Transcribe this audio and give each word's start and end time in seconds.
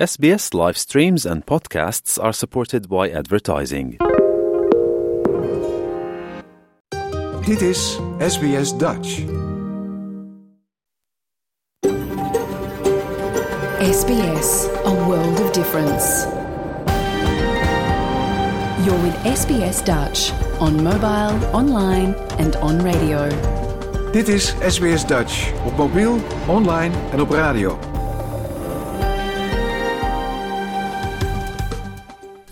SBS 0.00 0.54
live 0.54 0.78
streams 0.78 1.26
and 1.26 1.44
podcasts 1.44 2.18
are 2.18 2.32
supported 2.32 2.88
by 2.88 3.10
advertising. 3.10 3.98
Dit 7.44 7.60
is 7.60 8.00
SBS 8.18 8.76
Dutch. 8.78 9.08
SBS, 13.80 14.68
a 14.84 15.06
world 15.06 15.40
of 15.40 15.52
difference. 15.52 16.26
You're 18.84 19.02
with 19.02 19.16
SBS 19.24 19.84
Dutch 19.84 20.32
on 20.60 20.82
mobile, 20.82 21.36
online 21.52 22.14
and 22.38 22.56
on 22.56 22.82
radio. 22.82 23.28
Dit 24.12 24.28
is 24.28 24.54
SBS 24.68 25.06
Dutch 25.06 25.52
op 25.66 25.76
mobiel, 25.76 26.18
online 26.46 26.94
en 27.12 27.20
op 27.20 27.30
radio. 27.30 27.89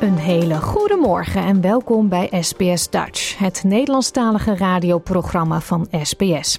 Een 0.00 0.16
hele 0.16 0.60
goede 0.60 0.96
morgen 0.96 1.42
en 1.42 1.60
welkom 1.60 2.08
bij 2.08 2.28
SBS 2.40 2.90
Dutch, 2.90 3.38
het 3.38 3.62
Nederlandstalige 3.64 4.56
radioprogramma 4.56 5.60
van 5.60 5.88
SBS. 6.02 6.58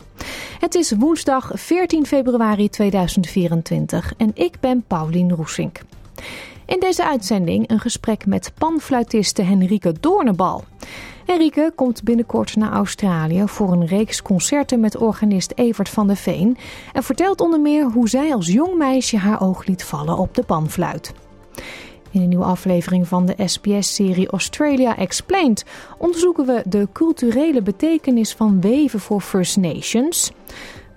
Het 0.60 0.76
is 0.76 0.92
woensdag 0.92 1.52
14 1.54 2.06
februari 2.06 2.70
2024 2.70 4.14
en 4.18 4.32
ik 4.34 4.60
ben 4.60 4.84
Paulien 4.88 5.32
Roesink. 5.32 5.82
In 6.66 6.80
deze 6.80 7.06
uitzending 7.06 7.70
een 7.70 7.80
gesprek 7.80 8.26
met 8.26 8.52
panfluitiste 8.58 9.42
Henrike 9.42 9.94
Doornebal. 10.00 10.64
Henrike 11.26 11.72
komt 11.76 12.04
binnenkort 12.04 12.56
naar 12.56 12.72
Australië 12.72 13.44
voor 13.48 13.72
een 13.72 13.86
reeks 13.86 14.22
concerten 14.22 14.80
met 14.80 14.98
organist 14.98 15.54
Evert 15.56 15.90
van 15.90 16.08
der 16.08 16.16
Veen 16.16 16.58
en 16.94 17.04
vertelt 17.04 17.42
onder 17.42 17.60
meer 17.60 17.86
hoe 17.86 18.10
zij 18.10 18.34
als 18.34 18.48
jong 18.48 18.78
meisje 18.78 19.18
haar 19.18 19.42
oog 19.42 19.66
liet 19.66 19.84
vallen 19.84 20.18
op 20.18 20.36
de 20.36 20.44
panfluit. 20.44 21.14
In 22.12 22.22
een 22.22 22.30
nieuwe 22.30 22.46
aflevering 22.46 23.08
van 23.08 23.26
de 23.26 23.34
SBS-serie 23.46 24.30
Australia 24.30 24.98
Explained 24.98 25.66
onderzoeken 25.98 26.46
we 26.46 26.64
de 26.66 26.88
culturele 26.94 27.62
betekenis 27.62 28.34
van 28.34 28.62
weven 28.62 29.00
voor 29.00 29.22
First 29.22 29.58
Nations. 29.58 30.32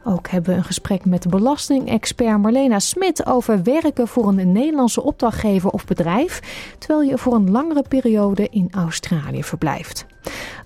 Ook 0.04 0.28
hebben 0.28 0.50
we 0.50 0.56
een 0.56 0.64
gesprek 0.64 1.04
met 1.04 1.30
belastingexpert 1.30 2.38
Marlena 2.38 2.78
Smit 2.78 3.26
over 3.26 3.62
werken 3.62 4.08
voor 4.08 4.28
een 4.28 4.52
Nederlandse 4.52 5.02
opdrachtgever 5.02 5.70
of 5.70 5.84
bedrijf, 5.84 6.40
terwijl 6.78 7.02
je 7.02 7.18
voor 7.18 7.34
een 7.34 7.50
langere 7.50 7.84
periode 7.88 8.48
in 8.50 8.68
Australië 8.72 9.44
verblijft. 9.44 10.06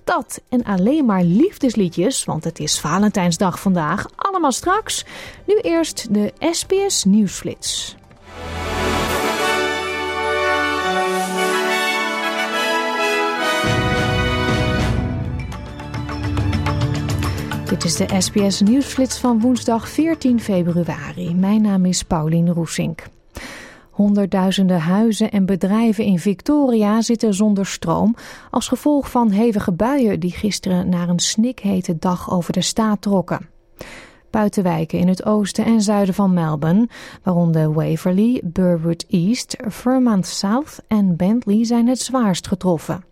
Dat 0.05 0.40
en 0.48 0.64
alleen 0.64 1.05
maar 1.05 1.22
liefdesliedjes, 1.22 2.24
want 2.24 2.44
het 2.44 2.58
is 2.58 2.80
Valentijnsdag 2.80 3.60
vandaag, 3.60 4.06
allemaal 4.16 4.52
straks. 4.52 5.05
Nu 5.46 5.58
eerst 5.58 6.14
de 6.14 6.33
SBS 6.50 7.05
Nieuwsflits. 7.05 7.96
Dit 17.69 17.84
is 17.84 17.97
de 17.97 18.20
SBS 18.20 18.61
Nieuwsflits 18.61 19.19
van 19.19 19.41
woensdag 19.41 19.88
14 19.88 20.41
februari. 20.41 21.34
Mijn 21.34 21.62
naam 21.62 21.84
is 21.84 22.02
Paulien 22.02 22.52
Roesink. 22.52 23.06
Honderdduizenden 23.90 24.80
huizen 24.80 25.30
en 25.30 25.46
bedrijven 25.46 26.05
in 26.05 26.18
Victoria 26.18 27.02
zitten 27.02 27.34
zonder 27.34 27.67
stroom 27.67 28.14
als 28.51 28.68
gevolg 28.68 29.11
van 29.11 29.30
hevige 29.30 29.73
buien 29.73 30.20
die 30.20 30.30
gisteren 30.30 30.89
naar 30.89 31.08
een 31.08 31.18
snikhete 31.18 31.98
dag 31.98 32.30
over 32.30 32.52
de 32.52 32.61
staat 32.61 33.02
trokken. 33.02 33.48
Buitenwijken 34.30 34.98
in 34.98 35.08
het 35.08 35.24
oosten 35.24 35.64
en 35.64 35.80
zuiden 35.80 36.14
van 36.14 36.35
Melbourne, 36.35 36.89
waaronder 37.23 37.73
Waverley, 37.73 38.40
Burwood 38.45 39.05
East, 39.08 39.56
Vermont 39.58 40.27
South 40.27 40.79
en 40.86 41.17
Bentley, 41.17 41.64
zijn 41.64 41.86
het 41.86 42.00
zwaarst 42.00 42.48
getroffen. 42.48 43.05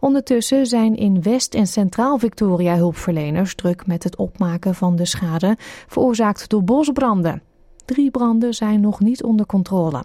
Ondertussen 0.00 0.66
zijn 0.66 0.96
in 0.96 1.22
West- 1.22 1.54
en 1.54 1.66
Centraal-Victoria 1.66 2.76
hulpverleners 2.76 3.54
druk 3.54 3.86
met 3.86 4.04
het 4.04 4.16
opmaken 4.16 4.74
van 4.74 4.96
de 4.96 5.04
schade 5.04 5.56
veroorzaakt 5.86 6.48
door 6.48 6.64
bosbranden. 6.64 7.42
Drie 7.84 8.10
branden 8.10 8.54
zijn 8.54 8.80
nog 8.80 9.00
niet 9.00 9.22
onder 9.22 9.46
controle. 9.46 10.04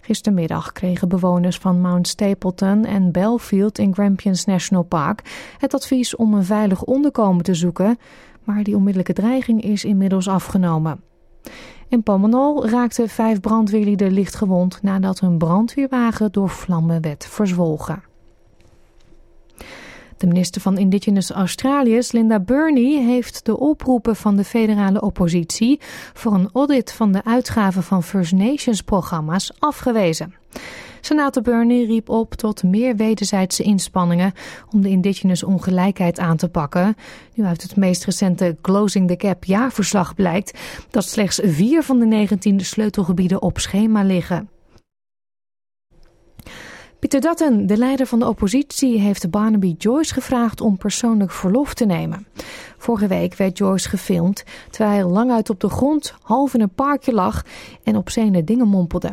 Gistermiddag 0.00 0.72
kregen 0.72 1.08
bewoners 1.08 1.58
van 1.58 1.80
Mount 1.80 2.08
Stapleton 2.08 2.84
en 2.84 3.12
Belfield 3.12 3.78
in 3.78 3.94
Grampians 3.94 4.44
National 4.44 4.84
Park 4.84 5.22
het 5.58 5.74
advies 5.74 6.16
om 6.16 6.34
een 6.34 6.44
veilig 6.44 6.84
onderkomen 6.84 7.44
te 7.44 7.54
zoeken, 7.54 7.98
maar 8.44 8.62
die 8.62 8.76
onmiddellijke 8.76 9.12
dreiging 9.12 9.62
is 9.62 9.84
inmiddels 9.84 10.28
afgenomen. 10.28 11.00
In 11.88 12.02
Pomenol 12.02 12.68
raakten 12.68 13.08
vijf 13.08 13.40
brandweerlieden 13.40 14.12
licht 14.12 14.34
gewond 14.34 14.82
nadat 14.82 15.20
hun 15.20 15.38
brandweerwagen 15.38 16.32
door 16.32 16.48
vlammen 16.48 17.00
werd 17.00 17.26
verzwolgen. 17.26 18.02
De 20.16 20.26
minister 20.26 20.60
van 20.60 20.78
Indigenous 20.78 21.30
Australiërs, 21.30 22.12
Linda 22.12 22.40
Burney, 22.40 23.04
heeft 23.04 23.44
de 23.44 23.58
oproepen 23.58 24.16
van 24.16 24.36
de 24.36 24.44
federale 24.44 25.00
oppositie 25.00 25.80
voor 26.12 26.34
een 26.34 26.50
audit 26.52 26.92
van 26.92 27.12
de 27.12 27.24
uitgaven 27.24 27.82
van 27.82 28.02
First 28.02 28.32
Nations 28.32 28.82
programma's 28.82 29.52
afgewezen. 29.58 30.34
Senator 31.00 31.42
Burney 31.42 31.84
riep 31.84 32.08
op 32.08 32.34
tot 32.34 32.62
meer 32.62 32.96
wederzijdse 32.96 33.62
inspanningen 33.62 34.32
om 34.70 34.80
de 34.80 34.88
indigenous 34.88 35.42
ongelijkheid 35.42 36.18
aan 36.18 36.36
te 36.36 36.48
pakken. 36.48 36.96
Nu 37.34 37.44
uit 37.44 37.62
het 37.62 37.76
meest 37.76 38.04
recente 38.04 38.56
Closing 38.62 39.08
the 39.08 39.26
Gap 39.26 39.44
jaarverslag 39.44 40.14
blijkt 40.14 40.58
dat 40.90 41.04
slechts 41.04 41.40
vier 41.42 41.82
van 41.82 41.98
de 41.98 42.06
19 42.06 42.60
sleutelgebieden 42.60 43.42
op 43.42 43.58
schema 43.58 44.02
liggen. 44.02 44.55
Peter 46.98 47.20
Dutton, 47.20 47.66
de 47.66 47.76
leider 47.76 48.06
van 48.06 48.18
de 48.18 48.28
oppositie, 48.28 49.00
heeft 49.00 49.30
Barnaby 49.30 49.74
Joyce 49.78 50.14
gevraagd 50.14 50.60
om 50.60 50.78
persoonlijk 50.78 51.30
verlof 51.30 51.74
te 51.74 51.84
nemen. 51.84 52.26
Vorige 52.78 53.06
week 53.06 53.34
werd 53.34 53.58
Joyce 53.58 53.88
gefilmd 53.88 54.44
terwijl 54.70 54.94
hij 54.94 55.04
lang 55.04 55.30
uit 55.30 55.50
op 55.50 55.60
de 55.60 55.68
grond, 55.68 56.14
half 56.22 56.54
in 56.54 56.60
een 56.60 56.74
parkje 56.74 57.12
lag 57.12 57.44
en 57.82 57.96
op 57.96 58.10
zijn 58.10 58.44
dingen 58.44 58.68
mompelde. 58.68 59.12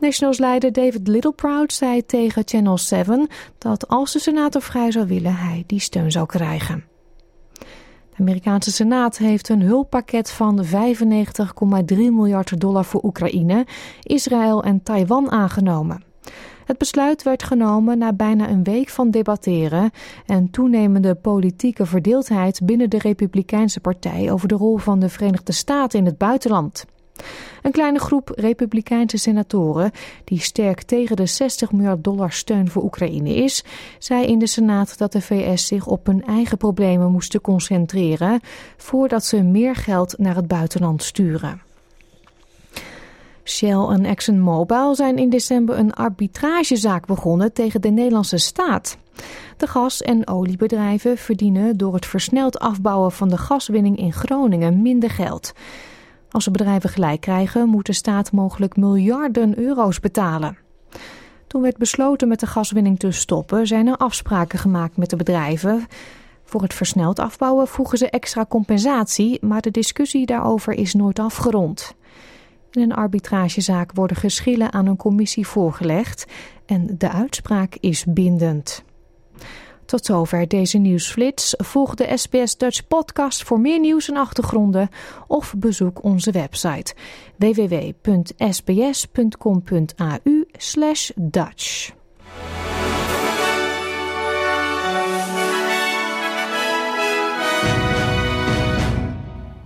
Nationals-leider 0.00 0.72
David 0.72 1.08
Littleproud 1.08 1.72
zei 1.72 2.06
tegen 2.06 2.42
Channel 2.44 2.78
7 2.78 3.28
dat 3.58 3.88
als 3.88 4.12
de 4.12 4.18
senator 4.18 4.62
vrij 4.62 4.90
zou 4.90 5.06
willen, 5.06 5.36
hij 5.36 5.64
die 5.66 5.80
steun 5.80 6.12
zou 6.12 6.26
krijgen. 6.26 6.84
De 8.16 8.20
Amerikaanse 8.20 8.72
Senaat 8.72 9.18
heeft 9.18 9.48
een 9.48 9.62
hulppakket 9.62 10.30
van 10.30 10.64
95,3 10.64 10.70
miljard 11.96 12.60
dollar 12.60 12.84
voor 12.84 13.04
Oekraïne, 13.04 13.66
Israël 14.02 14.62
en 14.62 14.82
Taiwan 14.82 15.30
aangenomen. 15.30 16.13
Het 16.64 16.78
besluit 16.78 17.22
werd 17.22 17.42
genomen 17.42 17.98
na 17.98 18.12
bijna 18.12 18.48
een 18.48 18.62
week 18.62 18.88
van 18.88 19.10
debatteren 19.10 19.90
en 20.26 20.50
toenemende 20.50 21.14
politieke 21.14 21.86
verdeeldheid 21.86 22.60
binnen 22.64 22.90
de 22.90 22.98
Republikeinse 22.98 23.80
Partij 23.80 24.32
over 24.32 24.48
de 24.48 24.54
rol 24.54 24.76
van 24.76 24.98
de 24.98 25.08
Verenigde 25.08 25.52
Staten 25.52 25.98
in 25.98 26.06
het 26.06 26.18
buitenland. 26.18 26.84
Een 27.62 27.72
kleine 27.72 27.98
groep 27.98 28.32
Republikeinse 28.34 29.16
senatoren, 29.16 29.90
die 30.24 30.40
sterk 30.40 30.82
tegen 30.82 31.16
de 31.16 31.26
60 31.26 31.72
miljard 31.72 32.04
dollar 32.04 32.32
steun 32.32 32.70
voor 32.70 32.82
Oekraïne 32.82 33.34
is, 33.34 33.64
zei 33.98 34.26
in 34.26 34.38
de 34.38 34.46
Senaat 34.46 34.98
dat 34.98 35.12
de 35.12 35.20
VS 35.20 35.66
zich 35.66 35.86
op 35.86 36.06
hun 36.06 36.24
eigen 36.24 36.56
problemen 36.58 37.12
moesten 37.12 37.40
concentreren 37.40 38.40
voordat 38.76 39.24
ze 39.24 39.42
meer 39.42 39.76
geld 39.76 40.18
naar 40.18 40.36
het 40.36 40.48
buitenland 40.48 41.02
sturen. 41.02 41.73
Shell 43.44 43.86
en 43.88 44.04
ExxonMobil 44.04 44.94
zijn 44.94 45.16
in 45.16 45.30
december 45.30 45.78
een 45.78 45.92
arbitragezaak 45.92 47.06
begonnen 47.06 47.52
tegen 47.52 47.80
de 47.80 47.88
Nederlandse 47.88 48.38
staat. 48.38 48.98
De 49.56 49.66
gas- 49.66 50.02
en 50.02 50.28
oliebedrijven 50.28 51.16
verdienen 51.16 51.76
door 51.76 51.94
het 51.94 52.06
versneld 52.06 52.58
afbouwen 52.58 53.12
van 53.12 53.28
de 53.28 53.38
gaswinning 53.38 53.98
in 53.98 54.12
Groningen 54.12 54.82
minder 54.82 55.10
geld. 55.10 55.52
Als 56.30 56.44
de 56.44 56.50
bedrijven 56.50 56.90
gelijk 56.90 57.20
krijgen, 57.20 57.68
moet 57.68 57.86
de 57.86 57.92
staat 57.92 58.32
mogelijk 58.32 58.76
miljarden 58.76 59.58
euro's 59.58 60.00
betalen. 60.00 60.58
Toen 61.46 61.62
werd 61.62 61.76
besloten 61.76 62.28
met 62.28 62.40
de 62.40 62.46
gaswinning 62.46 62.98
te 62.98 63.10
stoppen, 63.10 63.66
zijn 63.66 63.86
er 63.86 63.96
afspraken 63.96 64.58
gemaakt 64.58 64.96
met 64.96 65.10
de 65.10 65.16
bedrijven. 65.16 65.86
Voor 66.44 66.62
het 66.62 66.74
versneld 66.74 67.18
afbouwen 67.18 67.68
vroegen 67.68 67.98
ze 67.98 68.10
extra 68.10 68.46
compensatie, 68.48 69.38
maar 69.44 69.60
de 69.60 69.70
discussie 69.70 70.26
daarover 70.26 70.72
is 70.72 70.94
nooit 70.94 71.18
afgerond. 71.18 71.94
In 72.74 72.82
een 72.82 72.94
arbitragezaak 72.94 73.92
worden 73.92 74.16
geschillen 74.16 74.72
aan 74.72 74.86
een 74.86 74.96
commissie 74.96 75.46
voorgelegd 75.46 76.26
en 76.66 76.94
de 76.98 77.10
uitspraak 77.10 77.76
is 77.80 78.04
bindend. 78.04 78.84
Tot 79.86 80.04
zover 80.04 80.48
deze 80.48 80.78
nieuwsflits. 80.78 81.54
Volg 81.56 81.94
de 81.94 82.16
SBS 82.16 82.56
Dutch 82.56 82.86
podcast 82.86 83.42
voor 83.42 83.60
meer 83.60 83.80
nieuws 83.80 84.08
en 84.08 84.16
achtergronden 84.16 84.88
of 85.26 85.54
bezoek 85.56 86.02
onze 86.02 86.30
website 86.30 86.94
www.sbs.com.au 87.36 87.98
Dutch. 91.14 91.92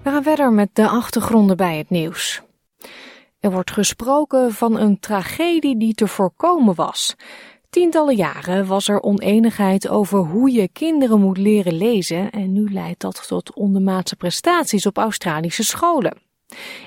We 0.03 0.11
gaan 0.11 0.23
verder 0.23 0.53
met 0.53 0.69
de 0.73 0.89
achtergronden 0.89 1.57
bij 1.57 1.79
het 1.79 1.91
nieuws. 1.91 2.48
Er 3.41 3.51
wordt 3.51 3.71
gesproken 3.71 4.53
van 4.53 4.79
een 4.79 5.01
tragedie 5.01 5.77
die 5.77 5.95
te 5.95 6.07
voorkomen 6.07 6.75
was. 6.75 7.17
Tientallen 7.71 8.17
jaren 8.17 8.67
was 8.67 8.89
er 8.89 9.03
oneenigheid 9.03 9.89
over 9.89 10.19
hoe 10.19 10.51
je 10.51 10.69
kinderen 10.69 11.21
moet 11.21 11.39
leren 11.39 11.77
lezen 11.77 12.31
en 12.31 12.53
nu 12.53 12.73
leidt 12.73 13.01
dat 13.01 13.27
tot 13.29 13.55
ondermaatse 13.55 14.17
prestaties 14.17 14.87
op 14.87 14.97
Australische 14.99 15.63
scholen. 15.63 16.17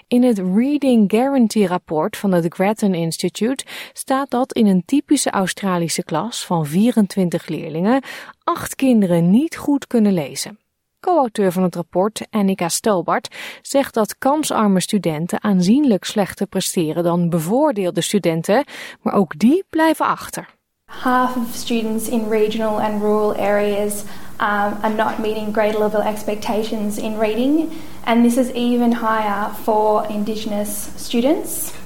In 0.08 0.24
het 0.24 0.38
Reading 0.40 1.12
Guarantee 1.12 1.68
rapport 1.68 2.18
van 2.18 2.32
het 2.32 2.54
Grattan 2.54 2.94
Institute 2.94 3.66
staat 3.94 4.30
dat 4.30 4.54
in 4.54 4.68
een 4.68 4.86
typische 4.86 5.30
Australische 5.30 6.04
klas 6.04 6.46
van 6.46 6.66
24 6.66 7.48
leerlingen 7.48 8.04
acht 8.44 8.76
kinderen 8.76 9.30
niet 9.30 9.58
goed 9.58 9.88
kunnen 9.88 10.14
lezen. 10.14 10.61
Co-auteur 11.02 11.52
van 11.52 11.64
het 11.64 11.76
rapport, 11.76 12.28
Annika 12.30 12.70
Stobart, 12.70 13.36
zegt 13.62 13.94
dat 13.94 14.18
kansarme 14.18 14.80
studenten 14.80 15.44
aanzienlijk 15.44 16.04
slechter 16.04 16.48
presteren 16.48 17.04
dan 17.04 17.30
bevoordeelde 17.30 18.02
studenten, 18.02 18.66
maar 19.02 19.14
ook 19.14 19.40
die 19.40 19.64
blijven 19.70 20.06
achter. 20.06 20.50
Half 20.86 21.36
of 21.36 21.54
students 21.54 22.10
in 22.10 22.30
regional 22.30 22.82
and 22.82 23.02
rural 23.02 23.36
areas 23.36 24.04
um, 24.40 24.74
are 24.82 24.94
not 24.96 25.18
meeting 25.18 25.54
grade 25.54 25.78
level 25.80 26.02
expectations 26.02 26.98
in 26.98 27.18
reading, 27.18 27.70
and 28.04 28.24
this 28.24 28.38
is 28.38 28.52
even 28.54 28.94
higher 28.94 29.50
for 29.64 30.06
Indigenous 30.10 30.88
students. 30.96 31.81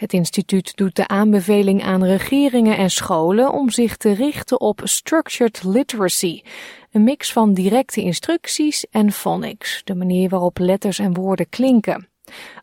Het 0.00 0.12
instituut 0.12 0.76
doet 0.76 0.96
de 0.96 1.08
aanbeveling 1.08 1.82
aan 1.82 2.04
regeringen 2.04 2.76
en 2.76 2.90
scholen 2.90 3.52
om 3.52 3.70
zich 3.70 3.96
te 3.96 4.12
richten 4.12 4.60
op 4.60 4.80
structured 4.84 5.62
literacy, 5.64 6.42
een 6.90 7.04
mix 7.04 7.32
van 7.32 7.54
directe 7.54 8.00
instructies 8.00 8.86
en 8.90 9.12
phonics, 9.12 9.80
de 9.84 9.94
manier 9.94 10.28
waarop 10.28 10.58
letters 10.58 10.98
en 10.98 11.14
woorden 11.14 11.48
klinken. 11.48 12.08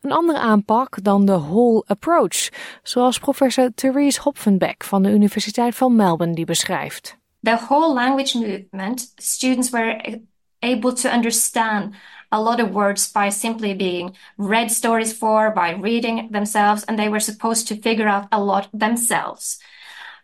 Een 0.01 0.11
andere 0.11 0.39
aanpak 0.39 1.03
dan 1.03 1.25
de 1.25 1.39
whole 1.39 1.83
approach, 1.87 2.49
zoals 2.83 3.19
professor 3.19 3.71
Therese 3.75 4.21
Hopfenbeck 4.21 4.83
van 4.83 5.03
de 5.03 5.09
Universiteit 5.09 5.75
van 5.75 5.95
Melbourne 5.95 6.35
die 6.35 6.45
beschrijft. 6.45 7.17
The 7.41 7.59
whole 7.67 7.93
language 7.93 8.37
movement, 8.37 9.13
students 9.15 9.69
were 9.69 10.21
able 10.59 10.93
to 10.93 11.09
understand 11.09 11.95
a 12.31 12.41
lot 12.41 12.59
of 12.59 12.73
words 12.73 13.11
by 13.11 13.29
simply 13.29 13.73
being 13.73 14.15
read 14.37 14.71
stories 14.71 15.13
for, 15.13 15.51
by 15.51 15.71
reading 15.71 16.29
themselves, 16.31 16.83
and 16.83 16.97
they 16.97 17.09
were 17.09 17.19
supposed 17.19 17.67
to 17.67 17.81
figure 17.81 18.07
out 18.07 18.27
a 18.31 18.43
lot 18.43 18.69
themselves. 18.73 19.59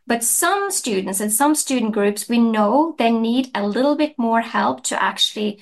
But 0.05 0.23
some 0.23 0.69
students 0.69 1.21
and 1.21 1.31
some 1.31 1.55
student 1.55 1.93
groups, 1.93 2.27
we 2.27 2.37
know 2.37 2.93
they 2.97 3.09
need 3.09 3.49
a 3.55 3.65
little 3.65 3.95
bit 3.95 4.17
more 4.17 4.41
help 4.41 4.83
to 4.83 5.01
actually 5.01 5.59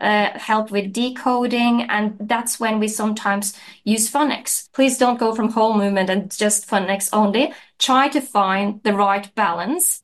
uh, 0.00 0.30
help 0.34 0.72
with 0.72 0.92
decoding. 0.92 1.82
And 1.88 2.16
that's 2.18 2.58
when 2.58 2.80
we 2.80 2.88
sometimes 2.88 3.54
use 3.84 4.10
phonics. 4.10 4.68
Please 4.72 4.98
don't 4.98 5.18
go 5.18 5.32
from 5.32 5.52
whole 5.52 5.74
movement 5.74 6.10
and 6.10 6.36
just 6.36 6.68
phonics 6.68 7.08
only. 7.12 7.52
Try 7.78 8.08
to 8.08 8.20
find 8.20 8.82
the 8.82 8.94
right 8.94 9.32
balance. 9.34 10.02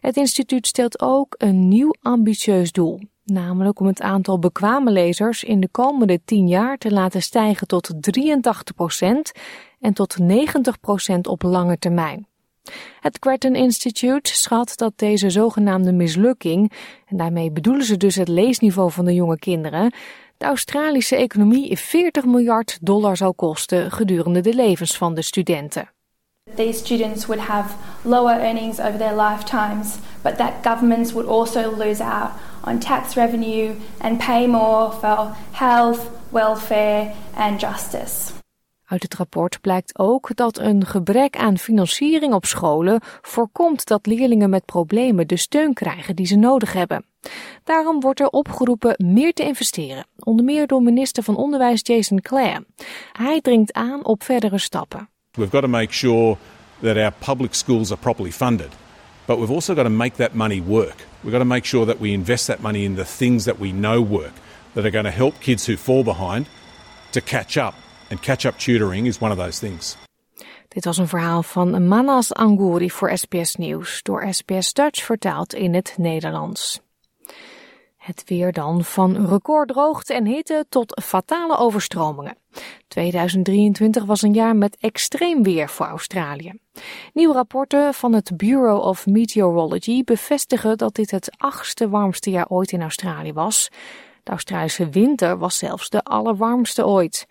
Het 0.00 0.16
instituut 0.16 0.66
stelt 0.66 1.00
ook 1.00 1.34
een 1.38 1.68
nieuw 1.68 1.94
ambitieus 2.02 2.72
doel. 2.72 3.00
Namelijk 3.32 3.80
om 3.80 3.86
het 3.86 4.00
aantal 4.00 4.38
bekwame 4.38 4.90
lezers 4.90 5.44
in 5.44 5.60
de 5.60 5.68
komende 5.68 6.20
10 6.24 6.48
jaar 6.48 6.78
te 6.78 6.90
laten 6.90 7.22
stijgen 7.22 7.66
tot 7.66 7.92
83% 8.18 9.40
en 9.80 9.92
tot 9.92 10.16
90% 10.20 10.24
op 11.22 11.42
lange 11.42 11.78
termijn. 11.78 12.26
Het 13.00 13.16
Grattan 13.20 13.54
Institute 13.54 14.36
schat 14.36 14.72
dat 14.76 14.92
deze 14.96 15.30
zogenaamde 15.30 15.92
mislukking, 15.92 16.72
en 17.06 17.16
daarmee 17.16 17.50
bedoelen 17.50 17.84
ze 17.84 17.96
dus 17.96 18.14
het 18.14 18.28
leesniveau 18.28 18.90
van 18.90 19.04
de 19.04 19.14
jonge 19.14 19.38
kinderen, 19.38 19.92
de 20.36 20.44
Australische 20.44 21.16
economie 21.16 21.78
40 21.78 22.24
miljard 22.24 22.78
dollar 22.80 23.16
zou 23.16 23.32
kosten 23.32 23.90
gedurende 23.90 24.40
de 24.40 24.54
levens 24.54 24.96
van 24.96 25.14
de 25.14 25.22
studenten. 25.22 25.95
Students 26.72 27.26
would 27.26 27.40
have 27.40 27.74
lower 28.04 28.38
earnings 28.40 28.80
over 28.80 28.98
their 28.98 29.14
lifetimes, 29.14 29.98
but 30.22 30.36
that 30.36 30.62
governments 30.62 31.12
would 31.12 31.26
also 31.26 31.76
lose 31.76 32.00
out 32.00 32.30
on 32.64 32.78
tax 32.78 33.14
revenue 33.16 33.74
and 34.00 34.18
pay 34.18 34.46
more 34.46 34.92
for 34.92 35.36
health, 35.52 36.10
welfare 36.30 37.12
and 37.34 37.60
justice. 37.60 38.32
Uit 38.86 39.02
het 39.02 39.14
rapport 39.14 39.60
blijkt 39.60 39.98
ook 39.98 40.36
dat 40.36 40.58
een 40.58 40.86
gebrek 40.86 41.36
aan 41.36 41.58
financiering 41.58 42.34
op 42.34 42.44
scholen 42.44 43.00
voorkomt 43.22 43.86
dat 43.86 44.06
leerlingen 44.06 44.50
met 44.50 44.64
problemen 44.64 45.26
de 45.26 45.36
steun 45.36 45.74
krijgen 45.74 46.16
die 46.16 46.26
ze 46.26 46.36
nodig 46.36 46.72
hebben. 46.72 47.04
Daarom 47.64 48.00
wordt 48.00 48.20
er 48.20 48.28
opgeroepen 48.28 48.94
meer 49.04 49.32
te 49.32 49.42
investeren, 49.42 50.06
onder 50.18 50.44
meer 50.44 50.66
door 50.66 50.82
minister 50.82 51.22
van 51.22 51.36
Onderwijs 51.36 51.80
Jason 51.82 52.20
Clare. 52.20 52.66
Hij 53.12 53.40
dringt 53.40 53.72
aan 53.72 54.04
op 54.04 54.22
verdere 54.22 54.58
stappen. 54.58 55.08
We've 55.36 55.50
got 55.50 55.62
to 55.62 55.68
make 55.68 55.92
sure 55.92 56.38
that 56.82 56.98
our 56.98 57.10
public 57.10 57.54
schools 57.54 57.92
are 57.92 57.96
properly 57.96 58.30
funded. 58.30 58.70
But 59.26 59.38
we've 59.38 59.50
also 59.50 59.74
got 59.74 59.84
to 59.84 59.90
make 59.90 60.16
that 60.16 60.34
money 60.34 60.60
work. 60.60 61.04
We've 61.22 61.32
got 61.32 61.40
to 61.40 61.44
make 61.44 61.64
sure 61.64 61.86
that 61.86 62.00
we 62.00 62.14
invest 62.14 62.46
that 62.46 62.62
money 62.62 62.84
in 62.84 62.96
the 62.96 63.04
things 63.04 63.44
that 63.44 63.58
we 63.58 63.72
know 63.72 64.00
work, 64.00 64.32
that 64.74 64.86
are 64.86 64.90
going 64.90 65.04
to 65.04 65.10
help 65.10 65.40
kids 65.40 65.66
who 65.66 65.76
fall 65.76 66.04
behind 66.04 66.46
to 67.12 67.20
catch 67.20 67.56
up 67.56 67.74
and 68.10 68.22
catch-up 68.22 68.58
tutoring 68.58 69.06
is 69.06 69.20
one 69.20 69.32
of 69.32 69.38
those 69.38 69.58
things. 69.58 69.96
Dit 70.68 70.84
was 70.84 70.98
een 70.98 71.08
verhaal 71.08 71.42
van 71.42 71.88
Manas 71.88 72.34
Angouri 72.34 72.90
voor 72.90 73.18
SBS 73.18 73.54
Nieuws, 73.54 74.02
door 74.02 74.26
SBS 74.30 74.72
Dutch 74.72 75.04
vertaald 75.04 75.54
in 75.54 75.74
het 75.74 75.94
Nederlands. 75.98 76.85
Het 78.06 78.22
weer 78.26 78.52
dan 78.52 78.84
van 78.84 79.26
recorddroogte 79.26 80.14
en 80.14 80.26
hitte 80.26 80.66
tot 80.68 81.02
fatale 81.04 81.56
overstromingen. 81.56 82.36
2023 82.88 84.04
was 84.04 84.22
een 84.22 84.32
jaar 84.32 84.56
met 84.56 84.76
extreem 84.80 85.42
weer 85.42 85.68
voor 85.68 85.86
Australië. 85.86 86.52
Nieuwe 87.12 87.34
rapporten 87.34 87.94
van 87.94 88.12
het 88.12 88.36
Bureau 88.36 88.82
of 88.82 89.06
Meteorology 89.06 90.04
bevestigen 90.04 90.78
dat 90.78 90.94
dit 90.94 91.10
het 91.10 91.30
achtste 91.36 91.88
warmste 91.88 92.30
jaar 92.30 92.48
ooit 92.48 92.72
in 92.72 92.82
Australië 92.82 93.32
was. 93.32 93.68
De 94.22 94.30
Australische 94.30 94.88
winter 94.88 95.38
was 95.38 95.58
zelfs 95.58 95.88
de 95.88 96.02
allerwarmste 96.02 96.86
ooit. 96.86 97.26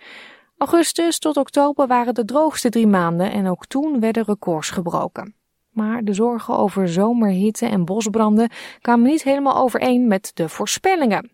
Augustus 0.57 1.19
tot 1.19 1.37
oktober 1.37 1.87
waren 1.87 2.13
de 2.13 2.25
droogste 2.25 2.69
drie 2.69 2.87
maanden 2.87 3.31
en 3.31 3.47
ook 3.47 3.65
toen 3.65 3.99
werden 3.99 4.23
records 4.23 4.69
gebroken. 4.69 5.35
Maar 5.75 6.03
de 6.03 6.13
zorgen 6.13 6.57
over 6.57 6.89
zomerhitte 6.89 7.65
en 7.65 7.85
bosbranden 7.85 8.49
kwamen 8.81 9.05
niet 9.05 9.23
helemaal 9.23 9.57
overeen 9.57 10.07
met 10.07 10.31
de 10.33 10.49
voorspellingen. 10.49 11.31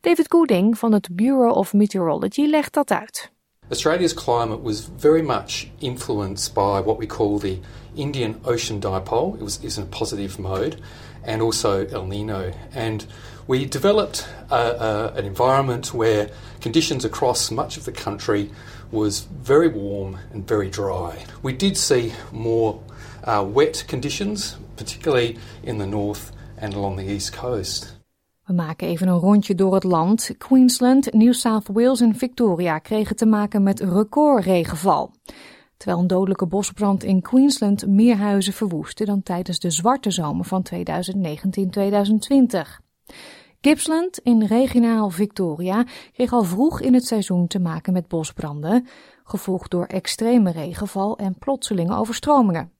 David 0.00 0.26
Gooding 0.28 0.78
van 0.78 0.92
het 0.92 1.08
Bureau 1.12 1.54
of 1.54 1.72
Meteorology 1.72 2.46
legt 2.46 2.74
dat 2.74 2.90
uit. 2.90 3.32
Australia's 3.68 4.14
climate 4.14 4.62
was 4.62 4.88
very 4.96 5.22
much 5.22 5.66
influenced 5.78 6.54
by 6.54 6.82
what 6.84 6.98
we 6.98 7.06
call 7.06 7.38
the 7.38 7.58
Indian 7.94 8.36
Ocean 8.44 8.80
Dipole. 8.80 9.34
It 9.34 9.42
was 9.42 9.76
in 9.76 9.82
a 9.82 9.86
positive 9.86 10.38
mode, 10.42 10.76
and 11.26 11.40
also 11.40 11.86
El 11.86 12.06
Nino. 12.06 12.52
And 12.74 13.06
we 13.46 13.64
developed 13.64 14.26
a, 14.50 14.54
a, 14.54 15.12
an 15.16 15.24
environment 15.24 15.94
where 15.94 16.28
conditions 16.60 17.04
across 17.04 17.50
much 17.50 17.76
of 17.76 17.84
the 17.84 17.92
country 17.92 18.50
was 18.90 19.26
very 19.42 19.68
warm 19.68 20.18
and 20.32 20.46
very 20.48 20.68
dry. 20.68 21.24
We 21.42 21.52
did 21.52 21.76
see 21.76 22.12
more 22.32 22.80
uh, 23.26 23.42
wet 23.54 23.84
conditions, 23.88 24.56
particularly 24.74 25.36
in 25.62 25.78
the 25.78 25.86
north 25.86 26.30
and 26.60 26.74
along 26.74 26.96
the 26.96 27.04
east 27.04 27.36
coast. 27.36 28.02
We 28.44 28.52
maken 28.52 28.88
even 28.88 29.08
een 29.08 29.18
rondje 29.18 29.54
door 29.54 29.74
het 29.74 29.84
land. 29.84 30.34
Queensland, 30.38 31.12
New 31.12 31.32
South 31.32 31.68
Wales 31.72 32.00
en 32.00 32.14
Victoria 32.14 32.78
kregen 32.78 33.16
te 33.16 33.26
maken 33.26 33.62
met 33.62 33.80
recordregenval. 33.80 35.10
Terwijl 35.76 36.00
een 36.00 36.06
dodelijke 36.06 36.46
bosbrand 36.46 37.04
in 37.04 37.20
Queensland 37.20 37.86
meer 37.86 38.16
huizen 38.16 38.52
verwoestte 38.52 39.04
dan 39.04 39.22
tijdens 39.22 39.58
de 39.58 39.70
zwarte 39.70 40.10
zomer 40.10 40.44
van 40.44 40.66
2019-2020. 40.74 40.74
Gippsland 43.60 44.18
in 44.18 44.44
regionaal 44.44 45.10
Victoria 45.10 45.84
kreeg 46.12 46.32
al 46.32 46.42
vroeg 46.42 46.80
in 46.80 46.94
het 46.94 47.06
seizoen 47.06 47.46
te 47.46 47.58
maken 47.58 47.92
met 47.92 48.08
bosbranden, 48.08 48.86
gevolgd 49.24 49.70
door 49.70 49.86
extreme 49.86 50.50
regenval 50.50 51.18
en 51.18 51.38
plotselinge 51.38 51.96
overstromingen. 51.96 52.73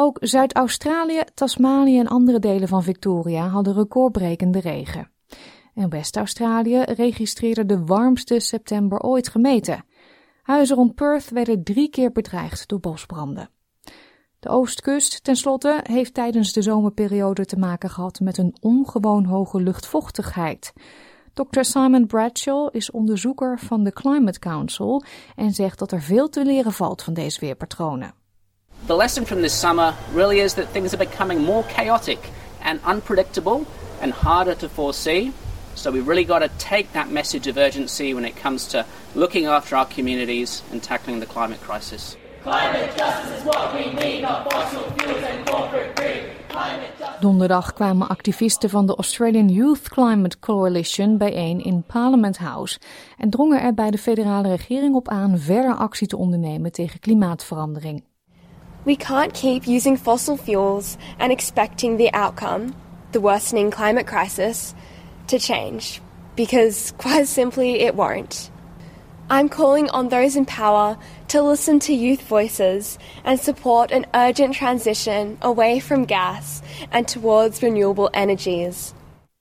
Ook 0.00 0.18
Zuid-Australië, 0.20 1.20
Tasmanië 1.34 1.98
en 1.98 2.06
andere 2.06 2.38
delen 2.38 2.68
van 2.68 2.82
Victoria 2.82 3.48
hadden 3.48 3.74
recordbrekende 3.74 4.60
regen. 4.60 5.10
En 5.74 5.88
West-Australië 5.88 6.82
registreerde 6.82 7.66
de 7.66 7.84
warmste 7.84 8.40
september 8.40 9.00
ooit 9.00 9.28
gemeten. 9.28 9.84
Huizen 10.42 10.76
rond 10.76 10.94
Perth 10.94 11.30
werden 11.30 11.64
drie 11.64 11.88
keer 11.88 12.12
bedreigd 12.12 12.68
door 12.68 12.80
bosbranden. 12.80 13.50
De 14.40 14.48
oostkust, 14.48 15.24
tenslotte, 15.24 15.80
heeft 15.82 16.14
tijdens 16.14 16.52
de 16.52 16.62
zomerperiode 16.62 17.44
te 17.44 17.58
maken 17.58 17.90
gehad 17.90 18.20
met 18.20 18.38
een 18.38 18.56
ongewoon 18.60 19.24
hoge 19.24 19.60
luchtvochtigheid. 19.60 20.72
Dr. 21.32 21.62
Simon 21.62 22.06
Bradshaw 22.06 22.68
is 22.72 22.90
onderzoeker 22.90 23.58
van 23.58 23.84
de 23.84 23.92
Climate 23.92 24.38
Council 24.38 25.02
en 25.36 25.50
zegt 25.50 25.78
dat 25.78 25.92
er 25.92 26.02
veel 26.02 26.28
te 26.28 26.44
leren 26.44 26.72
valt 26.72 27.02
van 27.02 27.14
deze 27.14 27.40
weerpatronen. 27.40 28.17
The 28.86 28.96
lesson 28.96 29.24
from 29.24 29.42
this 29.42 29.52
summer 29.52 29.94
really 30.12 30.40
is 30.40 30.54
that 30.54 30.68
things 30.68 30.94
are 30.94 30.98
becoming 30.98 31.42
more 31.42 31.64
chaotic 31.64 32.30
and 32.62 32.80
unpredictable 32.84 33.66
and 34.00 34.12
harder 34.12 34.54
to 34.54 34.68
foresee. 34.68 35.32
So 35.74 35.90
we 35.90 36.00
really 36.00 36.24
got 36.24 36.40
to 36.40 36.48
take 36.58 36.92
that 36.92 37.10
message 37.10 37.46
of 37.46 37.56
urgency 37.56 38.14
when 38.14 38.24
it 38.24 38.36
comes 38.36 38.66
to 38.68 38.84
looking 39.14 39.46
after 39.46 39.76
our 39.76 39.86
communities 39.86 40.62
and 40.72 40.82
tackling 40.82 41.20
the 41.20 41.26
climate 41.26 41.60
crisis. 41.60 42.16
Climate 42.42 42.96
justice 42.96 43.38
is 43.38 43.44
what 43.44 43.74
we 43.74 43.92
need, 43.92 44.22
not 44.22 44.50
fossil 44.50 44.82
fuels 44.96 45.22
and 45.22 45.46
corporate 45.46 45.94
greed. 45.94 46.38
Donderdag 47.20 47.72
kwamen 47.72 48.08
activisten 48.08 48.70
van 48.70 48.86
de 48.86 48.96
Australian 48.96 49.48
Youth 49.48 49.88
Climate 49.88 50.38
Coalition 50.38 51.18
bijeen 51.18 51.64
in 51.64 51.82
Parliament 51.86 52.38
House 52.38 52.78
en 53.18 53.30
drongen 53.30 53.62
er 53.62 53.74
bij 53.74 53.90
de 53.90 53.98
federale 53.98 54.48
regering 54.48 54.94
op 54.94 55.08
aan 55.08 55.38
verder 55.38 55.74
actie 55.74 56.06
te 56.06 56.16
ondernemen 56.16 56.72
tegen 56.72 57.00
klimaatverandering. 57.00 58.04
We 58.88 58.96
can't 58.96 59.34
keep 59.34 59.68
using 59.68 59.98
fossil 59.98 60.38
fuels 60.38 60.96
and 61.18 61.30
expecting 61.30 61.98
the 61.98 62.10
outcome, 62.14 62.74
the 63.12 63.20
worsening 63.20 63.70
climate 63.70 64.06
crisis, 64.06 64.74
to 65.26 65.38
change 65.38 66.00
because 66.36 66.92
quite 66.98 67.26
simply 67.26 67.80
it 67.80 67.94
won't. 67.94 68.50
I'm 69.28 69.50
calling 69.50 69.90
on 69.90 70.08
those 70.08 70.36
in 70.36 70.46
power 70.46 70.96
to 71.26 71.42
listen 71.42 71.78
to 71.80 71.92
youth 71.92 72.22
voices 72.22 72.98
and 73.24 73.38
support 73.38 73.92
an 73.92 74.06
urgent 74.14 74.54
transition 74.54 75.36
away 75.42 75.80
from 75.80 76.06
gas 76.06 76.62
and 76.90 77.06
towards 77.06 77.62
renewable 77.62 78.08
energies. 78.14 78.94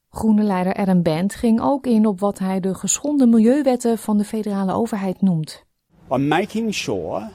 Groene 0.09 0.43
leider 0.43 0.73
Adam 0.73 1.03
Bent 1.03 1.35
ging 1.35 1.61
ook 1.61 1.85
in 1.85 2.05
op 2.05 2.19
wat 2.19 2.39
hij 2.39 2.59
de 2.59 2.73
geschonden 2.73 3.29
milieuwetten 3.29 3.97
van 3.97 4.17
de 4.17 4.23
federale 4.23 4.73
overheid 4.73 5.21
noemt. 5.21 5.63
I'm 6.09 6.27
making 6.27 6.73
sure 6.73 7.29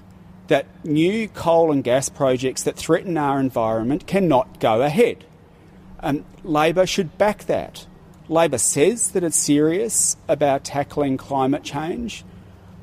that 0.49 0.67
new 0.85 1.29
coal 1.29 1.73
and 1.73 1.85
gas 1.85 2.09
projects 2.09 2.63
that 2.65 2.77
threaten 2.77 3.17
our 3.17 3.39
environment 3.41 4.07
cannot 4.07 4.61
go 4.61 4.83
ahead. 4.83 5.25
And 6.01 6.25
Labor 6.43 6.87
should 6.87 7.17
back 7.17 7.45
that. 7.45 7.87
Labor 8.29 8.59
says 8.59 9.13
that 9.13 9.23
it's 9.23 9.37
serious 9.37 10.17
about 10.29 10.65
tackling 10.65 11.17
climate 11.17 11.63
change. 11.63 12.25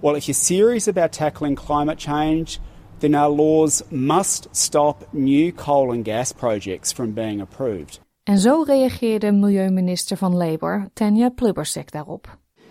Well, 0.01 0.15
if 0.15 0.27
you're 0.27 0.35
serious 0.35 0.87
about 0.87 1.11
tackling 1.11 1.55
climate 1.55 1.97
change, 1.97 2.59
then 2.99 3.15
our 3.15 3.29
laws 3.29 3.83
must 3.91 4.53
stop 4.55 5.13
new 5.13 5.51
coal 5.51 5.91
and 5.91 6.05
gas 6.05 6.31
projects 6.31 6.91
from 6.91 7.11
being 7.11 7.41
approved. 7.41 7.99
En 8.23 8.37
zo 8.37 8.63
reageerde 8.63 9.31
milieuminister 9.31 10.17
van 10.17 10.35
Labour, 10.35 10.89
Tanya 10.93 11.29
Plibersek, 11.31 11.91
daarop. 11.91 12.27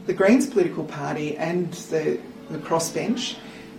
The 0.07 0.15
Greens 0.15 0.47
political 0.47 0.85
party 0.85 1.37
and 1.37 1.73
the, 1.91 2.19
the 2.51 2.59
crossbench 2.59 3.37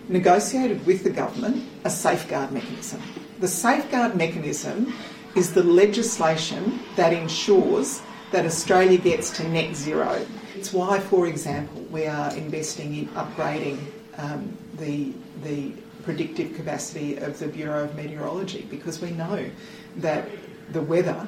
negotiated 0.10 0.86
with 0.86 1.04
the 1.04 1.10
government 1.10 1.63
a 1.86 1.89
safeguard 1.89 2.51
mechanism. 2.51 3.01
The 3.39 3.48
safeguard 3.48 4.16
mechanism 4.16 4.94
is 5.36 5.54
the 5.54 5.63
legislation 5.63 6.80
that 6.96 7.13
ensures 7.13 8.01
that 8.32 8.46
Australia 8.46 8.98
gets 8.98 9.30
to 9.38 9.48
net 9.48 9.75
zero. 9.75 10.25
It's 10.56 10.74
why, 10.74 11.00
for 11.00 11.28
example, 11.28 11.82
we 11.84 12.06
are 12.06 12.36
investing 12.36 12.96
in 12.96 13.08
upgrading 13.10 13.80
um, 14.18 14.58
the, 14.78 15.13
the 15.44 15.72
predictive 16.04 16.56
capacity 16.56 17.18
of 17.18 17.39
the 17.39 17.48
Bureau 17.48 17.86
of 17.86 17.96
Meteorology 17.96 18.68
because 18.70 19.01
we 19.01 19.12
know 19.12 19.50
that 19.98 20.28
the 20.72 20.82
weather 20.82 21.28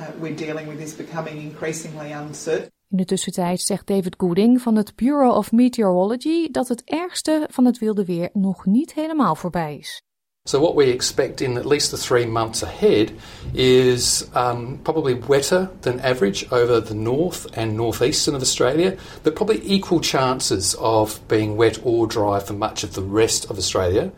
uh, 0.00 0.10
we're 0.18 0.34
dealing 0.34 0.66
with 0.66 0.80
is 0.80 0.94
becoming 0.94 1.40
increasingly 1.40 2.12
uncertain. 2.12 2.70
In 2.90 2.96
de 2.96 3.04
tussentijd 3.04 3.60
zegt 3.60 3.86
David 3.86 4.14
Gooding 4.18 4.60
van 4.60 4.76
het 4.76 4.96
Bureau 4.96 5.36
of 5.36 5.52
Meteorology 5.52 6.50
dat 6.50 6.68
het 6.68 6.82
ergste 6.84 7.46
van 7.50 7.64
het 7.64 7.78
wilde 7.78 8.04
weer 8.04 8.30
nog 8.32 8.66
niet 8.66 8.94
helemaal 8.94 9.34
voorbij 9.34 9.76
is. 9.76 10.02
So, 10.46 10.60
what 10.60 10.74
we 10.74 10.92
expect 10.92 11.40
in 11.40 11.56
at 11.56 11.64
least 11.64 11.90
the 11.90 11.96
three 11.96 12.26
months 12.26 12.62
ahead 12.62 13.12
is 13.54 14.28
um, 14.34 14.78
probably 14.82 15.14
wetter 15.14 15.70
than 15.80 16.00
average 16.00 16.50
over 16.50 16.82
the 16.82 16.94
north 16.94 17.56
and 17.56 17.76
northeastern 17.76 18.34
of 18.34 18.42
Australia, 18.42 18.96
but 19.22 19.34
probably 19.34 19.62
equal 19.64 20.00
chances 20.00 20.74
of 20.74 21.18
being 21.28 21.56
wet 21.56 21.80
or 21.82 22.06
dry 22.06 22.40
for 22.40 22.52
much 22.52 22.84
of 22.84 22.92
the 22.92 23.02
rest 23.02 23.50
of 23.50 23.56
Australia. 23.56 24.12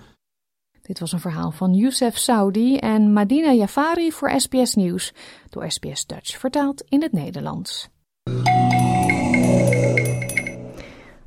Dit 0.83 0.99
was 0.99 1.13
een 1.13 1.21
verhaal 1.21 1.51
van 1.51 1.75
Youssef 1.75 2.19
Saudi 2.19 2.77
en 2.77 3.13
Madina 3.13 3.53
Jafari 3.53 4.13
voor 4.13 4.41
SBS 4.41 4.75
Nieuws, 4.75 5.13
door 5.51 5.71
SBS 5.71 6.07
Dutch 6.07 6.39
vertaald 6.39 6.85
in 6.89 7.03
het 7.03 7.13
Nederlands. 7.13 7.89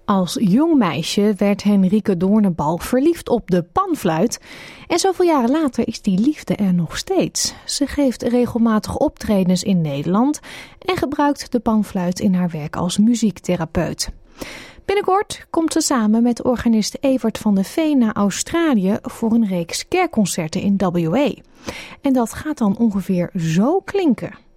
Als 0.09 0.37
jong 0.41 0.77
meisje 0.77 1.33
werd 1.37 1.63
Henrike 1.63 2.17
Doornenbal 2.17 2.77
verliefd 2.77 3.29
op 3.29 3.51
de 3.51 3.63
panfluit. 3.63 4.39
En 4.87 4.99
zoveel 4.99 5.25
jaren 5.25 5.51
later 5.51 5.87
is 5.87 6.01
die 6.01 6.19
liefde 6.19 6.55
er 6.55 6.73
nog 6.73 6.97
steeds. 6.97 7.53
Ze 7.65 7.87
geeft 7.87 8.23
regelmatig 8.23 8.97
optredens 8.97 9.63
in 9.63 9.81
Nederland 9.81 10.39
en 10.79 10.97
gebruikt 10.97 11.51
de 11.51 11.59
panfluit 11.59 12.19
in 12.19 12.33
haar 12.33 12.49
werk 12.49 12.75
als 12.75 12.97
muziektherapeut. 12.97 14.09
Binnenkort 14.85 15.45
komt 15.49 15.73
ze 15.73 15.81
samen 15.81 16.23
met 16.23 16.43
organist 16.43 16.97
Evert 16.99 17.37
van 17.37 17.55
de 17.55 17.63
Veen 17.63 17.97
naar 17.97 18.15
Australië 18.15 18.97
voor 19.01 19.31
een 19.31 19.47
reeks 19.47 19.87
kerkconcerten 19.87 20.61
in 20.61 20.77
WA. 20.77 21.31
En 22.01 22.13
dat 22.13 22.33
gaat 22.33 22.57
dan 22.57 22.77
ongeveer 22.77 23.29
zo 23.35 23.79
klinken. 23.79 24.48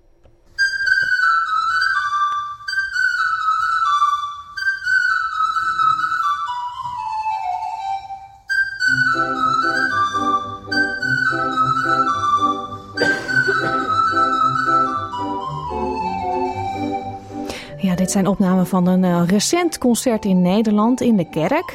Zijn 18.12 18.26
opnamen 18.26 18.66
van 18.66 18.86
een 18.86 19.02
uh, 19.02 19.22
recent 19.26 19.78
concert 19.78 20.24
in 20.24 20.42
Nederland 20.42 21.00
in 21.00 21.16
de 21.16 21.28
kerk. 21.28 21.74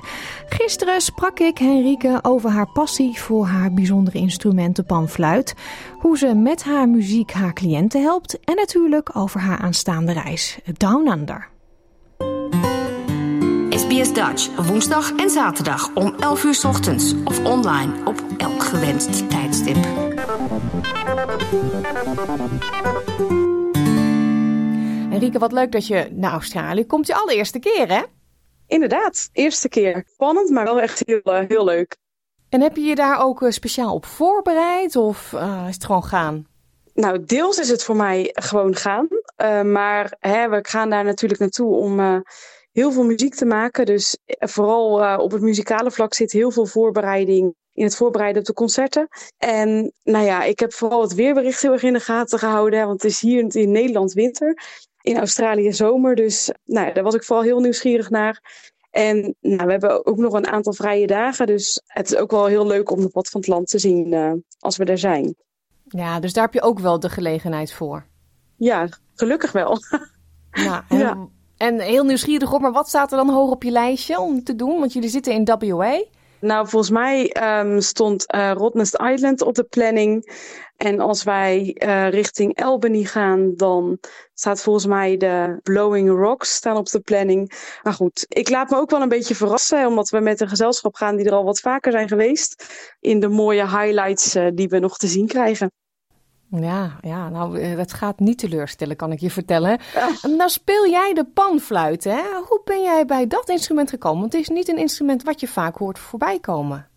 Gisteren 0.50 1.02
sprak 1.02 1.40
ik 1.40 1.58
Henrike 1.58 2.20
over 2.22 2.50
haar 2.50 2.72
passie 2.72 3.20
voor 3.22 3.46
haar 3.46 3.74
bijzondere 3.74 4.18
instrument, 4.18 4.76
de 4.76 4.84
panfluit. 4.84 5.56
Hoe 6.00 6.18
ze 6.18 6.36
met 6.36 6.64
haar 6.64 6.90
muziek 6.90 7.32
haar 7.32 7.54
cliënten 7.54 8.02
helpt. 8.02 8.40
En 8.40 8.56
natuurlijk 8.56 9.10
over 9.14 9.40
haar 9.40 9.58
aanstaande 9.58 10.12
reis, 10.12 10.60
Down 10.78 11.08
Under. 11.08 11.48
SBS 13.70 14.14
Dutch, 14.14 14.68
woensdag 14.68 15.12
en 15.16 15.30
zaterdag 15.30 15.90
om 15.94 16.16
11 16.20 16.44
uur 16.44 16.62
ochtends 16.68 17.14
of 17.24 17.44
online 17.44 17.94
op 18.06 18.24
elk 18.38 18.64
gewenst 18.64 19.30
tijdstip. 19.30 19.78
Enrique, 25.18 25.40
wat 25.40 25.52
leuk 25.52 25.72
dat 25.72 25.88
je 25.88 26.08
naar 26.12 26.32
Australië 26.32 26.86
komt. 26.86 27.08
Je 27.08 27.16
allereerste 27.16 27.60
keer, 27.60 27.88
hè? 27.88 28.02
Inderdaad, 28.68 29.30
eerste 29.34 29.70
keer. 29.70 30.04
Spannend, 30.14 30.50
maar 30.50 30.64
wel 30.64 30.82
echt 30.82 31.04
heel, 31.06 31.22
uh, 31.24 31.40
heel 31.48 31.64
leuk. 31.64 31.98
En 32.50 32.62
heb 32.62 32.76
je 32.76 32.82
je 32.82 32.96
daar 32.96 33.20
ook 33.24 33.42
uh, 33.42 33.52
speciaal 33.52 33.94
op 33.94 34.06
voorbereid 34.06 34.96
of 34.96 35.32
uh, 35.34 35.66
is 35.68 35.74
het 35.74 35.86
gewoon 35.86 36.04
gaan? 36.04 36.48
Nou, 36.94 37.24
deels 37.24 37.60
is 37.60 37.70
het 37.70 37.84
voor 37.84 37.96
mij 37.96 38.30
gewoon 38.34 38.76
gaan. 38.76 39.08
maar 39.72 40.16
hè, 40.20 40.50
we 40.50 40.60
gaan 40.62 40.90
daar 40.90 41.04
natuurlijk 41.04 41.40
naartoe 41.40 41.76
om 41.76 42.24
heel 42.72 42.92
veel 42.92 43.04
muziek 43.04 43.36
te 43.36 43.46
maken. 43.46 43.86
Dus 43.86 44.18
vooral 44.40 45.18
op 45.20 45.32
het 45.32 45.42
muzikale 45.42 45.92
vlak 45.92 46.14
zit 46.14 46.32
heel 46.32 46.52
veel 46.52 46.66
voorbereiding 46.66 47.56
in 47.74 47.84
het 47.84 47.96
voorbereiden 47.96 48.42
op 48.42 48.48
de 48.48 48.54
concerten. 48.54 49.08
En 49.38 49.94
nou 50.04 50.26
ja, 50.26 50.44
ik 50.44 50.60
heb 50.60 50.74
vooral 50.74 51.02
het 51.02 51.14
weerbericht 51.14 51.62
heel 51.62 51.72
erg 51.72 51.84
in 51.84 51.94
de 51.94 52.00
gaten 52.00 52.40
gehouden. 52.40 52.88
Want 52.88 53.02
het 53.02 53.12
is 53.12 53.20
hier 53.20 53.56
in 53.56 53.72
Nederland 53.72 54.14
winter 54.14 54.58
in 55.08 55.18
Australië 55.18 55.74
zomer. 55.74 56.16
Dus 56.16 56.52
nou, 56.66 56.94
daar 56.94 57.04
was 57.04 57.16
ik 57.16 57.24
vooral 57.24 57.44
heel 57.44 57.60
nieuwsgierig 57.60 58.10
naar. 58.10 58.66
En 58.92 59.36
nou, 59.42 59.66
we 59.66 59.72
hebben 59.72 60.06
ook 60.06 60.18
nog 60.18 60.34
een 60.34 60.48
aantal 60.48 60.74
vrije 60.74 61.08
dagen. 61.08 61.48
Dus 61.48 61.82
het 61.86 62.12
is 62.12 62.16
ook 62.16 62.32
wel 62.32 62.46
heel 62.46 62.68
leuk 62.68 62.92
om 62.92 63.02
de 63.02 63.10
pad 63.10 63.30
van 63.30 63.40
het 63.40 63.50
land 63.50 63.68
te 63.68 63.80
zien 63.80 64.14
uh, 64.14 64.32
als 64.60 64.78
we 64.78 64.86
er 64.86 64.98
zijn. 64.98 65.36
Ja, 65.84 66.20
dus 66.20 66.34
daar 66.34 66.44
heb 66.44 66.54
je 66.54 66.62
ook 66.62 66.80
wel 66.80 67.00
de 67.00 67.10
gelegenheid 67.10 67.74
voor. 67.74 68.06
Ja, 68.56 68.90
gelukkig 69.16 69.52
wel. 69.52 69.78
Ja, 70.52 70.86
en, 70.90 70.98
ja. 70.98 71.28
en 71.58 71.80
heel 71.80 72.04
nieuwsgierig 72.04 72.54
op, 72.54 72.62
maar 72.62 72.72
wat 72.72 72.88
staat 72.88 73.12
er 73.12 73.18
dan 73.18 73.30
hoog 73.30 73.52
op 73.52 73.64
je 73.64 73.72
lijstje 73.72 74.20
om 74.20 74.44
te 74.44 74.56
doen? 74.56 74.80
Want 74.80 74.94
jullie 74.94 75.10
zitten 75.10 75.34
in 75.34 75.46
WA. 75.46 76.04
Nou, 76.40 76.68
volgens 76.68 76.92
mij 76.92 77.36
um, 77.60 77.82
stond 77.82 78.34
uh, 78.36 78.52
Rottnest 78.52 79.02
Island 79.02 79.42
op 79.42 79.56
de 79.56 79.64
planning. 79.64 80.32
En 80.78 81.00
als 81.00 81.24
wij 81.24 81.76
uh, 81.86 82.10
richting 82.10 82.62
Albany 82.64 83.04
gaan, 83.04 83.54
dan 83.56 83.98
staat 84.34 84.62
volgens 84.62 84.86
mij 84.86 85.18
de 85.18 85.60
Blowing 85.64 86.10
Rocks 86.10 86.56
staan 86.56 86.78
op 86.78 86.90
de 86.90 87.00
planning. 87.00 87.52
Maar 87.84 87.94
goed, 87.94 88.26
ik 88.28 88.50
laat 88.50 88.70
me 88.70 88.78
ook 88.78 88.90
wel 88.90 89.02
een 89.02 89.10
beetje 89.10 89.36
verrassen, 89.36 89.88
omdat 89.88 90.10
we 90.10 90.20
met 90.20 90.42
een 90.42 90.50
gezelschap 90.50 90.96
gaan 90.96 91.16
die 91.16 91.26
er 91.26 91.34
al 91.34 91.44
wat 91.44 91.60
vaker 91.60 91.92
zijn 91.92 92.08
geweest. 92.08 92.66
In 93.00 93.20
de 93.20 93.28
mooie 93.28 93.68
highlights 93.68 94.36
uh, 94.36 94.48
die 94.54 94.68
we 94.68 94.80
nog 94.80 94.98
te 94.98 95.08
zien 95.08 95.28
krijgen. 95.28 95.72
Ja, 96.50 96.98
ja, 97.02 97.30
nou, 97.30 97.76
dat 97.76 97.94
gaat 97.94 98.20
niet 98.20 98.38
teleurstellen, 98.38 98.96
kan 98.96 99.12
ik 99.12 99.20
je 99.20 99.30
vertellen. 99.32 99.80
Nou 100.22 100.50
speel 100.50 100.88
jij 100.88 101.14
de 101.14 101.26
panfluit, 101.26 102.04
hè? 102.04 102.22
Hoe 102.48 102.62
ben 102.64 102.82
jij 102.82 103.06
bij 103.06 103.28
dat 103.28 103.50
instrument 103.50 103.90
gekomen? 103.90 104.20
Want 104.20 104.34
het 104.34 104.42
is 104.42 104.50
niet 104.50 104.68
een 104.68 104.78
instrument 104.78 105.24
wat 105.24 105.40
je 105.40 105.48
vaak 105.48 105.78
hoort 105.78 106.00
voorbij 106.00 106.40
komen. 106.40 106.88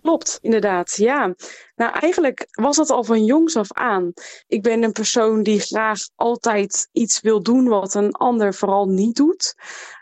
Klopt, 0.00 0.38
inderdaad. 0.42 0.96
Ja. 0.96 1.34
Nou, 1.74 1.92
eigenlijk 1.92 2.46
was 2.50 2.76
dat 2.76 2.90
al 2.90 3.04
van 3.04 3.24
jongs 3.24 3.56
af 3.56 3.72
aan. 3.72 4.12
Ik 4.46 4.62
ben 4.62 4.82
een 4.82 4.92
persoon 4.92 5.42
die 5.42 5.60
graag 5.60 5.98
altijd 6.14 6.88
iets 6.92 7.20
wil 7.20 7.42
doen 7.42 7.68
wat 7.68 7.94
een 7.94 8.12
ander 8.12 8.54
vooral 8.54 8.86
niet 8.86 9.16
doet. 9.16 9.54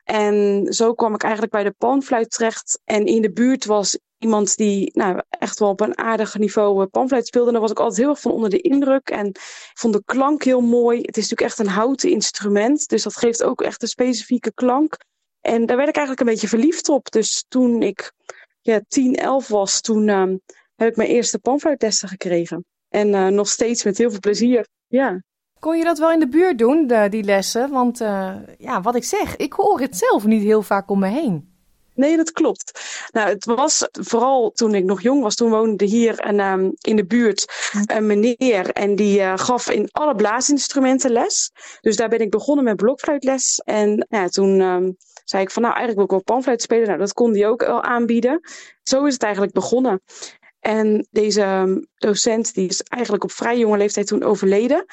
En 0.04 0.66
zo 0.72 0.94
kwam 0.94 1.14
ik 1.14 1.22
eigenlijk 1.22 1.52
bij 1.52 1.64
de 1.64 1.74
panfluit 1.78 2.30
terecht. 2.30 2.80
En 2.84 3.06
in 3.06 3.22
de 3.22 3.32
buurt 3.32 3.64
was 3.64 3.98
iemand 4.18 4.56
die 4.56 4.90
nou, 4.94 5.22
echt 5.28 5.58
wel 5.58 5.68
op 5.68 5.80
een 5.80 5.98
aardig 5.98 6.38
niveau 6.38 6.86
panfluit 6.86 7.26
speelde. 7.26 7.46
En 7.46 7.52
daar 7.52 7.62
was 7.62 7.70
ik 7.70 7.78
altijd 7.78 7.98
heel 7.98 8.08
erg 8.08 8.20
van 8.20 8.32
onder 8.32 8.50
de 8.50 8.60
indruk. 8.60 9.10
En 9.10 9.36
vond 9.74 9.94
de 9.94 10.02
klank 10.04 10.42
heel 10.42 10.60
mooi. 10.60 11.00
Het 11.00 11.16
is 11.16 11.30
natuurlijk 11.30 11.50
echt 11.50 11.58
een 11.58 11.74
houten 11.74 12.10
instrument. 12.10 12.88
Dus 12.88 13.02
dat 13.02 13.16
geeft 13.16 13.42
ook 13.42 13.62
echt 13.62 13.82
een 13.82 13.88
specifieke 13.88 14.52
klank. 14.54 14.96
En 15.40 15.66
daar 15.66 15.76
werd 15.76 15.88
ik 15.88 15.96
eigenlijk 15.96 16.26
een 16.26 16.32
beetje 16.32 16.48
verliefd 16.48 16.88
op. 16.88 17.10
Dus 17.10 17.44
toen 17.48 17.82
ik 17.82 18.12
ja, 18.62 18.80
10, 18.88 19.14
11 19.14 19.48
was, 19.48 19.80
toen 19.80 20.08
uh, 20.08 20.22
heb 20.76 20.88
ik 20.88 20.96
mijn 20.96 21.08
eerste 21.08 21.38
panfluitlessen 21.38 22.08
gekregen. 22.08 22.64
En 22.88 23.08
uh, 23.08 23.26
nog 23.26 23.48
steeds 23.48 23.84
met 23.84 23.98
heel 23.98 24.10
veel 24.10 24.20
plezier. 24.20 24.66
Ja. 24.86 25.22
Kon 25.58 25.76
je 25.76 25.84
dat 25.84 25.98
wel 25.98 26.12
in 26.12 26.20
de 26.20 26.28
buurt 26.28 26.58
doen, 26.58 26.86
de, 26.86 27.06
die 27.10 27.22
lessen? 27.22 27.70
Want 27.70 28.00
uh, 28.00 28.34
ja, 28.58 28.80
wat 28.80 28.94
ik 28.94 29.04
zeg, 29.04 29.36
ik 29.36 29.52
hoor 29.52 29.80
het 29.80 29.96
zelf 29.96 30.24
niet 30.24 30.42
heel 30.42 30.62
vaak 30.62 30.90
om 30.90 30.98
me 30.98 31.08
heen. 31.08 31.52
Nee, 31.94 32.16
dat 32.16 32.32
klopt. 32.32 32.80
Nou, 33.10 33.28
het 33.28 33.44
was 33.44 33.88
vooral 33.90 34.50
toen 34.50 34.74
ik 34.74 34.84
nog 34.84 35.02
jong 35.02 35.22
was. 35.22 35.34
Toen 35.34 35.50
woonde 35.50 35.84
hier 35.84 36.26
een, 36.26 36.40
um, 36.40 36.72
in 36.80 36.96
de 36.96 37.06
buurt 37.06 37.70
een 37.86 38.06
meneer. 38.06 38.70
En 38.70 38.96
die 38.96 39.18
uh, 39.18 39.32
gaf 39.36 39.70
in 39.70 39.88
alle 39.90 40.14
blaasinstrumenten 40.14 41.10
les. 41.10 41.50
Dus 41.80 41.96
daar 41.96 42.08
ben 42.08 42.20
ik 42.20 42.30
begonnen 42.30 42.64
met 42.64 42.76
blokfluitles. 42.76 43.60
En 43.64 44.06
ja, 44.08 44.28
toen 44.28 44.60
um, 44.60 44.96
zei 45.24 45.42
ik 45.42 45.50
van 45.50 45.62
nou, 45.62 45.74
eigenlijk 45.74 46.08
wil 46.08 46.18
ik 46.18 46.24
wel 46.26 46.36
panfluit 46.36 46.62
spelen. 46.62 46.86
Nou, 46.86 46.98
dat 46.98 47.12
kon 47.12 47.32
die 47.32 47.46
ook 47.46 47.60
wel 47.66 47.82
aanbieden. 47.82 48.40
Zo 48.82 49.04
is 49.04 49.12
het 49.12 49.22
eigenlijk 49.22 49.52
begonnen. 49.52 50.02
En 50.60 51.06
deze 51.10 51.42
um, 51.42 51.86
docent 51.94 52.54
die 52.54 52.68
is 52.68 52.80
eigenlijk 52.82 53.24
op 53.24 53.32
vrij 53.32 53.58
jonge 53.58 53.76
leeftijd 53.76 54.06
toen 54.06 54.22
overleden. 54.22 54.84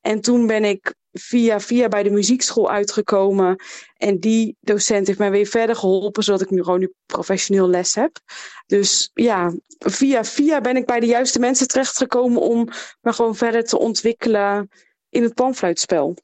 En 0.00 0.20
toen 0.20 0.46
ben 0.46 0.64
ik 0.64 0.94
via 1.12 1.60
via 1.60 1.88
bij 1.88 2.02
de 2.02 2.10
muziekschool 2.10 2.70
uitgekomen. 2.70 3.56
En 3.96 4.18
die 4.18 4.56
docent 4.60 5.06
heeft 5.06 5.18
mij 5.18 5.30
weer 5.30 5.46
verder 5.46 5.76
geholpen, 5.76 6.22
zodat 6.22 6.40
ik 6.40 6.50
nu 6.50 6.62
gewoon 6.62 6.80
nu 6.80 6.92
professioneel 7.06 7.68
les 7.68 7.94
heb. 7.94 8.18
Dus 8.66 9.10
ja, 9.14 9.54
via 9.78 10.24
via 10.24 10.60
ben 10.60 10.76
ik 10.76 10.86
bij 10.86 11.00
de 11.00 11.06
juiste 11.06 11.38
mensen 11.38 11.68
terechtgekomen 11.68 12.40
om 12.40 12.68
me 13.00 13.12
gewoon 13.12 13.36
verder 13.36 13.64
te 13.64 13.78
ontwikkelen 13.78 14.68
in 15.08 15.22
het 15.22 15.34
panfluitspel. 15.34 16.16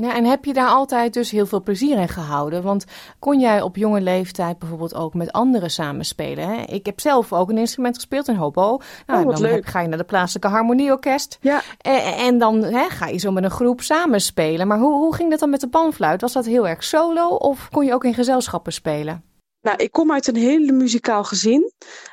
Ja, 0.00 0.14
en 0.14 0.24
heb 0.24 0.44
je 0.44 0.52
daar 0.52 0.68
altijd 0.68 1.14
dus 1.14 1.30
heel 1.30 1.46
veel 1.46 1.62
plezier 1.62 1.98
in 1.98 2.08
gehouden? 2.08 2.62
Want 2.62 2.84
kon 3.18 3.40
jij 3.40 3.62
op 3.62 3.76
jonge 3.76 4.00
leeftijd 4.00 4.58
bijvoorbeeld 4.58 4.94
ook 4.94 5.14
met 5.14 5.32
anderen 5.32 5.70
samenspelen? 5.70 6.48
Hè? 6.48 6.62
Ik 6.62 6.86
heb 6.86 7.00
zelf 7.00 7.32
ook 7.32 7.50
een 7.50 7.58
instrument 7.58 7.94
gespeeld, 7.94 8.28
een 8.28 8.36
hobo. 8.36 8.80
Nou, 9.06 9.26
oh, 9.26 9.34
dan. 9.34 9.44
Heb, 9.44 9.66
ga 9.66 9.80
je 9.80 9.88
naar 9.88 9.98
de 9.98 10.04
plaatselijke 10.04 10.48
harmonieorkest. 10.48 11.38
Ja. 11.40 11.62
En, 11.80 12.02
en 12.02 12.38
dan 12.38 12.62
hè, 12.62 12.88
ga 12.88 13.06
je 13.06 13.18
zo 13.18 13.30
met 13.30 13.44
een 13.44 13.50
groep 13.50 13.80
samenspelen. 13.80 14.66
Maar 14.66 14.78
hoe, 14.78 14.94
hoe 14.94 15.14
ging 15.14 15.30
dat 15.30 15.40
dan 15.40 15.50
met 15.50 15.60
de 15.60 15.68
panfluit? 15.68 16.20
Was 16.20 16.32
dat 16.32 16.44
heel 16.44 16.68
erg 16.68 16.84
solo 16.84 17.28
of 17.28 17.68
kon 17.70 17.84
je 17.84 17.94
ook 17.94 18.04
in 18.04 18.14
gezelschappen 18.14 18.72
spelen? 18.72 19.29
Nou, 19.60 19.76
ik 19.76 19.90
kom 19.90 20.12
uit 20.12 20.26
een 20.26 20.36
hele 20.36 20.72
muzikaal 20.72 21.24
gezin. 21.24 21.72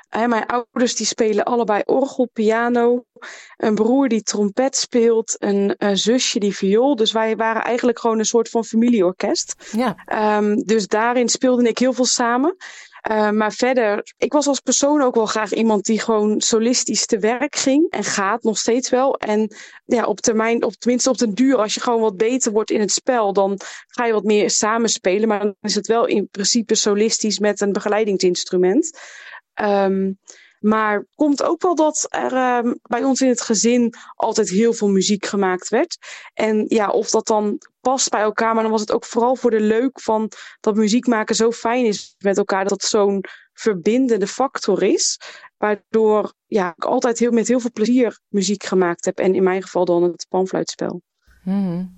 mijn 0.10 0.46
ouders 0.46 0.96
die 0.96 1.06
spelen 1.06 1.46
allebei 1.46 1.82
orgel, 1.86 2.30
piano. 2.34 3.04
Een 3.58 3.76
broer 3.76 4.08
die 4.08 4.22
trompet 4.22 4.76
speelt. 4.76 5.36
Een 5.40 5.98
zusje 5.98 6.40
die 6.40 6.56
viool. 6.56 6.96
Dus 6.96 7.12
wij 7.12 7.36
waren 7.36 7.62
eigenlijk 7.62 8.00
gewoon 8.00 8.20
een 8.20 8.26
soort 8.26 8.50
van 8.50 8.66
familieorkest. 8.66 9.56
Ja. 9.72 9.96
Um, 10.38 10.64
dus 10.64 10.88
daarin 10.88 11.30
speelde 11.30 11.68
ik 11.68 11.78
heel 11.78 11.94
veel 11.94 12.06
samen. 12.06 12.56
Uh, 13.12 13.30
maar 13.30 13.52
verder, 13.52 14.14
ik 14.18 14.34
was 14.34 14.48
als 14.48 14.60
persoon 14.60 15.02
ook 15.02 15.16
wel 15.16 15.26
graag 15.26 15.54
iemand 15.54 15.86
die 15.86 16.00
gewoon 16.00 16.42
solistisch 16.42 17.06
te 17.06 17.20
werk 17.20 17.56
ging. 17.56 17.90
En 17.90 18.04
gaat 18.04 18.44
nog 18.44 18.58
steeds 18.58 18.90
wel. 18.90 19.16
En 19.16 19.56
ja, 19.86 20.06
op 20.06 20.20
termijn, 20.20 20.64
of 20.64 20.76
tenminste 20.76 21.10
op 21.10 21.18
den 21.18 21.34
duur, 21.34 21.56
als 21.56 21.74
je 21.74 21.80
gewoon 21.80 22.02
wat 22.02 22.18
beter 22.18 22.52
wordt 22.52 22.72
in 22.72 22.80
het 22.80 22.92
spel, 22.92 23.34
dan 23.34 23.60
ga 23.88 24.06
je 24.06 24.14
wat 24.14 24.24
meer 24.24 24.50
samenspelen. 24.50 25.28
Maar 25.28 25.40
dan 25.40 25.56
is 25.62 25.76
het 25.76 25.88
wel 25.88 26.06
in 26.06 26.30
principe 26.30 26.76
solistisch 26.76 27.40
met 27.40 27.62
een 27.62 27.72
begeleidingsinstrument. 27.72 29.00
Um, 29.62 30.20
maar 30.68 31.06
komt 31.16 31.44
ook 31.44 31.62
wel 31.62 31.76
dat 31.76 32.06
er 32.10 32.64
um, 32.66 32.80
bij 32.82 33.04
ons 33.04 33.22
in 33.22 33.28
het 33.28 33.42
gezin 33.42 33.94
altijd 34.16 34.50
heel 34.50 34.74
veel 34.74 34.90
muziek 34.90 35.26
gemaakt 35.26 35.70
werd. 35.70 35.98
En 36.34 36.66
ja, 36.68 36.90
of 36.90 37.10
dat 37.10 37.28
dan 37.28 37.62
past 37.82 38.10
bij 38.10 38.22
elkaar, 38.22 38.54
maar 38.54 38.64
dan 38.64 38.72
was 38.72 38.82
het 38.82 38.92
ook 38.92 39.06
vooral 39.06 39.36
voor 39.36 39.52
de 39.52 39.60
leuk 39.60 40.02
van 40.02 40.32
dat 40.60 40.76
muziek 40.76 41.08
maken 41.08 41.36
zo 41.36 41.52
fijn 41.52 41.86
is 41.86 42.16
met 42.18 42.38
elkaar. 42.38 42.64
Dat 42.64 42.72
het 42.72 42.90
zo'n 42.90 43.24
verbindende 43.54 44.28
factor 44.28 44.84
is. 44.84 45.20
Waardoor 45.58 46.34
ja, 46.46 46.74
ik 46.76 46.86
altijd 46.86 47.20
heel, 47.20 47.32
met 47.32 47.48
heel 47.48 47.60
veel 47.60 47.72
plezier 47.74 48.20
muziek 48.28 48.64
gemaakt 48.64 49.06
heb. 49.06 49.20
En 49.20 49.36
in 49.36 49.44
mijn 49.44 49.62
geval 49.62 49.86
dan 49.86 50.04
het 50.04 50.26
panfluitspel. 50.30 51.02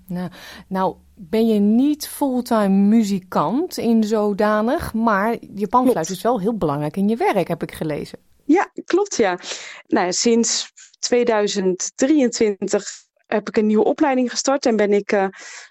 Nou, 0.07 0.29
nou, 0.67 0.95
ben 1.15 1.47
je 1.47 1.59
niet 1.59 2.07
fulltime 2.07 2.67
muzikant 2.67 3.77
in 3.77 4.03
zodanig, 4.03 4.93
maar 4.93 5.31
je 5.31 5.67
panfluit 5.67 6.05
Klopt. 6.05 6.09
is 6.09 6.21
wel 6.21 6.39
heel 6.39 6.57
belangrijk 6.57 6.97
in 6.97 7.07
je 7.07 7.15
werk, 7.15 7.47
heb 7.47 7.63
ik 7.63 7.71
gelezen. 7.71 8.28
Ja, 8.49 8.71
klopt 8.85 9.15
ja. 9.15 9.39
Nou, 9.87 10.13
sinds 10.13 10.71
2023 10.99 12.87
heb 13.25 13.47
ik 13.47 13.57
een 13.57 13.65
nieuwe 13.65 13.83
opleiding 13.83 14.29
gestart 14.29 14.65
en 14.65 14.75
ben 14.75 14.93
ik 14.93 15.11
uh, 15.11 15.27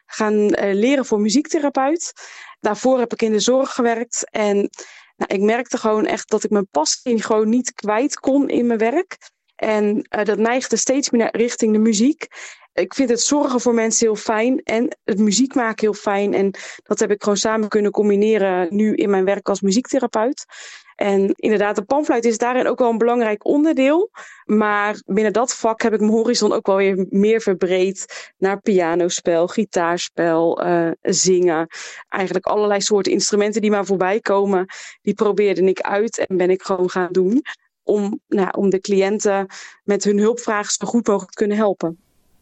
gaan 0.06 0.34
uh, 0.34 0.74
leren 0.74 1.04
voor 1.04 1.20
muziektherapeut. 1.20 2.12
Daarvoor 2.60 2.98
heb 2.98 3.12
ik 3.12 3.22
in 3.22 3.32
de 3.32 3.40
zorg 3.40 3.70
gewerkt 3.70 4.30
en 4.30 4.56
nou, 5.16 5.34
ik 5.34 5.40
merkte 5.40 5.78
gewoon 5.78 6.06
echt 6.06 6.30
dat 6.30 6.44
ik 6.44 6.50
mijn 6.50 6.68
passie 6.70 7.22
gewoon 7.22 7.48
niet 7.48 7.72
kwijt 7.72 8.20
kon 8.20 8.48
in 8.48 8.66
mijn 8.66 8.78
werk. 8.78 9.16
En 9.56 10.06
uh, 10.16 10.24
dat 10.24 10.38
neigde 10.38 10.76
steeds 10.76 11.10
meer 11.10 11.36
richting 11.36 11.72
de 11.72 11.78
muziek. 11.78 12.26
Ik 12.72 12.94
vind 12.94 13.08
het 13.08 13.20
zorgen 13.20 13.60
voor 13.60 13.74
mensen 13.74 14.06
heel 14.06 14.16
fijn 14.16 14.62
en 14.62 14.98
het 15.04 15.18
muziek 15.18 15.54
maken 15.54 15.80
heel 15.80 15.94
fijn. 15.94 16.34
En 16.34 16.54
dat 16.82 16.98
heb 16.98 17.10
ik 17.10 17.22
gewoon 17.22 17.38
samen 17.38 17.68
kunnen 17.68 17.90
combineren 17.90 18.76
nu 18.76 18.94
in 18.94 19.10
mijn 19.10 19.24
werk 19.24 19.48
als 19.48 19.60
muziektherapeut. 19.60 20.44
En 20.98 21.32
inderdaad, 21.34 21.76
de 21.76 21.82
panfluit 21.82 22.24
is 22.24 22.38
daarin 22.38 22.66
ook 22.66 22.78
wel 22.78 22.90
een 22.90 22.98
belangrijk 22.98 23.44
onderdeel. 23.46 24.10
Maar 24.44 25.02
binnen 25.06 25.32
dat 25.32 25.54
vak 25.54 25.82
heb 25.82 25.92
ik 25.92 26.00
mijn 26.00 26.12
horizon 26.12 26.52
ook 26.52 26.66
wel 26.66 26.76
weer 26.76 27.06
meer 27.10 27.40
verbreed 27.40 28.32
naar 28.38 28.60
pianospel, 28.60 29.46
gitaarspel, 29.46 30.66
uh, 30.66 30.90
zingen. 31.02 31.66
Eigenlijk 32.08 32.46
allerlei 32.46 32.80
soorten 32.80 33.12
instrumenten 33.12 33.60
die 33.60 33.70
maar 33.70 33.84
voorbij 33.84 34.20
komen, 34.20 34.66
die 35.02 35.14
probeerde 35.14 35.62
ik 35.62 35.80
uit 35.80 36.26
en 36.26 36.36
ben 36.36 36.50
ik 36.50 36.62
gewoon 36.62 36.90
gaan 36.90 37.12
doen. 37.12 37.42
Om, 37.82 38.20
nou, 38.28 38.48
om 38.56 38.70
de 38.70 38.80
cliënten 38.80 39.46
met 39.84 40.04
hun 40.04 40.18
hulpvragen 40.18 40.72
zo 40.72 40.86
goed 40.86 41.06
mogelijk 41.06 41.32
te 41.32 41.38
kunnen 41.38 41.56
helpen. 41.56 41.98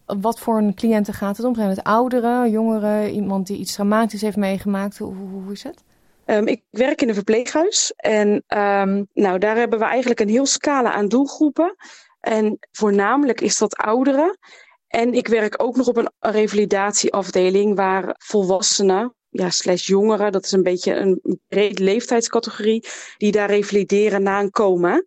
Wat 0.06 0.40
voor 0.40 0.58
een 0.58 0.74
cliënten 0.74 1.14
gaat 1.14 1.36
het 1.36 1.46
om? 1.46 1.54
Zijn 1.54 1.68
het 1.68 1.82
ouderen, 1.82 2.50
jongeren, 2.50 3.10
iemand 3.10 3.46
die 3.46 3.58
iets 3.58 3.74
dramatisch 3.74 4.20
heeft 4.20 4.36
meegemaakt? 4.36 4.98
Hoe, 4.98 5.14
hoe 5.14 5.52
is 5.52 5.62
het? 5.62 5.84
Um, 6.26 6.46
ik 6.46 6.62
werk 6.70 7.02
in 7.02 7.08
een 7.08 7.14
verpleeghuis 7.14 7.92
en 7.96 8.28
um, 8.28 9.08
nou, 9.12 9.38
daar 9.38 9.56
hebben 9.56 9.78
we 9.78 9.84
eigenlijk 9.84 10.20
een 10.20 10.28
heel 10.28 10.46
scala 10.46 10.92
aan 10.92 11.08
doelgroepen. 11.08 11.76
En 12.20 12.58
voornamelijk 12.72 13.40
is 13.40 13.58
dat 13.58 13.76
ouderen. 13.76 14.38
En 14.86 15.12
ik 15.14 15.28
werk 15.28 15.62
ook 15.62 15.76
nog 15.76 15.86
op 15.88 15.96
een 15.96 16.10
revalidatieafdeling 16.18 17.76
waar 17.76 18.14
volwassenen, 18.18 19.14
ja, 19.28 19.50
slash 19.50 19.86
jongeren, 19.86 20.32
dat 20.32 20.44
is 20.44 20.52
een 20.52 20.62
beetje 20.62 20.94
een 20.94 21.40
breed 21.48 21.78
leeftijdscategorie, 21.78 22.84
die 23.16 23.32
daar 23.32 23.50
revalideren 23.50 24.22
na 24.22 24.40
een 24.40 24.50
coma. 24.50 25.04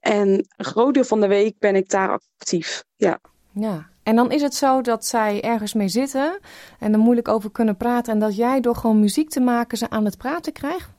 En 0.00 0.28
een 0.56 0.64
groot 0.64 0.94
deel 0.94 1.04
van 1.04 1.20
de 1.20 1.26
week 1.26 1.58
ben 1.58 1.76
ik 1.76 1.88
daar 1.88 2.10
actief. 2.10 2.84
Ja. 2.96 3.20
Ja, 3.52 3.90
en 4.08 4.16
dan 4.16 4.30
is 4.30 4.42
het 4.42 4.54
zo 4.54 4.80
dat 4.80 5.06
zij 5.06 5.40
ergens 5.42 5.74
mee 5.74 5.88
zitten 5.88 6.38
en 6.78 6.92
er 6.92 6.98
moeilijk 6.98 7.28
over 7.28 7.50
kunnen 7.50 7.76
praten. 7.76 8.12
En 8.12 8.18
dat 8.18 8.36
jij 8.36 8.60
door 8.60 8.76
gewoon 8.76 9.00
muziek 9.00 9.30
te 9.30 9.40
maken 9.40 9.78
ze 9.78 9.90
aan 9.90 10.04
het 10.04 10.18
praten 10.18 10.52
krijgt? 10.52 10.90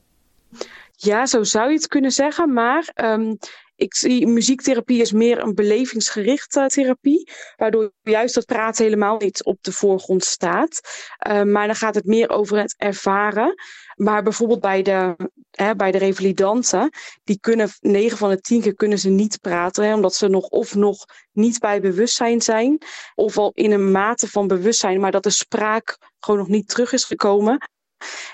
Ja, 0.92 1.26
zo 1.26 1.42
zou 1.42 1.68
je 1.68 1.76
het 1.76 1.86
kunnen 1.86 2.10
zeggen. 2.10 2.52
Maar 2.52 2.92
um, 2.94 3.38
ik 3.76 3.94
zie 3.94 4.26
muziektherapie 4.26 5.00
is 5.00 5.12
meer 5.12 5.42
een 5.42 5.54
belevingsgerichte 5.54 6.66
therapie, 6.66 7.30
waardoor 7.56 7.92
juist 8.02 8.34
dat 8.34 8.46
praten 8.46 8.84
helemaal 8.84 9.16
niet 9.16 9.44
op 9.44 9.58
de 9.60 9.72
voorgrond 9.72 10.24
staat. 10.24 10.80
Uh, 11.28 11.42
maar 11.42 11.66
dan 11.66 11.76
gaat 11.76 11.94
het 11.94 12.04
meer 12.04 12.28
over 12.28 12.58
het 12.58 12.74
ervaren. 12.78 13.54
Maar 14.00 14.22
bijvoorbeeld 14.22 14.60
bij 14.60 14.82
de, 14.82 15.16
hè, 15.50 15.76
bij 15.76 15.90
de 15.90 15.98
revalidanten, 15.98 16.90
die 17.24 17.38
kunnen 17.40 17.68
9 17.80 18.18
van 18.18 18.30
de 18.30 18.40
10 18.40 18.60
keer 18.60 18.74
kunnen 18.74 18.98
ze 18.98 19.08
niet 19.08 19.40
praten, 19.40 19.94
omdat 19.94 20.14
ze 20.14 20.28
nog 20.28 20.48
of 20.48 20.74
nog 20.74 21.04
niet 21.32 21.58
bij 21.58 21.80
bewustzijn 21.80 22.40
zijn, 22.42 22.78
of 23.14 23.38
al 23.38 23.50
in 23.54 23.70
een 23.70 23.90
mate 23.90 24.28
van 24.28 24.46
bewustzijn, 24.46 25.00
maar 25.00 25.10
dat 25.10 25.22
de 25.22 25.30
spraak 25.30 25.98
gewoon 26.18 26.40
nog 26.40 26.48
niet 26.48 26.68
terug 26.68 26.92
is 26.92 27.04
gekomen. 27.04 27.68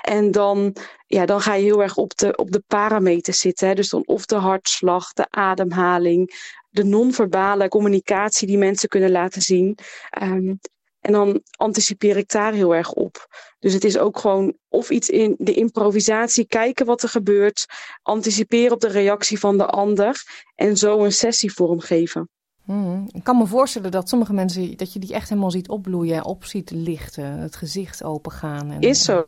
En 0.03 0.31
dan, 0.31 0.77
ja, 1.07 1.27
dan 1.27 1.41
ga 1.41 1.55
je 1.55 1.65
heel 1.65 1.83
erg 1.83 1.97
op 1.97 2.17
de, 2.17 2.37
op 2.37 2.51
de 2.51 2.63
parameters 2.67 3.39
zitten. 3.39 3.69
Hè? 3.69 3.75
Dus 3.75 3.89
dan 3.89 4.07
of 4.07 4.27
de 4.27 4.37
hartslag, 4.37 5.13
de 5.13 5.27
ademhaling, 5.31 6.53
de 6.71 6.85
non-verbale 6.85 7.69
communicatie 7.69 8.47
die 8.47 8.59
mensen 8.59 8.89
kunnen 8.89 9.11
laten 9.11 9.43
zien. 9.43 9.79
Um, 10.23 10.59
en 11.07 11.13
dan 11.13 11.41
anticipeer 11.57 12.17
ik 12.17 12.31
daar 12.31 12.53
heel 12.53 12.75
erg 12.75 12.93
op. 12.93 13.27
Dus 13.59 13.73
het 13.73 13.85
is 13.85 13.99
ook 13.99 14.19
gewoon 14.19 14.57
of 14.69 14.91
iets 14.91 15.09
in 15.09 15.35
de 15.39 15.55
improvisatie, 15.55 16.47
kijken 16.47 16.87
wat 16.87 17.03
er 17.03 17.09
gebeurt, 17.09 17.67
anticiperen 18.03 18.73
op 18.73 18.81
de 18.81 18.89
reactie 18.89 19.39
van 19.39 19.59
de 19.59 19.67
ander 19.67 20.23
en 20.55 20.77
zo 20.77 21.05
een 21.05 21.13
sessie 21.13 21.53
vormgeven. 21.53 22.29
Hmm. 22.65 23.09
Ik 23.13 23.25
kan 23.25 23.37
me 23.39 23.47
voorstellen 23.47 23.91
dat 23.91 24.09
sommige 24.09 24.33
mensen, 24.33 24.77
dat 24.77 24.93
je 24.93 24.99
die 24.99 25.15
echt 25.15 25.29
helemaal 25.29 25.51
ziet 25.51 25.69
opbloeien, 25.69 26.25
op 26.25 26.45
ziet 26.45 26.71
lichten, 26.71 27.25
het 27.25 27.57
gezicht 27.57 28.03
opengaan. 28.03 28.71
En, 28.71 28.81
is 28.81 29.05
zo. 29.05 29.25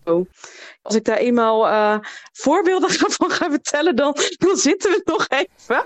Als 0.83 0.95
ik 0.95 1.05
daar 1.05 1.17
eenmaal 1.17 1.67
uh, 1.67 1.99
voorbeelden 2.33 2.91
van 3.19 3.31
ga 3.31 3.51
vertellen, 3.51 3.97
dan, 3.97 4.17
dan 4.37 4.57
zitten 4.57 4.91
we 4.91 5.03
nog 5.05 5.27
even. 5.29 5.83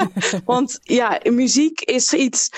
Want 0.44 0.78
ja, 0.82 1.20
muziek 1.22 1.80
is 1.80 2.12
iets, 2.12 2.50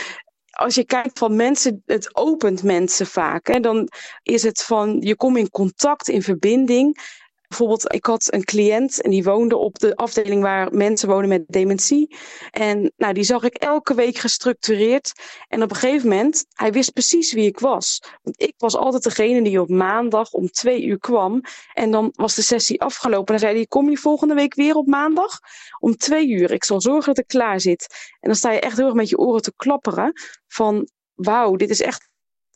als 0.57 0.75
je 0.75 0.85
kijkt 0.85 1.19
van 1.19 1.37
mensen, 1.37 1.83
het 1.87 2.16
opent 2.16 2.62
mensen 2.62 3.07
vaak. 3.07 3.47
Hè, 3.47 3.61
dan 3.61 3.88
is 4.23 4.42
het 4.42 4.62
van, 4.62 4.97
je 5.01 5.16
komt 5.16 5.37
in 5.37 5.51
contact, 5.51 6.09
in 6.09 6.23
verbinding. 6.23 7.14
Bijvoorbeeld, 7.48 7.94
ik 7.94 8.06
had 8.06 8.32
een 8.32 8.44
cliënt 8.44 9.02
en 9.02 9.11
die 9.11 9.24
woonde 9.24 9.56
op 9.56 9.78
de 9.78 9.96
afdeling 9.96 10.42
waar 10.42 10.74
mensen 10.74 11.09
wonen 11.09 11.28
met 11.28 11.44
dementie. 11.46 12.16
En 12.50 12.92
nou, 12.96 13.12
die 13.14 13.24
zag 13.24 13.42
ik 13.42 13.54
elke 13.54 13.94
week 13.94 14.16
gestructureerd. 14.16 15.12
En 15.48 15.62
op 15.62 15.70
een 15.70 15.76
gegeven 15.76 16.09
moment, 16.09 16.44
hij 16.48 16.72
wist 16.72 16.92
precies 16.92 17.32
wie 17.32 17.46
ik 17.46 17.59
was. 17.59 18.02
Want 18.22 18.40
ik 18.40 18.54
was 18.56 18.76
altijd 18.76 19.02
degene 19.02 19.42
die 19.42 19.61
op 19.61 19.68
maandag 19.68 20.32
om 20.32 20.50
twee 20.50 20.85
uur 20.85 20.98
kwam. 20.98 21.40
En 21.72 21.90
dan 21.90 22.12
was 22.14 22.35
de 22.35 22.42
sessie 22.42 22.80
afgelopen. 22.80 23.35
En 23.35 23.40
dan 23.40 23.48
zei 23.48 23.56
hij, 23.56 23.66
kom 23.66 23.90
je 23.90 23.96
volgende 23.96 24.35
week 24.35 24.54
weer 24.54 24.74
op 24.74 24.87
maandag? 24.87 25.38
Om 25.78 25.96
twee 25.96 26.28
uur. 26.28 26.50
Ik 26.50 26.64
zal 26.64 26.80
zorgen 26.80 27.14
dat 27.14 27.18
ik 27.18 27.26
klaar 27.26 27.61
zit. 27.61 27.87
En 28.20 28.28
dan 28.28 28.35
sta 28.38 28.52
je 28.52 28.61
echt 28.61 28.76
heel 28.76 28.87
erg 28.87 28.94
met 28.94 29.09
je 29.09 29.18
oren 29.18 29.42
te 29.42 29.52
klapperen. 29.56 30.12
Van, 30.46 30.88
wauw, 31.14 31.56
dit 31.56 31.70
is 31.70 31.80
echt 31.80 32.09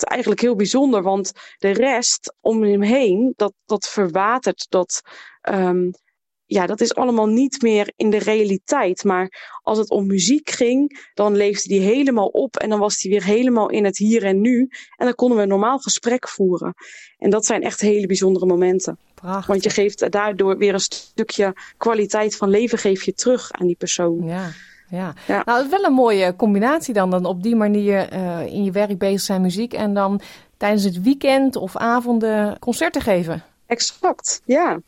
eigenlijk 0.04 0.40
heel 0.40 0.56
bijzonder, 0.56 1.02
want 1.02 1.32
de 1.58 1.70
rest 1.70 2.34
om 2.40 2.62
hem 2.62 2.82
heen, 2.82 3.32
dat, 3.36 3.52
dat 3.64 3.88
verwatert, 3.88 4.66
dat, 4.68 5.02
um, 5.50 5.90
ja, 6.44 6.66
dat 6.66 6.80
is 6.80 6.94
allemaal 6.94 7.26
niet 7.26 7.62
meer 7.62 7.92
in 7.96 8.10
de 8.10 8.18
realiteit. 8.18 9.04
Maar 9.04 9.58
als 9.62 9.78
het 9.78 9.90
om 9.90 10.06
muziek 10.06 10.50
ging, 10.50 11.08
dan 11.14 11.36
leefde 11.36 11.68
die 11.68 11.80
helemaal 11.80 12.26
op 12.26 12.56
en 12.56 12.68
dan 12.68 12.78
was 12.78 13.02
hij 13.02 13.10
weer 13.10 13.24
helemaal 13.24 13.70
in 13.70 13.84
het 13.84 13.98
hier 13.98 14.24
en 14.24 14.40
nu. 14.40 14.68
En 14.96 15.06
dan 15.06 15.14
konden 15.14 15.36
we 15.36 15.42
een 15.42 15.48
normaal 15.48 15.78
gesprek 15.78 16.28
voeren. 16.28 16.74
En 17.18 17.30
dat 17.30 17.46
zijn 17.46 17.62
echt 17.62 17.80
hele 17.80 18.06
bijzondere 18.06 18.46
momenten. 18.46 18.98
Prachtig. 19.14 19.46
Want 19.46 19.62
je 19.62 19.70
geeft 19.70 20.10
daardoor 20.10 20.56
weer 20.56 20.74
een 20.74 20.80
stukje 20.80 21.56
kwaliteit 21.76 22.36
van 22.36 22.48
leven 22.48 22.78
geef 22.78 23.02
je 23.02 23.12
terug 23.12 23.52
aan 23.52 23.66
die 23.66 23.76
persoon. 23.76 24.26
Ja. 24.26 24.50
Ja. 24.90 25.14
ja. 25.26 25.42
nou 25.44 25.58
het 25.58 25.66
is 25.66 25.78
wel 25.78 25.84
een 25.84 25.92
mooie 25.92 26.36
combinatie 26.36 26.94
dan, 26.94 27.10
dan 27.10 27.24
op 27.24 27.42
die 27.42 27.56
manier 27.56 28.12
uh, 28.12 28.46
in 28.46 28.64
je 28.64 28.70
werk 28.70 28.98
bezig 28.98 29.20
zijn 29.20 29.40
muziek 29.40 29.72
en 29.72 29.94
dan 29.94 30.20
tijdens 30.56 30.84
het 30.84 31.02
weekend 31.02 31.56
of 31.56 31.76
avonden 31.76 32.58
concerten 32.58 33.02
geven. 33.02 33.42
Exact, 33.66 34.42
ja. 34.44 34.80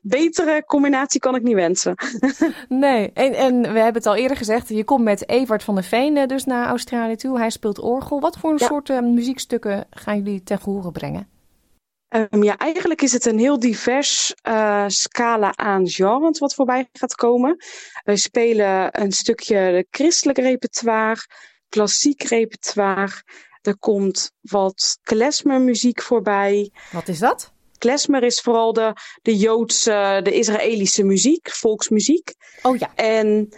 Betere 0.00 0.64
combinatie 0.66 1.20
kan 1.20 1.34
ik 1.34 1.42
niet 1.42 1.54
wensen. 1.54 1.94
nee, 2.68 3.10
en, 3.12 3.34
en 3.34 3.60
we 3.60 3.78
hebben 3.78 3.94
het 3.94 4.06
al 4.06 4.16
eerder 4.16 4.36
gezegd, 4.36 4.68
je 4.68 4.84
komt 4.84 5.04
met 5.04 5.28
Evert 5.28 5.62
van 5.62 5.74
der 5.74 5.84
Veen 5.84 6.16
eh, 6.16 6.26
dus 6.26 6.44
naar 6.44 6.68
Australië 6.68 7.16
toe. 7.16 7.38
Hij 7.38 7.50
speelt 7.50 7.78
orgel. 7.78 8.20
Wat 8.20 8.38
voor 8.38 8.52
een 8.52 8.58
soort 8.58 8.88
muziekstukken 8.88 9.86
gaan 9.90 10.16
jullie 10.16 10.42
ten 10.42 10.58
gehore 10.58 10.92
brengen? 10.92 11.28
Um, 12.08 12.42
ja, 12.42 12.56
eigenlijk 12.56 13.02
is 13.02 13.12
het 13.12 13.24
een 13.24 13.38
heel 13.38 13.58
divers 13.58 14.34
uh, 14.48 14.84
scala 14.86 15.56
aan 15.56 15.88
genres 15.88 16.38
wat 16.38 16.54
voorbij 16.54 16.88
gaat 16.92 17.14
komen. 17.14 17.56
Wij 18.04 18.16
spelen 18.16 19.00
een 19.02 19.12
stukje 19.12 19.86
christelijk 19.90 20.38
repertoire, 20.38 21.20
klassiek 21.68 22.22
repertoire. 22.22 23.22
Er 23.62 23.78
komt 23.78 24.30
wat 24.40 24.98
klezmermuziek 25.02 26.02
voorbij. 26.02 26.70
Wat 26.92 27.08
is 27.08 27.18
dat? 27.18 27.52
Klezmer 27.78 28.22
is 28.22 28.40
vooral 28.40 28.72
de, 28.72 28.92
de 29.22 29.36
Joodse, 29.36 30.20
de 30.22 30.32
Israëlische 30.32 31.04
muziek, 31.04 31.50
volksmuziek. 31.50 32.34
Oh 32.62 32.76
ja. 32.76 32.94
En 32.94 33.48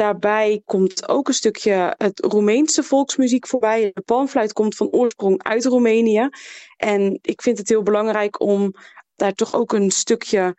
Daarbij 0.00 0.62
komt 0.64 1.08
ook 1.08 1.28
een 1.28 1.34
stukje 1.34 1.94
het 1.98 2.20
Roemeense 2.20 2.82
volksmuziek 2.82 3.46
voorbij. 3.46 3.90
De 3.94 4.00
panfluit 4.00 4.52
komt 4.52 4.74
van 4.74 4.90
oorsprong 4.90 5.42
uit 5.42 5.64
Roemenië. 5.64 6.28
En 6.76 7.18
ik 7.22 7.42
vind 7.42 7.58
het 7.58 7.68
heel 7.68 7.82
belangrijk 7.82 8.40
om 8.40 8.74
daar 9.16 9.32
toch 9.32 9.54
ook 9.54 9.72
een 9.72 9.90
stukje 9.90 10.56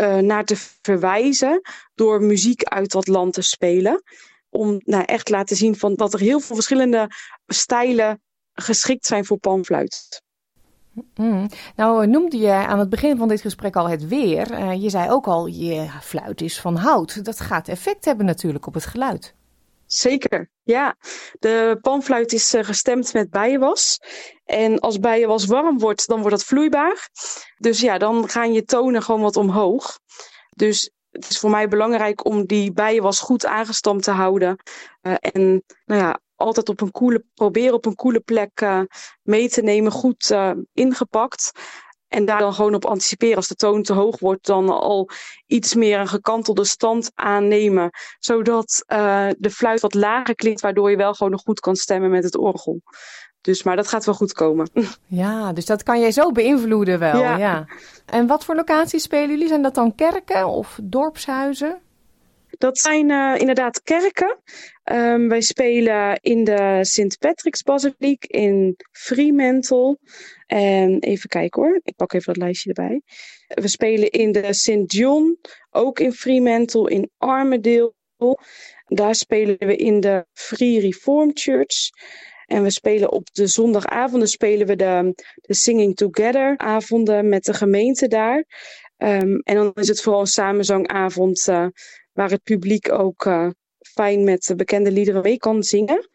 uh, 0.00 0.16
naar 0.16 0.44
te 0.44 0.56
verwijzen 0.82 1.60
door 1.94 2.22
muziek 2.22 2.62
uit 2.62 2.90
dat 2.90 3.06
land 3.06 3.32
te 3.32 3.42
spelen. 3.42 4.02
Om 4.48 4.80
nou, 4.84 5.04
echt 5.04 5.26
te 5.26 5.32
laten 5.32 5.56
zien 5.56 5.76
van 5.76 5.94
dat 5.94 6.12
er 6.12 6.20
heel 6.20 6.40
veel 6.40 6.54
verschillende 6.54 7.08
stijlen 7.46 8.22
geschikt 8.52 9.06
zijn 9.06 9.24
voor 9.24 9.38
panfluit. 9.38 10.22
Mm. 11.14 11.48
Nou 11.76 12.06
noemde 12.06 12.38
je 12.38 12.52
aan 12.52 12.78
het 12.78 12.88
begin 12.88 13.16
van 13.16 13.28
dit 13.28 13.40
gesprek 13.40 13.76
al 13.76 13.88
het 13.88 14.08
weer. 14.08 14.50
Uh, 14.50 14.82
je 14.82 14.90
zei 14.90 15.10
ook 15.10 15.26
al, 15.26 15.46
je 15.46 15.88
fluit 16.02 16.40
is 16.40 16.60
van 16.60 16.76
hout. 16.76 17.24
Dat 17.24 17.40
gaat 17.40 17.68
effect 17.68 18.04
hebben 18.04 18.26
natuurlijk 18.26 18.66
op 18.66 18.74
het 18.74 18.86
geluid. 18.86 19.34
Zeker, 19.86 20.50
ja. 20.62 20.96
De 21.38 21.78
panfluit 21.80 22.32
is 22.32 22.54
uh, 22.54 22.64
gestemd 22.64 23.12
met 23.12 23.30
bijenwas. 23.30 24.00
En 24.44 24.78
als 24.78 24.98
bijenwas 24.98 25.46
warm 25.46 25.78
wordt, 25.78 26.08
dan 26.08 26.20
wordt 26.20 26.36
dat 26.36 26.44
vloeibaar. 26.44 27.08
Dus 27.58 27.80
ja, 27.80 27.98
dan 27.98 28.28
gaan 28.28 28.52
je 28.52 28.64
tonen 28.64 29.02
gewoon 29.02 29.20
wat 29.20 29.36
omhoog. 29.36 29.98
Dus 30.50 30.90
het 31.10 31.30
is 31.30 31.38
voor 31.38 31.50
mij 31.50 31.68
belangrijk 31.68 32.24
om 32.24 32.46
die 32.46 32.72
bijenwas 32.72 33.20
goed 33.20 33.46
aangestampt 33.46 34.04
te 34.04 34.10
houden. 34.10 34.56
En 35.20 35.62
nou 35.84 36.00
ja, 36.00 36.20
altijd 36.40 36.68
op 36.68 36.80
een 36.80 36.90
koele, 36.90 37.24
proberen 37.34 37.74
op 37.74 37.86
een 37.86 37.94
koele 37.94 38.20
plek 38.20 38.60
uh, 38.60 38.80
mee 39.22 39.48
te 39.48 39.62
nemen, 39.62 39.92
goed 39.92 40.30
uh, 40.30 40.50
ingepakt. 40.72 41.52
En 42.08 42.24
daar 42.24 42.38
dan 42.38 42.54
gewoon 42.54 42.74
op 42.74 42.84
anticiperen. 42.84 43.36
Als 43.36 43.48
de 43.48 43.54
toon 43.54 43.82
te 43.82 43.92
hoog 43.92 44.18
wordt, 44.18 44.46
dan 44.46 44.68
al 44.68 45.08
iets 45.46 45.74
meer 45.74 45.98
een 45.98 46.08
gekantelde 46.08 46.64
stand 46.64 47.10
aannemen. 47.14 47.90
Zodat 48.18 48.84
uh, 48.86 49.28
de 49.38 49.50
fluit 49.50 49.80
wat 49.80 49.94
lager 49.94 50.34
klinkt, 50.34 50.60
waardoor 50.60 50.90
je 50.90 50.96
wel 50.96 51.14
gewoon 51.14 51.32
nog 51.32 51.42
goed 51.42 51.60
kan 51.60 51.76
stemmen 51.76 52.10
met 52.10 52.24
het 52.24 52.36
orgel. 52.36 52.82
Dus, 53.40 53.62
maar 53.62 53.76
dat 53.76 53.88
gaat 53.88 54.04
wel 54.04 54.14
goed 54.14 54.32
komen. 54.32 54.70
Ja, 55.06 55.52
dus 55.52 55.66
dat 55.66 55.82
kan 55.82 56.00
jij 56.00 56.12
zo 56.12 56.32
beïnvloeden 56.32 56.98
wel. 56.98 57.18
Ja. 57.18 57.36
ja. 57.36 57.66
En 58.06 58.26
wat 58.26 58.44
voor 58.44 58.54
locaties 58.54 59.02
spelen 59.02 59.28
jullie? 59.28 59.48
Zijn 59.48 59.62
dat 59.62 59.74
dan 59.74 59.94
kerken 59.94 60.46
of 60.46 60.78
dorpshuizen? 60.82 61.80
Dat 62.60 62.78
zijn 62.78 63.10
uh, 63.10 63.34
inderdaad 63.38 63.82
kerken. 63.82 64.42
Um, 64.84 65.28
wij 65.28 65.40
spelen 65.40 66.18
in 66.20 66.44
de 66.44 66.78
Sint 66.80 67.18
Patrick's 67.18 67.62
Basiliek 67.62 68.24
in 68.24 68.76
Fremantle. 68.92 69.98
En 70.46 70.98
even 70.98 71.28
kijken 71.28 71.62
hoor, 71.62 71.80
ik 71.82 71.96
pak 71.96 72.12
even 72.12 72.32
dat 72.32 72.42
lijstje 72.42 72.72
erbij. 72.72 73.02
We 73.46 73.68
spelen 73.68 74.10
in 74.10 74.32
de 74.32 74.52
St. 74.52 74.92
John, 74.92 75.38
ook 75.70 75.98
in 75.98 76.12
Fremantle, 76.12 76.90
in 76.90 77.10
Armadale. 77.18 77.94
Daar 78.86 79.14
spelen 79.14 79.56
we 79.58 79.76
in 79.76 80.00
de 80.00 80.26
Free 80.32 80.80
Reformed 80.80 81.40
Church. 81.40 81.90
En 82.46 82.62
we 82.62 82.70
spelen 82.70 83.12
op 83.12 83.32
de 83.32 83.46
zondagavonden 83.46 84.28
spelen 84.28 84.66
we 84.66 84.76
de, 84.76 85.14
de 85.34 85.54
Singing 85.54 85.96
Together 85.96 86.58
avonden 86.58 87.28
met 87.28 87.44
de 87.44 87.54
gemeente 87.54 88.08
daar. 88.08 88.44
Um, 88.98 89.40
en 89.42 89.54
dan 89.54 89.72
is 89.74 89.88
het 89.88 90.02
vooral 90.02 90.20
een 90.20 90.26
samenzangavond 90.26 91.46
uh, 91.48 91.66
waar 92.20 92.30
het 92.30 92.42
publiek 92.42 92.92
ook 92.92 93.24
uh, 93.24 93.48
fijn 93.78 94.24
met 94.24 94.52
bekende 94.56 94.90
liederen 94.90 95.22
mee 95.22 95.38
kan 95.38 95.62
zingen. 95.62 96.08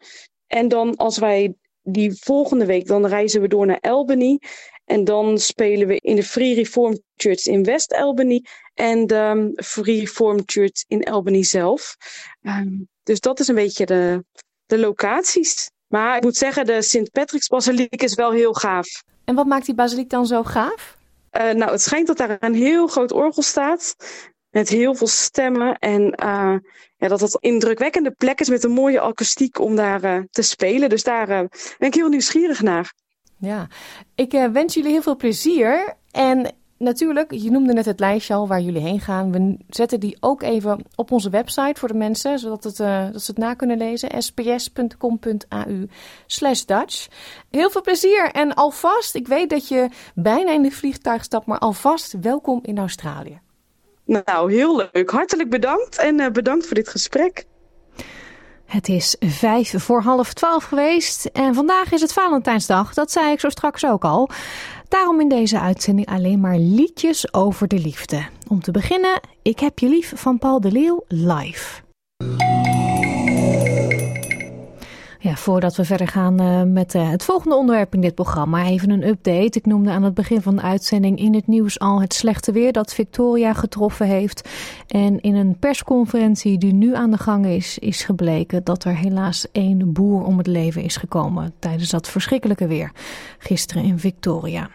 En 0.46 0.68
dan 0.68 0.96
als 0.96 1.18
wij 1.18 1.54
die 1.82 2.16
volgende 2.20 2.66
week, 2.66 2.86
dan 2.86 3.06
reizen 3.06 3.40
we 3.40 3.48
door 3.48 3.66
naar 3.66 3.80
Albany. 3.80 4.38
En 4.84 5.04
dan 5.04 5.38
spelen 5.38 5.88
we 5.88 5.96
in 6.00 6.16
de 6.16 6.22
Free 6.22 6.54
Reformed 6.54 7.02
Church 7.16 7.46
in 7.46 7.64
West 7.64 7.94
Albany 7.94 8.44
en 8.74 9.06
de 9.06 9.52
Free 9.64 10.00
Reformed 10.00 10.42
Church 10.46 10.84
in 10.88 11.04
Albany 11.04 11.42
zelf. 11.42 11.96
Um, 12.42 12.88
dus 13.02 13.20
dat 13.20 13.40
is 13.40 13.48
een 13.48 13.54
beetje 13.54 13.86
de, 13.86 14.24
de 14.66 14.78
locaties. 14.78 15.70
Maar 15.86 16.16
ik 16.16 16.22
moet 16.22 16.36
zeggen, 16.36 16.66
de 16.66 16.82
Sint 16.82 17.10
Patrick's 17.10 17.48
Basiliek 17.48 18.02
is 18.02 18.14
wel 18.14 18.32
heel 18.32 18.52
gaaf. 18.52 19.02
En 19.24 19.34
wat 19.34 19.46
maakt 19.46 19.66
die 19.66 19.74
basiliek 19.74 20.10
dan 20.10 20.26
zo 20.26 20.42
gaaf? 20.42 20.96
Uh, 21.32 21.50
nou, 21.50 21.70
het 21.70 21.82
schijnt 21.82 22.06
dat 22.06 22.16
daar 22.16 22.36
een 22.40 22.54
heel 22.54 22.86
groot 22.86 23.12
orgel 23.12 23.42
staat 23.42 23.96
met 24.56 24.68
heel 24.68 24.94
veel 24.94 25.06
stemmen. 25.06 25.78
En 25.78 26.02
uh, 26.02 26.54
ja, 26.96 27.08
dat 27.08 27.20
het 27.20 27.38
indrukwekkende 27.40 28.10
plek 28.10 28.40
is 28.40 28.48
met 28.48 28.64
een 28.64 28.70
mooie 28.72 29.00
akoestiek 29.00 29.60
om 29.60 29.76
daar 29.76 30.04
uh, 30.04 30.22
te 30.30 30.42
spelen. 30.42 30.88
Dus 30.88 31.02
daar 31.02 31.28
uh, 31.28 31.40
ben 31.78 31.88
ik 31.88 31.94
heel 31.94 32.08
nieuwsgierig 32.08 32.62
naar. 32.62 32.92
Ja, 33.38 33.68
ik 34.14 34.48
wens 34.52 34.74
jullie 34.74 34.90
heel 34.90 35.02
veel 35.02 35.16
plezier. 35.16 35.94
En 36.10 36.54
natuurlijk, 36.78 37.32
je 37.32 37.50
noemde 37.50 37.72
net 37.72 37.84
het 37.84 38.00
lijstje 38.00 38.34
al 38.34 38.48
waar 38.48 38.60
jullie 38.60 38.82
heen 38.82 39.00
gaan. 39.00 39.32
We 39.32 39.56
zetten 39.68 40.00
die 40.00 40.16
ook 40.20 40.42
even 40.42 40.84
op 40.94 41.10
onze 41.10 41.30
website 41.30 41.80
voor 41.80 41.88
de 41.88 41.94
mensen, 41.94 42.38
zodat 42.38 42.64
het, 42.64 42.76
dat 43.12 43.22
ze 43.22 43.30
het 43.30 43.38
na 43.38 43.54
kunnen 43.54 43.78
lezen. 43.78 44.22
sps.com.au 44.22 45.88
slash 46.26 46.62
Dutch. 46.62 47.06
Heel 47.50 47.70
veel 47.70 47.82
plezier 47.82 48.30
en 48.32 48.54
alvast, 48.54 49.14
ik 49.14 49.28
weet 49.28 49.50
dat 49.50 49.68
je 49.68 49.88
bijna 50.14 50.52
in 50.52 50.62
de 50.62 50.70
vliegtuig 50.70 51.24
stapt, 51.24 51.46
maar 51.46 51.58
alvast 51.58 52.16
welkom 52.20 52.58
in 52.62 52.78
Australië. 52.78 53.44
Nou, 54.06 54.52
heel 54.52 54.88
leuk. 54.92 55.10
Hartelijk 55.10 55.50
bedankt 55.50 55.98
en 55.98 56.20
uh, 56.20 56.30
bedankt 56.30 56.66
voor 56.66 56.74
dit 56.74 56.88
gesprek. 56.88 57.44
Het 58.66 58.88
is 58.88 59.16
vijf 59.20 59.74
voor 59.76 60.02
half 60.02 60.32
twaalf 60.32 60.64
geweest 60.64 61.24
en 61.24 61.54
vandaag 61.54 61.92
is 61.92 62.00
het 62.00 62.12
Valentijnsdag. 62.12 62.94
Dat 62.94 63.10
zei 63.10 63.32
ik 63.32 63.40
zo 63.40 63.48
straks 63.48 63.86
ook 63.86 64.04
al. 64.04 64.30
Daarom 64.88 65.20
in 65.20 65.28
deze 65.28 65.60
uitzending 65.60 66.08
alleen 66.08 66.40
maar 66.40 66.58
liedjes 66.58 67.34
over 67.34 67.68
de 67.68 67.78
liefde. 67.78 68.26
Om 68.48 68.60
te 68.60 68.70
beginnen, 68.70 69.20
Ik 69.42 69.58
heb 69.58 69.78
je 69.78 69.88
lief 69.88 70.12
van 70.16 70.38
Paul 70.38 70.60
de 70.60 70.72
Leeuw 70.72 71.04
live. 71.08 71.82
Ja, 75.26 75.36
voordat 75.36 75.76
we 75.76 75.84
verder 75.84 76.08
gaan 76.08 76.42
uh, 76.42 76.62
met 76.62 76.94
uh, 76.94 77.10
het 77.10 77.24
volgende 77.24 77.56
onderwerp 77.56 77.94
in 77.94 78.00
dit 78.00 78.14
programma, 78.14 78.64
even 78.64 78.90
een 78.90 79.06
update. 79.06 79.58
Ik 79.58 79.66
noemde 79.66 79.90
aan 79.90 80.02
het 80.02 80.14
begin 80.14 80.42
van 80.42 80.56
de 80.56 80.62
uitzending 80.62 81.18
in 81.18 81.34
het 81.34 81.46
nieuws 81.46 81.78
al 81.78 82.00
het 82.00 82.14
slechte 82.14 82.52
weer 82.52 82.72
dat 82.72 82.94
Victoria 82.94 83.52
getroffen 83.52 84.06
heeft. 84.06 84.48
En 84.86 85.20
in 85.20 85.34
een 85.34 85.58
persconferentie 85.58 86.58
die 86.58 86.72
nu 86.72 86.94
aan 86.94 87.10
de 87.10 87.18
gang 87.18 87.46
is, 87.46 87.78
is 87.78 88.04
gebleken 88.04 88.64
dat 88.64 88.84
er 88.84 88.96
helaas 88.96 89.46
één 89.52 89.92
boer 89.92 90.24
om 90.24 90.38
het 90.38 90.46
leven 90.46 90.82
is 90.82 90.96
gekomen 90.96 91.54
tijdens 91.58 91.90
dat 91.90 92.08
verschrikkelijke 92.08 92.66
weer 92.66 92.92
gisteren 93.38 93.82
in 93.82 93.98
Victoria. 93.98 94.70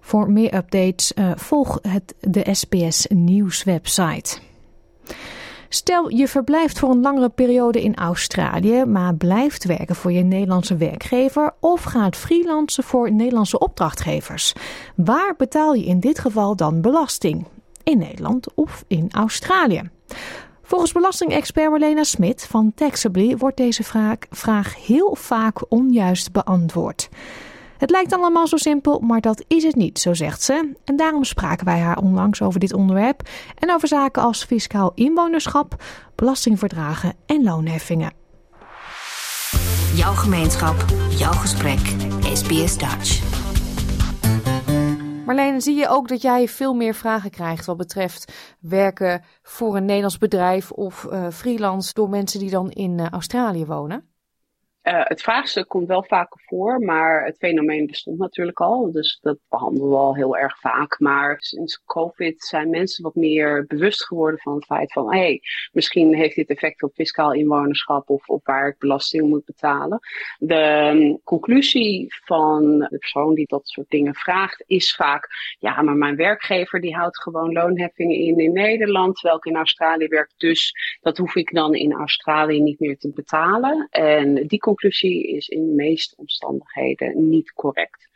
Voor 0.00 0.30
meer 0.30 0.54
updates 0.54 1.12
uh, 1.14 1.30
volg 1.36 1.78
het 1.82 2.14
de 2.20 2.46
SBS 2.52 3.06
Nieuws 3.08 3.64
website. 3.64 4.38
Stel 5.68 6.08
je 6.10 6.28
verblijft 6.28 6.78
voor 6.78 6.90
een 6.90 7.00
langere 7.00 7.28
periode 7.28 7.82
in 7.82 7.96
Australië, 7.96 8.84
maar 8.84 9.14
blijft 9.14 9.64
werken 9.64 9.94
voor 9.94 10.12
je 10.12 10.22
Nederlandse 10.22 10.76
werkgever 10.76 11.54
of 11.60 11.82
gaat 11.82 12.16
freelancen 12.16 12.84
voor 12.84 13.12
Nederlandse 13.12 13.58
opdrachtgevers. 13.58 14.52
Waar 14.94 15.34
betaal 15.36 15.74
je 15.74 15.84
in 15.84 16.00
dit 16.00 16.18
geval 16.18 16.56
dan 16.56 16.80
belasting? 16.80 17.46
In 17.82 17.98
Nederland 17.98 18.54
of 18.54 18.84
in 18.86 19.08
Australië? 19.10 19.90
Volgens 20.62 20.92
belastingexpert 20.92 21.70
Marlena 21.70 22.04
Smit 22.04 22.46
van 22.46 22.72
Taxably 22.74 23.36
wordt 23.36 23.56
deze 23.56 23.84
vraag, 23.84 24.16
vraag 24.30 24.86
heel 24.86 25.14
vaak 25.14 25.64
onjuist 25.68 26.32
beantwoord. 26.32 27.08
Het 27.78 27.90
lijkt 27.90 28.12
allemaal 28.12 28.46
zo 28.46 28.56
simpel, 28.56 28.98
maar 28.98 29.20
dat 29.20 29.44
is 29.46 29.62
het 29.62 29.74
niet, 29.74 29.98
zo 29.98 30.14
zegt 30.14 30.42
ze. 30.42 30.72
En 30.84 30.96
daarom 30.96 31.24
spraken 31.24 31.64
wij 31.64 31.78
haar 31.78 31.98
onlangs 31.98 32.42
over 32.42 32.60
dit 32.60 32.72
onderwerp 32.72 33.28
en 33.54 33.72
over 33.72 33.88
zaken 33.88 34.22
als 34.22 34.44
fiscaal 34.44 34.92
inwonerschap, 34.94 35.82
belastingverdragen 36.14 37.14
en 37.26 37.42
loonheffingen. 37.44 38.12
Jouw 39.94 40.12
gemeenschap, 40.12 40.84
jouw 41.10 41.32
gesprek, 41.32 41.80
SBS 42.34 42.78
Dutch. 42.78 43.22
Marleen, 45.26 45.60
zie 45.60 45.76
je 45.76 45.88
ook 45.88 46.08
dat 46.08 46.22
jij 46.22 46.48
veel 46.48 46.74
meer 46.74 46.94
vragen 46.94 47.30
krijgt 47.30 47.66
wat 47.66 47.76
betreft 47.76 48.32
werken 48.60 49.24
voor 49.42 49.76
een 49.76 49.84
Nederlands 49.84 50.18
bedrijf 50.18 50.70
of 50.70 51.04
uh, 51.04 51.26
freelance 51.30 51.92
door 51.94 52.08
mensen 52.08 52.40
die 52.40 52.50
dan 52.50 52.70
in 52.70 52.98
uh, 52.98 53.08
Australië 53.08 53.66
wonen? 53.66 54.17
Uh, 54.88 55.00
het 55.04 55.22
vraagstuk 55.22 55.68
komt 55.68 55.86
wel 55.86 56.04
vaker 56.04 56.40
voor, 56.46 56.80
maar 56.80 57.24
het 57.24 57.36
fenomeen 57.36 57.86
bestond 57.86 58.18
natuurlijk 58.18 58.60
al. 58.60 58.92
Dus 58.92 59.18
dat 59.20 59.38
behandelen 59.48 59.88
we 59.88 59.96
al 59.96 60.14
heel 60.14 60.36
erg 60.36 60.60
vaak. 60.60 60.98
Maar 60.98 61.36
sinds 61.38 61.82
COVID 61.84 62.42
zijn 62.42 62.70
mensen 62.70 63.02
wat 63.02 63.14
meer 63.14 63.64
bewust 63.66 64.04
geworden 64.04 64.40
van 64.40 64.54
het 64.54 64.64
feit 64.64 64.92
van... 64.92 65.12
hé, 65.12 65.18
hey, 65.18 65.40
misschien 65.72 66.14
heeft 66.14 66.36
dit 66.36 66.50
effect 66.50 66.82
op 66.82 66.92
fiscaal 66.94 67.32
inwonerschap 67.32 68.08
of 68.08 68.28
op 68.28 68.46
waar 68.46 68.68
ik 68.68 68.78
belasting 68.78 69.28
moet 69.28 69.44
betalen. 69.44 69.98
De 70.38 70.90
um, 70.94 71.20
conclusie 71.24 72.06
van 72.24 72.78
de 72.78 72.98
persoon 72.98 73.34
die 73.34 73.46
dat 73.46 73.68
soort 73.68 73.90
dingen 73.90 74.14
vraagt 74.14 74.64
is 74.66 74.94
vaak... 74.94 75.28
ja, 75.58 75.82
maar 75.82 75.96
mijn 75.96 76.16
werkgever 76.16 76.80
die 76.80 76.96
houdt 76.96 77.22
gewoon 77.22 77.52
loonheffingen 77.52 78.16
in 78.16 78.38
in 78.38 78.52
Nederland... 78.52 79.14
terwijl 79.14 79.36
ik 79.36 79.44
in 79.44 79.56
Australië 79.56 80.08
werk, 80.08 80.32
dus 80.36 80.72
dat 81.00 81.16
hoef 81.16 81.34
ik 81.34 81.54
dan 81.54 81.74
in 81.74 81.92
Australië 81.92 82.60
niet 82.60 82.80
meer 82.80 82.98
te 82.98 83.12
betalen. 83.14 83.86
En 83.90 84.34
die 84.34 84.58
conclusie 84.58 84.76
is 84.80 85.48
in 85.48 85.66
de 85.66 85.74
meeste 85.74 86.16
omstandigheden 86.16 87.28
niet 87.28 87.52
correct. 87.52 88.08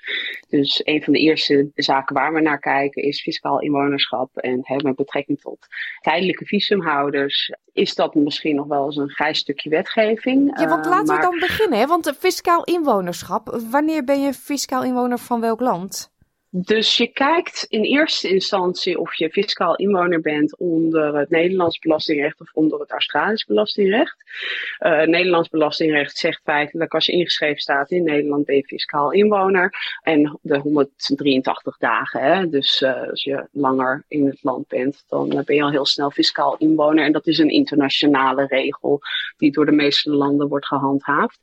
Dus 0.49 0.81
een 0.85 1.03
van 1.03 1.13
de 1.13 1.19
eerste 1.19 1.71
zaken 1.75 2.15
waar 2.15 2.33
we 2.33 2.41
naar 2.41 2.59
kijken 2.59 3.03
is 3.03 3.23
fiscaal 3.23 3.61
inwonerschap. 3.61 4.37
En 4.37 4.61
hè, 4.63 4.77
met 4.77 4.97
betrekking 4.97 5.41
tot 5.41 5.67
tijdelijke 6.01 6.45
visumhouders 6.45 7.53
is 7.73 7.95
dat 7.95 8.15
misschien 8.15 8.57
nog 8.57 8.67
wel 8.67 8.85
eens 8.85 8.97
een 8.97 9.11
grijs 9.11 9.39
stukje 9.39 9.71
wetgeving. 9.71 10.59
Ja, 10.61 10.69
want 10.69 10.85
laten 10.85 11.01
uh, 11.01 11.07
maar... 11.07 11.17
we 11.17 11.23
dan 11.23 11.39
beginnen. 11.39 11.79
Hè? 11.79 11.87
Want 11.87 12.15
fiscaal 12.19 12.65
inwonerschap, 12.65 13.63
wanneer 13.71 14.05
ben 14.05 14.21
je 14.21 14.33
fiscaal 14.33 14.85
inwoner 14.85 15.19
van 15.19 15.41
welk 15.41 15.61
land? 15.61 16.12
Dus 16.55 16.97
je 16.97 17.07
kijkt 17.07 17.67
in 17.69 17.83
eerste 17.83 18.29
instantie 18.29 18.99
of 18.99 19.15
je 19.15 19.31
fiscaal 19.31 19.77
inwoner 19.77 20.21
bent 20.21 20.57
onder 20.57 21.17
het 21.17 21.31
Nederlands 21.31 21.79
belastingrecht 21.79 22.41
of 22.41 22.53
onder 22.53 22.81
het 22.81 22.91
Australisch 22.91 23.45
belastingrecht. 23.45 24.17
Uh, 24.81 25.03
Nederlands 25.03 25.49
belastingrecht 25.49 26.17
zegt 26.17 26.41
feitelijk 26.45 26.95
als 26.95 27.07
je 27.07 27.13
ingeschreven 27.13 27.61
staat 27.61 27.91
in 27.91 28.05
Nederland 28.05 28.45
ben 28.45 28.57
je 28.57 28.65
fiscaal 28.67 29.13
inwoner. 29.13 29.75
En 30.03 30.39
de 30.43 30.59
183 30.59 31.77
dagen, 31.77 32.21
hè, 32.21 32.49
dus 32.49 32.81
uh, 32.81 33.09
als 33.09 33.23
je 33.23 33.49
langer 33.53 34.05
in 34.09 34.27
het 34.27 34.43
land 34.43 34.69
bent, 34.69 35.05
dan 35.09 35.29
ben 35.45 35.57
je 35.57 35.63
al 35.63 35.71
heel 35.71 35.87
snel 35.87 36.11
fiscaal 36.11 36.57
inwoner. 36.57 37.05
En 37.05 37.13
dat 37.13 37.27
is 37.27 37.39
een 37.39 37.51
internationale 37.51 38.47
regel 38.47 39.01
die 39.37 39.53
door 39.53 39.67
de 39.67 39.73
meeste 39.73 40.11
landen 40.11 40.49
wordt 40.49 40.67
gehandhaafd. 40.67 41.39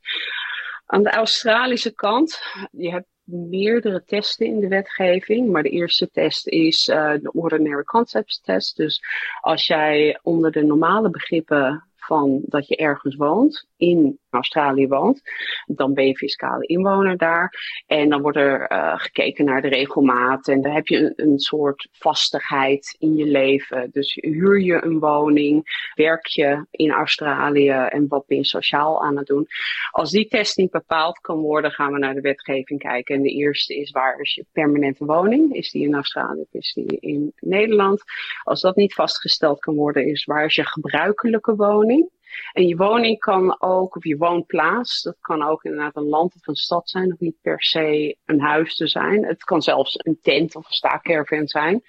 Aan 0.86 1.02
de 1.02 1.10
Australische 1.10 1.94
kant, 1.94 2.42
je 2.70 2.90
hebt 2.90 3.06
meerdere 3.24 4.04
testen 4.04 4.46
in 4.46 4.60
de 4.60 4.68
wetgeving. 4.68 5.50
Maar 5.50 5.62
de 5.62 5.68
eerste 5.68 6.10
test 6.10 6.48
is 6.48 6.88
uh, 6.88 7.12
de 7.12 7.32
Ordinary 7.32 7.84
Concepts 7.84 8.40
Test. 8.40 8.76
Dus 8.76 9.02
als 9.40 9.66
jij 9.66 10.18
onder 10.22 10.52
de 10.52 10.62
normale 10.62 11.10
begrippen 11.10 11.84
van 11.96 12.40
dat 12.44 12.68
je 12.68 12.76
ergens 12.76 13.16
woont, 13.16 13.66
in 13.76 14.18
Australië 14.30 14.88
woont, 14.88 15.22
dan 15.66 15.94
ben 15.94 16.06
je 16.06 16.16
fiscale 16.16 16.66
inwoner 16.66 17.16
daar. 17.16 17.54
En 17.86 18.08
dan 18.08 18.22
wordt 18.22 18.36
er 18.36 18.72
uh, 18.72 18.98
gekeken 18.98 19.44
naar 19.44 19.62
de 19.62 19.68
regelmaat 19.68 20.48
en 20.48 20.62
dan 20.62 20.72
heb 20.72 20.86
je 20.86 20.98
een, 20.98 21.12
een, 21.16 21.38
soort 21.38 21.88
vastigheid 21.92 22.96
in 22.98 23.16
je 23.16 23.26
leven. 23.26 23.90
Dus 23.92 24.14
huur 24.20 24.60
je 24.60 24.84
een 24.84 24.98
woning, 24.98 25.90
werk 25.94 26.26
je 26.26 26.66
in 26.70 26.90
Australië 26.90 27.70
en 27.70 28.08
wat 28.08 28.26
ben 28.26 28.36
je 28.36 28.44
sociaal 28.44 29.02
aan 29.02 29.16
het 29.16 29.26
doen. 29.26 29.46
Als 29.90 30.10
die 30.10 30.28
test 30.28 30.56
niet 30.56 30.70
bepaald 30.70 31.18
kan 31.18 31.38
worden, 31.38 31.70
gaan 31.70 31.92
we 31.92 31.98
naar 31.98 32.14
de 32.14 32.20
wetgeving 32.20 32.80
kijken. 32.80 33.14
En 33.14 33.22
de 33.22 33.30
eerste 33.30 33.76
is 33.76 33.90
waar 33.90 34.20
is 34.20 34.34
je 34.34 34.46
permanente 34.52 35.04
woning? 35.04 35.54
Is 35.54 35.70
die 35.70 35.86
in 35.86 35.94
Australië 35.94 36.40
of 36.40 36.52
is 36.52 36.72
die 36.72 36.98
in 37.00 37.32
Nederland? 37.36 38.02
Als 38.42 38.60
dat 38.60 38.76
niet 38.76 38.94
vastgesteld 38.94 39.60
kan 39.60 39.74
worden, 39.74 40.06
is 40.06 40.24
waar 40.24 40.44
is 40.44 40.54
je 40.54 40.66
gebruikelijke 40.66 41.54
woning? 41.54 42.10
En 42.52 42.66
je 42.66 42.76
woning 42.76 43.18
kan 43.18 43.60
ook, 43.60 43.96
of 43.96 44.04
je 44.04 44.16
woonplaats, 44.16 45.02
dat 45.02 45.16
kan 45.20 45.42
ook 45.42 45.64
inderdaad 45.64 45.96
een 45.96 46.08
land 46.08 46.34
of 46.34 46.46
een 46.46 46.54
stad 46.54 46.90
zijn, 46.90 47.12
of 47.12 47.18
niet 47.18 47.40
per 47.42 47.62
se 47.62 48.16
een 48.24 48.40
huis 48.40 48.76
te 48.76 48.88
zijn. 48.88 49.24
Het 49.24 49.44
kan 49.44 49.62
zelfs 49.62 49.94
een 49.98 50.18
tent 50.22 50.56
of 50.56 50.66
een 50.66 50.72
staakerven 50.72 51.48
zijn, 51.48 51.82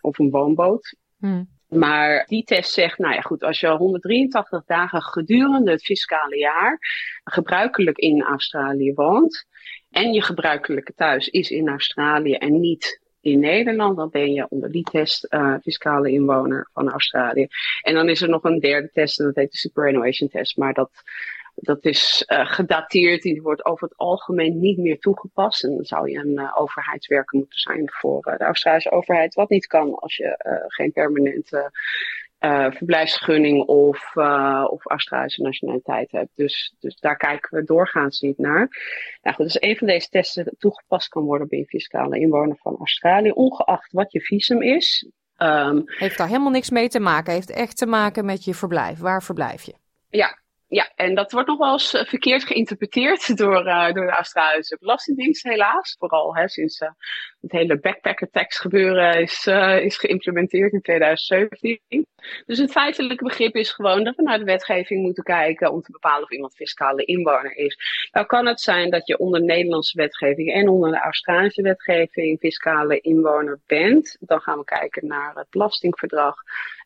of 0.00 0.18
een 0.18 0.30
woonboot. 0.30 0.96
Hmm. 1.18 1.48
Maar 1.68 2.24
die 2.26 2.44
test 2.44 2.72
zegt, 2.72 2.98
nou 2.98 3.14
ja 3.14 3.20
goed, 3.20 3.42
als 3.42 3.60
je 3.60 3.68
183 3.68 4.64
dagen 4.64 5.02
gedurende 5.02 5.70
het 5.70 5.84
fiscale 5.84 6.38
jaar 6.38 6.78
gebruikelijk 7.24 7.98
in 7.98 8.22
Australië 8.22 8.92
woont 8.94 9.46
en 9.90 10.12
je 10.12 10.22
gebruikelijke 10.22 10.94
thuis 10.94 11.28
is 11.28 11.50
in 11.50 11.68
Australië 11.68 12.34
en 12.34 12.60
niet 12.60 13.00
in 13.24 13.38
Nederland, 13.38 13.96
dan 13.96 14.10
ben 14.10 14.32
je 14.32 14.46
onder 14.48 14.70
die 14.70 14.82
test 14.82 15.26
uh, 15.30 15.54
fiscale 15.62 16.10
inwoner 16.10 16.68
van 16.72 16.90
Australië. 16.90 17.46
En 17.82 17.94
dan 17.94 18.08
is 18.08 18.22
er 18.22 18.28
nog 18.28 18.44
een 18.44 18.58
derde 18.58 18.90
test 18.92 19.20
en 19.20 19.26
dat 19.26 19.34
heet 19.34 19.50
de 19.50 19.58
superannuation 19.58 20.28
test. 20.28 20.56
Maar 20.56 20.72
dat, 20.74 20.90
dat 21.54 21.84
is 21.84 22.24
uh, 22.26 22.46
gedateerd, 22.46 23.22
die 23.22 23.42
wordt 23.42 23.64
over 23.64 23.88
het 23.88 23.96
algemeen 23.96 24.60
niet 24.60 24.78
meer 24.78 24.98
toegepast. 24.98 25.64
En 25.64 25.74
dan 25.74 25.84
zou 25.84 26.10
je 26.10 26.18
een 26.18 26.40
uh, 26.40 26.60
overheidswerker 26.60 27.38
moeten 27.38 27.58
zijn 27.58 27.90
voor 27.90 28.22
de 28.22 28.44
Australische 28.44 28.90
overheid. 28.90 29.34
Wat 29.34 29.48
niet 29.48 29.66
kan 29.66 29.94
als 29.94 30.16
je 30.16 30.64
geen 30.68 30.92
permanente 30.92 31.70
uh, 32.44 32.70
verblijfsvergunning 32.70 33.66
of, 33.66 34.14
uh, 34.14 34.64
of 34.70 34.86
Australische 34.86 35.42
nationaliteit 35.42 36.12
hebt. 36.12 36.30
Dus, 36.34 36.74
dus 36.78 36.96
daar 36.96 37.16
kijken 37.16 37.58
we 37.58 37.64
doorgaans 37.64 38.20
niet 38.20 38.38
naar. 38.38 38.68
Nou 39.22 39.36
goed, 39.36 39.44
dus 39.44 39.62
een 39.62 39.76
van 39.76 39.86
deze 39.86 40.08
testen 40.08 40.56
toegepast 40.58 41.08
kan 41.08 41.22
worden 41.22 41.48
bij 41.48 41.58
een 41.58 41.66
fiscale 41.66 42.18
inwoner 42.18 42.56
van 42.56 42.76
Australië, 42.78 43.30
ongeacht 43.30 43.92
wat 43.92 44.12
je 44.12 44.20
visum 44.20 44.62
is. 44.62 45.08
Um, 45.38 45.82
heeft 45.86 46.18
daar 46.18 46.28
helemaal 46.28 46.50
niks 46.50 46.70
mee 46.70 46.88
te 46.88 47.00
maken. 47.00 47.32
Heeft 47.32 47.50
echt 47.50 47.76
te 47.76 47.86
maken 47.86 48.24
met 48.24 48.44
je 48.44 48.54
verblijf. 48.54 48.98
Waar 48.98 49.22
verblijf 49.22 49.62
je? 49.62 49.74
Ja, 50.08 50.38
ja, 50.74 50.92
en 50.94 51.14
dat 51.14 51.32
wordt 51.32 51.48
nog 51.48 51.58
wel 51.58 51.72
eens 51.72 51.94
eh, 51.94 52.04
verkeerd 52.04 52.44
geïnterpreteerd 52.44 53.36
door, 53.38 53.66
uh, 53.66 53.92
door 53.92 54.06
de 54.06 54.12
Australische 54.12 54.76
Belastingdienst, 54.80 55.42
helaas. 55.42 55.96
Vooral 55.98 56.36
hè, 56.36 56.48
sinds 56.48 56.80
uh, 56.80 56.88
het 57.44 57.52
hele 57.52 57.78
backpacker 57.78 58.30
tax 58.30 58.58
gebeuren 58.58 59.20
is, 59.20 59.46
is 59.80 59.96
geïmplementeerd 59.96 60.72
in 60.72 60.80
2017. 60.80 62.06
Dus 62.46 62.58
het 62.58 62.70
feitelijke 62.70 63.24
begrip 63.24 63.54
is 63.54 63.72
gewoon 63.72 64.04
dat 64.04 64.16
we 64.16 64.22
naar 64.22 64.38
de 64.38 64.44
wetgeving 64.44 65.02
moeten 65.02 65.24
kijken 65.24 65.72
om 65.72 65.80
te 65.80 65.92
bepalen 65.92 66.22
of 66.22 66.30
iemand 66.30 66.54
fiscale 66.54 67.04
inwoner 67.04 67.56
is. 67.56 67.76
Nou 68.12 68.26
kan 68.26 68.46
het 68.46 68.60
zijn 68.60 68.90
dat 68.90 69.06
je 69.06 69.18
onder 69.18 69.42
Nederlandse 69.42 69.96
wetgeving 69.96 70.52
en 70.52 70.68
onder 70.68 70.90
de 70.90 71.00
Australische 71.00 71.62
wetgeving 71.62 72.38
fiscale 72.38 73.00
inwoner 73.00 73.60
bent. 73.66 74.16
Dan 74.20 74.40
gaan 74.40 74.58
we 74.58 74.64
kijken 74.64 75.06
naar 75.06 75.34
het 75.34 75.50
belastingverdrag. 75.50 76.34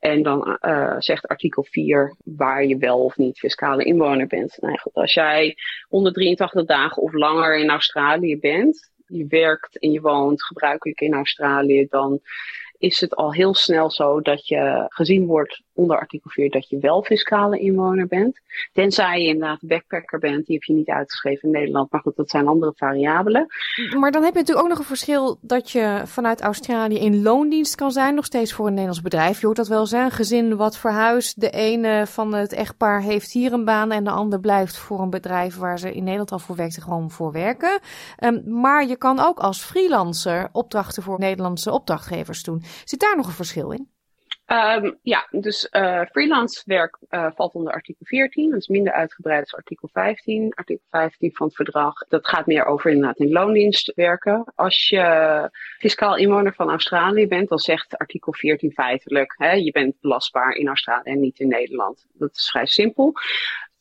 En 0.00 0.22
dan 0.22 0.58
uh, 0.60 0.94
zegt 0.98 1.26
artikel 1.26 1.66
4 1.70 2.16
waar 2.24 2.64
je 2.64 2.76
wel 2.76 3.04
of 3.04 3.16
niet 3.16 3.38
fiscale 3.38 3.84
inwoner 3.84 4.26
bent. 4.26 4.56
Nou 4.60 4.78
als 4.92 5.14
jij 5.14 5.56
183 5.88 6.64
dagen 6.64 7.02
of 7.02 7.12
langer 7.12 7.58
in 7.58 7.70
Australië 7.70 8.38
bent, 8.38 8.90
je 9.08 9.26
werkt 9.26 9.78
en 9.78 9.90
je 9.90 10.00
woont 10.00 10.44
gebruikelijk 10.44 11.00
in 11.00 11.14
Australië, 11.14 11.86
dan 11.88 12.20
is 12.78 13.00
het 13.00 13.14
al 13.14 13.32
heel 13.32 13.54
snel 13.54 13.90
zo 13.90 14.20
dat 14.20 14.46
je 14.46 14.84
gezien 14.88 15.26
wordt 15.26 15.62
onder 15.78 15.98
artikel 15.98 16.30
4 16.30 16.50
dat 16.50 16.68
je 16.68 16.78
wel 16.78 17.02
fiscale 17.02 17.58
inwoner 17.58 18.06
bent. 18.06 18.40
Tenzij 18.72 19.22
je 19.22 19.28
inderdaad 19.28 19.58
backpacker 19.60 20.18
bent, 20.18 20.46
die 20.46 20.54
heb 20.54 20.64
je 20.64 20.72
niet 20.72 20.88
uitgeschreven 20.88 21.42
in 21.42 21.54
Nederland. 21.54 21.90
Maar 21.90 22.00
goed, 22.00 22.16
dat 22.16 22.30
zijn 22.30 22.46
andere 22.46 22.72
variabelen. 22.76 23.46
Maar 23.98 24.10
dan 24.10 24.22
heb 24.22 24.32
je 24.32 24.38
natuurlijk 24.38 24.66
ook 24.66 24.72
nog 24.72 24.78
een 24.78 24.96
verschil 24.96 25.38
dat 25.40 25.70
je 25.70 26.02
vanuit 26.04 26.40
Australië 26.40 26.98
in 26.98 27.22
loondienst 27.22 27.74
kan 27.74 27.90
zijn, 27.90 28.14
nog 28.14 28.24
steeds 28.24 28.52
voor 28.52 28.66
een 28.66 28.72
Nederlands 28.72 29.02
bedrijf. 29.02 29.40
Je 29.40 29.46
hoort 29.46 29.56
dat 29.56 29.68
wel 29.68 29.86
zijn, 29.86 30.04
een 30.04 30.10
gezin 30.10 30.56
wat 30.56 30.78
verhuist. 30.78 31.40
De 31.40 31.50
ene 31.50 32.06
van 32.06 32.34
het 32.34 32.52
echtpaar 32.52 33.02
heeft 33.02 33.32
hier 33.32 33.52
een 33.52 33.64
baan 33.64 33.90
en 33.90 34.04
de 34.04 34.10
ander 34.10 34.40
blijft 34.40 34.76
voor 34.78 35.00
een 35.00 35.10
bedrijf 35.10 35.56
waar 35.56 35.78
ze 35.78 35.92
in 35.92 36.04
Nederland 36.04 36.32
al 36.32 36.38
voor 36.38 36.56
werkt 36.56 36.66
gewoon 36.82 37.10
voor 37.10 37.32
werken. 37.32 37.80
Um, 38.24 38.42
maar 38.46 38.86
je 38.86 38.96
kan 38.96 39.18
ook 39.20 39.38
als 39.38 39.62
freelancer 39.62 40.48
opdrachten 40.52 41.02
voor 41.02 41.18
Nederlandse 41.18 41.72
opdrachtgevers 41.72 42.42
doen. 42.42 42.62
Zit 42.84 43.00
daar 43.00 43.16
nog 43.16 43.26
een 43.26 43.32
verschil 43.32 43.70
in? 43.70 43.97
Um, 44.52 44.98
ja, 45.02 45.26
dus 45.30 45.68
uh, 45.70 46.02
freelance 46.10 46.62
werk 46.66 46.98
uh, 47.10 47.30
valt 47.34 47.54
onder 47.54 47.72
artikel 47.72 48.06
14. 48.06 48.50
Dat 48.50 48.58
is 48.58 48.68
minder 48.68 48.92
uitgebreid 48.92 49.40
als 49.40 49.54
artikel 49.54 49.88
15. 49.92 50.52
Artikel 50.54 50.84
15 50.90 51.30
van 51.34 51.46
het 51.46 51.56
verdrag, 51.56 51.94
dat 52.08 52.28
gaat 52.28 52.46
meer 52.46 52.64
over 52.64 52.90
inderdaad 52.90 53.18
in 53.18 53.32
loondienst 53.32 53.92
werken. 53.94 54.52
Als 54.54 54.88
je 54.88 55.50
fiscaal 55.78 56.16
inwoner 56.16 56.54
van 56.54 56.70
Australië 56.70 57.26
bent, 57.26 57.48
dan 57.48 57.58
zegt 57.58 57.96
artikel 57.96 58.32
14 58.32 58.72
feitelijk, 58.72 59.34
hè, 59.36 59.52
je 59.52 59.70
bent 59.70 60.00
belastbaar 60.00 60.52
in 60.52 60.68
Australië 60.68 61.10
en 61.10 61.20
niet 61.20 61.38
in 61.38 61.48
Nederland. 61.48 62.06
Dat 62.12 62.30
is 62.34 62.50
vrij 62.50 62.66
simpel. 62.66 63.12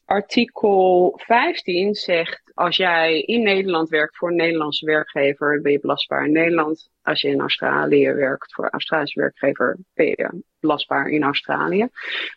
Artikel 0.07 1.13
15 1.23 1.95
zegt, 1.95 2.51
als 2.53 2.77
jij 2.77 3.21
in 3.21 3.43
Nederland 3.43 3.89
werkt 3.89 4.17
voor 4.17 4.29
een 4.29 4.35
Nederlandse 4.35 4.85
werkgever, 4.85 5.61
ben 5.61 5.71
je 5.71 5.79
belastbaar 5.79 6.25
in 6.25 6.31
Nederland. 6.31 6.89
Als 7.01 7.21
je 7.21 7.27
in 7.27 7.39
Australië 7.39 8.11
werkt 8.13 8.53
voor 8.53 8.63
een 8.63 8.71
Australische 8.71 9.19
werkgever, 9.19 9.77
ben 9.93 10.05
je 10.05 10.43
belastbaar 10.59 11.07
in 11.07 11.23
Australië. 11.23 11.87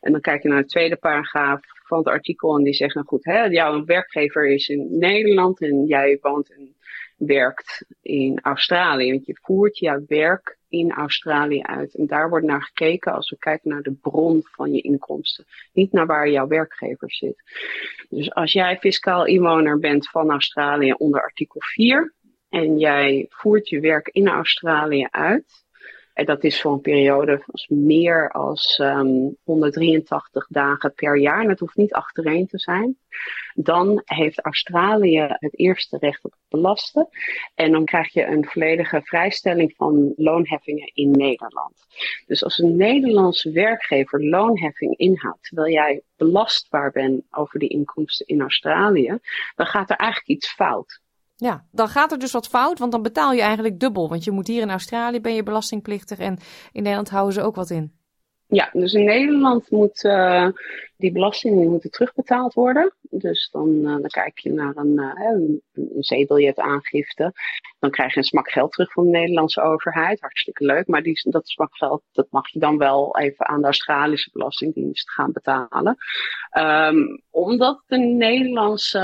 En 0.01 0.13
dan 0.13 0.21
kijk 0.21 0.43
je 0.43 0.49
naar 0.49 0.61
de 0.61 0.69
tweede 0.69 0.97
paragraaf 0.97 1.61
van 1.87 1.99
het 1.99 2.07
artikel 2.07 2.57
en 2.57 2.65
die 2.65 2.75
zegt, 2.75 2.95
nou 2.95 3.07
goed, 3.07 3.25
hè, 3.25 3.45
jouw 3.45 3.85
werkgever 3.85 4.47
is 4.47 4.69
in 4.69 4.99
Nederland 4.99 5.61
en 5.61 5.87
jij 5.87 6.19
woont 6.21 6.53
en 6.53 6.77
werkt 7.17 7.85
in 8.03 8.39
Australië. 8.43 9.11
Want 9.11 9.27
je 9.27 9.39
voert 9.43 9.79
jouw 9.79 10.05
werk 10.07 10.59
in 10.71 10.93
Australië 10.93 11.63
uit. 11.63 11.95
En 11.95 12.07
daar 12.07 12.29
wordt 12.29 12.47
naar 12.47 12.63
gekeken 12.63 13.13
als 13.13 13.31
we 13.31 13.39
kijken 13.39 13.71
naar 13.71 13.83
de 13.83 13.99
bron 14.01 14.41
van 14.43 14.73
je 14.73 14.81
inkomsten. 14.81 15.45
Niet 15.73 15.93
naar 15.93 16.07
waar 16.07 16.31
jouw 16.31 16.47
werkgever 16.47 17.13
zit. 17.13 17.43
Dus 18.09 18.35
als 18.35 18.53
jij 18.53 18.79
fiscaal 18.79 19.27
inwoner 19.27 19.79
bent 19.79 20.09
van 20.09 20.31
Australië 20.31 20.93
onder 20.93 21.23
artikel 21.23 21.61
4 21.61 22.15
en 22.49 22.79
jij 22.79 23.27
voert 23.29 23.69
je 23.69 23.81
werk 23.81 24.09
in 24.09 24.29
Australië 24.29 25.07
uit, 25.11 25.65
dat 26.25 26.45
is 26.45 26.61
voor 26.61 26.73
een 26.73 26.81
periode 26.81 27.43
van 27.45 27.85
meer 27.85 28.31
als 28.31 28.79
um, 28.79 28.87
ehm, 28.87 29.29
183 29.45 30.47
dagen 30.49 30.95
per 30.95 31.19
jaar. 31.19 31.43
En 31.43 31.49
het 31.49 31.61
hoeft 31.61 31.77
niet 31.77 31.93
achtereen 31.93 32.47
te 32.47 32.59
zijn. 32.59 32.97
Dan 33.55 34.03
heeft 34.05 34.45
Australië 34.45 35.27
het 35.29 35.59
eerste 35.59 35.97
recht 35.99 36.25
op 36.25 36.35
belasten. 36.49 37.09
En 37.55 37.73
dan 37.73 37.85
krijg 37.85 38.13
je 38.13 38.27
een 38.27 38.45
volledige 38.45 39.01
vrijstelling 39.03 39.75
van 39.77 40.13
loonheffingen 40.17 40.91
in 40.95 41.11
Nederland. 41.11 41.87
Dus 42.27 42.45
als 42.45 42.59
een 42.59 42.77
Nederlandse 42.77 43.51
werkgever 43.51 44.25
loonheffing 44.25 44.97
inhoudt, 44.97 45.43
terwijl 45.43 45.73
jij 45.73 46.03
belastbaar 46.17 46.91
bent 46.91 47.23
over 47.31 47.59
die 47.59 47.69
inkomsten 47.69 48.27
in 48.27 48.41
Australië, 48.41 49.19
dan 49.57 49.67
gaat 49.67 49.91
er 49.91 49.97
eigenlijk 49.97 50.31
iets 50.31 50.53
fout. 50.53 51.01
Ja, 51.41 51.65
dan 51.71 51.89
gaat 51.89 52.13
er 52.13 52.19
dus 52.19 52.33
wat 52.33 52.49
fout, 52.49 52.79
want 52.79 52.93
dan 52.93 53.03
betaal 53.03 53.33
je 53.33 53.41
eigenlijk 53.41 53.81
dubbel. 53.81 54.09
Want 54.09 54.25
je 54.25 54.31
moet 54.31 54.47
hier 54.47 54.63
in 54.63 54.71
Australië 54.71 55.21
ben 55.21 55.35
je 55.35 55.43
belastingplichtig 55.43 56.19
en 56.19 56.39
in 56.73 56.83
Nederland 56.83 57.11
houden 57.11 57.35
ze 57.35 57.43
ook 57.43 57.55
wat 57.55 57.71
in. 57.71 58.00
Ja, 58.51 58.71
dus 58.73 58.93
in 58.93 59.05
Nederland 59.05 59.71
moet 59.71 60.05
uh, 60.05 60.49
die 60.97 61.13
belastingen 61.13 61.69
moeten 61.69 61.91
terugbetaald 61.91 62.55
worden. 62.55 62.95
Dus 63.11 63.49
dan, 63.53 63.69
uh, 63.69 63.83
dan 63.83 64.09
kijk 64.09 64.39
je 64.39 64.53
naar 64.53 64.77
een, 64.77 64.93
uh, 64.99 65.61
een 65.73 66.03
zeebiljetaangifte. 66.03 67.33
Dan 67.79 67.91
krijg 67.91 68.13
je 68.13 68.19
een 68.19 68.25
smak 68.25 68.51
geld 68.51 68.73
terug 68.73 68.93
van 68.93 69.05
de 69.05 69.11
Nederlandse 69.11 69.63
overheid. 69.63 70.21
Hartstikke 70.21 70.65
leuk. 70.65 70.87
Maar 70.87 71.03
die, 71.03 71.31
dat 71.31 71.49
smak 71.49 71.77
geld 71.77 72.03
dat 72.13 72.27
mag 72.31 72.49
je 72.49 72.59
dan 72.59 72.79
wel 72.79 73.19
even 73.19 73.47
aan 73.49 73.61
de 73.61 73.67
Australische 73.67 74.31
Belastingdienst 74.33 75.11
gaan 75.11 75.33
betalen. 75.33 75.97
Um, 76.59 77.23
omdat 77.31 77.83
de 77.87 77.99
Nederlandse 77.99 78.99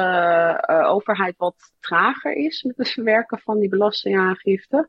overheid 0.86 1.34
wat 1.36 1.72
trager 1.80 2.32
is 2.32 2.62
met 2.62 2.76
het 2.76 2.88
verwerken 2.88 3.38
van 3.38 3.58
die 3.58 3.68
belastingaangifte 3.68 4.88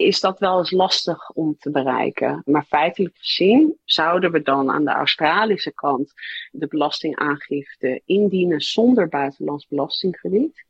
is 0.00 0.20
dat 0.20 0.38
wel 0.38 0.58
eens 0.58 0.70
lastig 0.70 1.30
om 1.30 1.56
te 1.58 1.70
bereiken. 1.70 2.42
Maar 2.44 2.64
feitelijk 2.64 3.16
gezien 3.16 3.76
zouden 3.84 4.32
we 4.32 4.42
dan 4.42 4.70
aan 4.70 4.84
de 4.84 4.90
Australische 4.90 5.72
kant 5.72 6.12
de 6.50 6.66
belastingaangifte 6.66 8.02
indienen 8.04 8.60
zonder 8.60 9.08
buitenlands 9.08 9.66
belastingkrediet. 9.68 10.64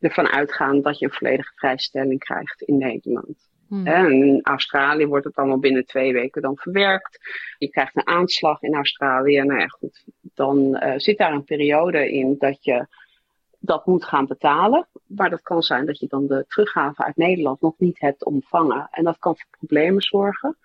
Ervan 0.00 0.28
uitgaan 0.28 0.82
dat 0.82 0.98
je 0.98 1.04
een 1.04 1.12
volledige 1.12 1.52
vrijstelling 1.54 2.18
krijgt 2.18 2.62
in 2.62 2.78
Nederland. 2.78 3.48
Hmm. 3.68 3.86
En 3.86 4.12
in 4.12 4.40
Australië 4.42 5.06
wordt 5.06 5.24
het 5.24 5.36
allemaal 5.36 5.58
binnen 5.58 5.86
twee 5.86 6.12
weken 6.12 6.42
dan 6.42 6.56
verwerkt. 6.56 7.18
Je 7.58 7.68
krijgt 7.68 7.96
een 7.96 8.06
aanslag 8.06 8.62
in 8.62 8.74
Australië. 8.74 9.40
Nou 9.40 9.60
ja, 9.60 9.66
goed. 9.66 10.04
Dan 10.34 10.58
uh, 10.58 10.92
zit 10.96 11.18
daar 11.18 11.32
een 11.32 11.44
periode 11.44 12.12
in 12.12 12.34
dat 12.38 12.64
je 12.64 12.86
dat 13.58 13.86
moet 13.86 14.04
gaan 14.04 14.26
betalen. 14.26 14.86
Maar 15.06 15.30
dat 15.30 15.42
kan 15.42 15.62
zijn 15.62 15.86
dat 15.86 15.98
je 15.98 16.06
dan 16.06 16.26
de 16.26 16.44
teruggave 16.48 17.04
uit 17.04 17.16
Nederland 17.16 17.60
nog 17.60 17.74
niet 17.78 18.00
hebt 18.00 18.24
ontvangen. 18.24 18.88
En 18.90 19.04
dat 19.04 19.18
kan 19.18 19.36
voor 19.36 19.58
problemen 19.58 20.02
zorgen. 20.02 20.56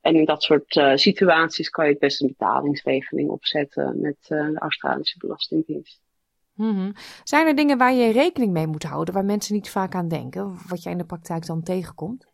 En 0.00 0.14
in 0.14 0.24
dat 0.24 0.42
soort 0.42 0.76
uh, 0.76 0.96
situaties 0.96 1.70
kan 1.70 1.88
je 1.88 1.96
best 1.98 2.20
een 2.20 2.26
betalingsregeling 2.26 3.30
opzetten 3.30 4.00
met 4.00 4.16
uh, 4.28 4.46
de 4.46 4.58
Australische 4.58 5.18
Belastingdienst. 5.18 6.00
Mm-hmm. 6.54 6.92
Zijn 7.24 7.46
er 7.46 7.54
dingen 7.54 7.78
waar 7.78 7.92
je 7.92 8.12
rekening 8.12 8.52
mee 8.52 8.66
moet 8.66 8.82
houden, 8.82 9.14
waar 9.14 9.24
mensen 9.24 9.54
niet 9.54 9.70
vaak 9.70 9.94
aan 9.94 10.08
denken, 10.08 10.58
wat 10.68 10.82
jij 10.82 10.92
in 10.92 10.98
de 10.98 11.04
praktijk 11.04 11.46
dan 11.46 11.62
tegenkomt? 11.62 12.26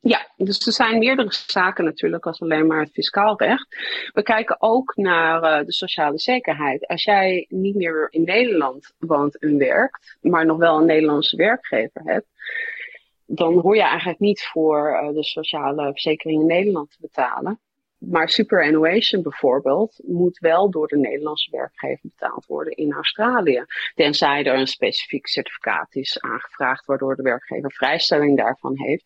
Ja, 0.00 0.32
dus 0.36 0.66
er 0.66 0.72
zijn 0.72 0.98
meerdere 0.98 1.32
zaken 1.46 1.84
natuurlijk 1.84 2.26
als 2.26 2.40
alleen 2.40 2.66
maar 2.66 2.80
het 2.80 2.92
fiscaal 2.92 3.38
recht. 3.38 3.66
We 4.12 4.22
kijken 4.22 4.56
ook 4.60 4.96
naar 4.96 5.42
uh, 5.42 5.66
de 5.66 5.72
sociale 5.72 6.18
zekerheid. 6.18 6.86
Als 6.86 7.04
jij 7.04 7.46
niet 7.48 7.74
meer 7.74 8.06
in 8.10 8.24
Nederland 8.24 8.94
woont 8.98 9.38
en 9.38 9.58
werkt, 9.58 10.16
maar 10.20 10.46
nog 10.46 10.58
wel 10.58 10.78
een 10.78 10.86
Nederlandse 10.86 11.36
werkgever 11.36 12.02
hebt, 12.04 12.26
dan 13.26 13.58
hoor 13.58 13.76
je 13.76 13.82
eigenlijk 13.82 14.18
niet 14.18 14.42
voor 14.42 14.90
uh, 14.90 15.14
de 15.14 15.24
sociale 15.24 15.90
verzekering 15.90 16.40
in 16.40 16.46
Nederland 16.46 16.90
te 16.90 16.98
betalen. 17.00 17.60
Maar 18.10 18.28
superannuation 18.28 19.22
bijvoorbeeld 19.22 20.00
moet 20.04 20.38
wel 20.38 20.70
door 20.70 20.88
de 20.88 20.98
Nederlandse 20.98 21.50
werkgever 21.50 22.08
betaald 22.08 22.46
worden 22.46 22.72
in 22.72 22.92
Australië. 22.92 23.64
Tenzij 23.94 24.44
er 24.44 24.58
een 24.58 24.66
specifiek 24.66 25.26
certificaat 25.26 25.94
is 25.94 26.20
aangevraagd 26.20 26.86
waardoor 26.86 27.16
de 27.16 27.22
werkgever 27.22 27.72
vrijstelling 27.72 28.36
daarvan 28.36 28.78
heeft. 28.78 29.04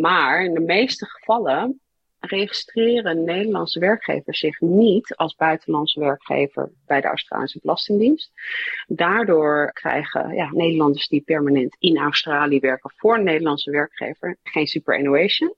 Maar 0.00 0.44
in 0.44 0.54
de 0.54 0.60
meeste 0.60 1.06
gevallen 1.06 1.80
registreren 2.26 3.24
Nederlandse 3.24 3.78
werkgevers 3.78 4.38
zich 4.38 4.60
niet 4.60 5.14
als 5.16 5.34
buitenlandse 5.34 6.00
werkgever 6.00 6.72
bij 6.86 7.00
de 7.00 7.06
Australische 7.06 7.58
Belastingdienst. 7.62 8.32
Daardoor 8.86 9.72
krijgen 9.72 10.34
ja, 10.34 10.50
Nederlanders 10.52 11.08
die 11.08 11.22
permanent 11.22 11.76
in 11.78 11.98
Australië 11.98 12.60
werken 12.60 12.92
voor 12.96 13.16
een 13.16 13.24
Nederlandse 13.24 13.70
werkgever 13.70 14.36
geen 14.42 14.66
superannuation. 14.66 15.54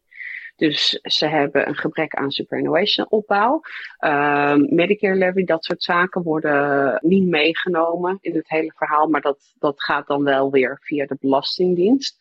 Dus 0.57 0.89
ze 1.03 1.27
hebben 1.27 1.69
een 1.69 1.77
gebrek 1.77 2.15
aan 2.15 2.31
superannuation 2.31 3.11
opbouw. 3.11 3.61
Ehm, 3.99 4.75
Medicare 4.75 5.15
levy, 5.15 5.45
dat 5.45 5.65
soort 5.65 5.83
zaken 5.83 6.23
worden 6.23 6.99
niet 7.03 7.27
meegenomen 7.27 8.19
in 8.21 8.35
het 8.35 8.49
hele 8.49 8.73
verhaal. 8.77 9.09
Maar 9.09 9.21
dat, 9.21 9.55
dat 9.59 9.83
gaat 9.83 10.07
dan 10.07 10.25
wel 10.25 10.51
weer 10.51 10.79
via 10.83 11.07
de 11.07 11.17
Belastingdienst. 11.21 12.17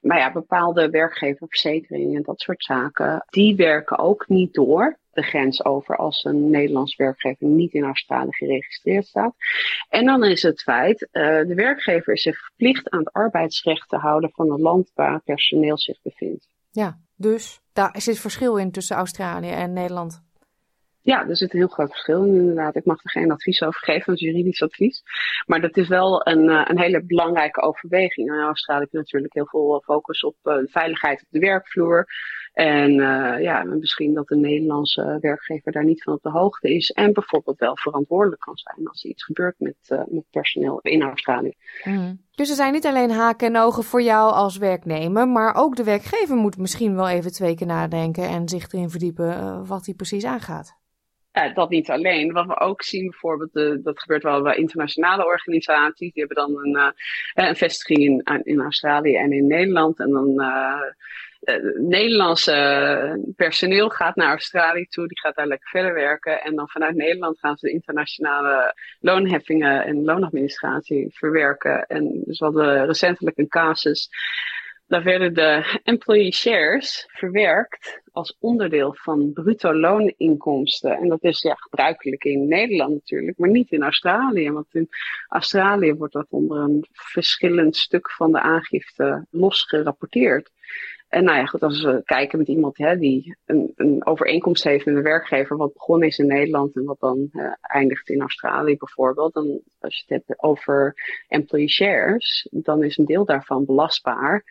Maar 0.00 0.18
ja, 0.18 0.32
bepaalde 0.32 0.90
werkgeververzekeringen 0.90 2.16
en 2.16 2.22
dat 2.22 2.40
soort 2.40 2.64
zaken, 2.64 3.24
die 3.30 3.56
werken 3.56 3.98
ook 3.98 4.28
niet 4.28 4.54
door 4.54 4.98
de 5.12 5.22
grens 5.22 5.64
over 5.64 5.96
als 5.96 6.24
een 6.24 6.50
Nederlands 6.50 6.96
werkgever 6.96 7.46
niet 7.46 7.72
in 7.72 7.84
Australië 7.84 8.32
geregistreerd 8.32 9.06
staat. 9.06 9.34
En 9.88 10.04
dan 10.04 10.24
is 10.24 10.42
het 10.42 10.62
feit, 10.62 11.08
uh, 11.12 11.22
de 11.22 11.54
werkgever 11.54 12.12
is 12.12 12.22
zich 12.22 12.38
verplicht 12.38 12.90
aan 12.90 12.98
het 12.98 13.12
arbeidsrecht 13.12 13.88
te 13.88 13.96
houden 13.96 14.30
van 14.30 14.50
het 14.50 14.60
land 14.60 14.90
waar 14.94 15.20
personeel 15.24 15.78
zich 15.78 16.02
bevindt. 16.02 16.48
Ja, 16.70 16.98
dus 17.16 17.62
daar 17.74 17.94
zit 18.00 18.18
verschil 18.18 18.56
in 18.56 18.70
tussen 18.70 18.96
Australië 18.96 19.50
en 19.50 19.72
Nederland. 19.72 20.22
Ja, 21.00 21.28
er 21.28 21.36
zit 21.36 21.52
een 21.52 21.58
heel 21.58 21.68
groot 21.68 21.90
verschil 21.90 22.24
in 22.24 22.34
inderdaad. 22.34 22.76
Ik 22.76 22.84
mag 22.84 23.04
er 23.04 23.10
geen 23.10 23.30
advies 23.30 23.62
over 23.62 23.80
geven, 23.80 24.12
is 24.12 24.20
juridisch 24.20 24.62
advies. 24.62 25.02
Maar 25.46 25.60
dat 25.60 25.76
is 25.76 25.88
wel 25.88 26.26
een, 26.26 26.44
uh, 26.44 26.64
een 26.64 26.78
hele 26.78 27.04
belangrijke 27.04 27.60
overweging. 27.60 28.28
In 28.28 28.40
Australië 28.40 28.80
heb 28.80 28.90
je 28.90 28.98
natuurlijk 28.98 29.34
heel 29.34 29.46
veel 29.46 29.82
focus 29.84 30.24
op 30.24 30.36
uh, 30.44 30.54
veiligheid 30.66 31.20
op 31.20 31.26
de 31.30 31.38
werkvloer. 31.38 32.06
En 32.54 32.90
uh, 32.90 33.42
ja, 33.42 33.64
misschien 33.64 34.14
dat 34.14 34.28
de 34.28 34.36
Nederlandse 34.36 35.18
werkgever 35.20 35.72
daar 35.72 35.84
niet 35.84 36.02
van 36.02 36.12
op 36.12 36.22
de 36.22 36.30
hoogte 36.30 36.74
is. 36.74 36.90
En 36.90 37.12
bijvoorbeeld 37.12 37.58
wel 37.58 37.76
verantwoordelijk 37.76 38.40
kan 38.40 38.56
zijn 38.56 38.88
als 38.88 39.04
er 39.04 39.10
iets 39.10 39.24
gebeurt 39.24 39.54
met, 39.58 39.76
uh, 39.88 40.02
met 40.06 40.24
personeel 40.30 40.78
in 40.82 41.02
Australië. 41.02 41.54
Mm. 41.84 42.20
Dus 42.30 42.50
er 42.50 42.56
zijn 42.56 42.72
niet 42.72 42.86
alleen 42.86 43.10
haken 43.10 43.46
en 43.46 43.60
ogen 43.60 43.82
voor 43.82 44.02
jou 44.02 44.32
als 44.32 44.56
werknemer, 44.56 45.28
maar 45.28 45.54
ook 45.54 45.76
de 45.76 45.84
werkgever 45.84 46.36
moet 46.36 46.58
misschien 46.58 46.94
wel 46.94 47.08
even 47.08 47.32
twee 47.32 47.54
keer 47.54 47.66
nadenken 47.66 48.28
en 48.28 48.48
zich 48.48 48.72
erin 48.72 48.90
verdiepen 48.90 49.28
uh, 49.28 49.68
wat 49.68 49.86
hij 49.86 49.94
precies 49.94 50.24
aangaat. 50.24 50.82
Ja, 51.32 51.52
dat 51.52 51.70
niet 51.70 51.90
alleen. 51.90 52.32
Wat 52.32 52.46
we 52.46 52.60
ook 52.60 52.82
zien 52.82 53.10
bijvoorbeeld, 53.10 53.84
dat 53.84 54.00
gebeurt 54.00 54.22
wel 54.22 54.42
bij 54.42 54.56
internationale 54.56 55.26
organisaties. 55.26 56.12
Die 56.12 56.24
hebben 56.24 56.46
dan 56.46 56.58
een, 56.58 56.94
een 57.34 57.56
vestiging 57.56 58.00
in, 58.00 58.40
in 58.44 58.60
Australië 58.60 59.16
en 59.16 59.32
in 59.32 59.46
Nederland. 59.46 59.98
En 59.98 60.10
dan 60.10 60.40
uh, 61.44 61.54
uh, 61.54 61.78
Nederlandse 61.78 63.32
personeel 63.36 63.88
gaat 63.88 64.16
naar 64.16 64.28
Australië 64.28 64.84
toe, 64.84 65.08
die 65.08 65.18
gaat 65.18 65.34
daar 65.34 65.46
lekker 65.46 65.68
verder 65.68 65.94
werken. 65.94 66.42
En 66.42 66.54
dan 66.54 66.68
vanuit 66.68 66.94
Nederland 66.94 67.38
gaan 67.38 67.56
ze 67.56 67.66
de 67.66 67.72
internationale 67.72 68.74
loonheffingen 69.00 69.84
en 69.84 70.04
loonadministratie 70.04 71.06
verwerken. 71.12 71.86
En 71.86 72.22
dus 72.24 72.38
hadden 72.38 72.86
recentelijk 72.86 73.38
een 73.38 73.48
casus. 73.48 74.08
Daar 74.86 75.02
werden 75.02 75.34
de 75.34 75.80
employee 75.82 76.32
shares 76.32 77.08
verwerkt 77.08 78.02
als 78.12 78.36
onderdeel 78.40 78.94
van 78.94 79.32
bruto 79.32 79.74
looninkomsten. 79.74 80.96
En 80.96 81.08
dat 81.08 81.22
is 81.22 81.42
ja 81.42 81.54
gebruikelijk 81.54 82.24
in 82.24 82.48
Nederland 82.48 82.92
natuurlijk, 82.92 83.38
maar 83.38 83.50
niet 83.50 83.70
in 83.70 83.82
Australië. 83.82 84.50
Want 84.50 84.74
in 84.74 84.88
Australië 85.28 85.94
wordt 85.94 86.12
dat 86.12 86.26
onder 86.28 86.58
een 86.58 86.86
verschillend 86.92 87.76
stuk 87.76 88.10
van 88.10 88.32
de 88.32 88.40
aangifte 88.40 89.26
los 89.30 89.62
gerapporteerd. 89.62 90.50
En 91.14 91.24
nou 91.24 91.38
ja, 91.38 91.46
goed, 91.46 91.62
als 91.62 91.82
we 91.82 92.02
kijken 92.04 92.38
met 92.38 92.48
iemand 92.48 92.78
hè, 92.78 92.98
die 92.98 93.36
een, 93.44 93.72
een 93.76 94.06
overeenkomst 94.06 94.64
heeft 94.64 94.84
met 94.84 94.94
een 94.96 95.02
werkgever, 95.02 95.56
wat 95.56 95.72
begonnen 95.72 96.08
is 96.08 96.18
in 96.18 96.26
Nederland 96.26 96.76
en 96.76 96.84
wat 96.84 97.00
dan 97.00 97.28
uh, 97.32 97.52
eindigt 97.60 98.08
in 98.08 98.20
Australië 98.20 98.76
bijvoorbeeld, 98.76 99.34
dan 99.34 99.60
als 99.78 99.96
je 99.96 100.02
het 100.06 100.24
hebt 100.26 100.42
over 100.42 100.94
employee 101.28 101.68
shares, 101.68 102.48
dan 102.50 102.82
is 102.82 102.98
een 102.98 103.04
deel 103.04 103.24
daarvan 103.24 103.64
belastbaar 103.64 104.44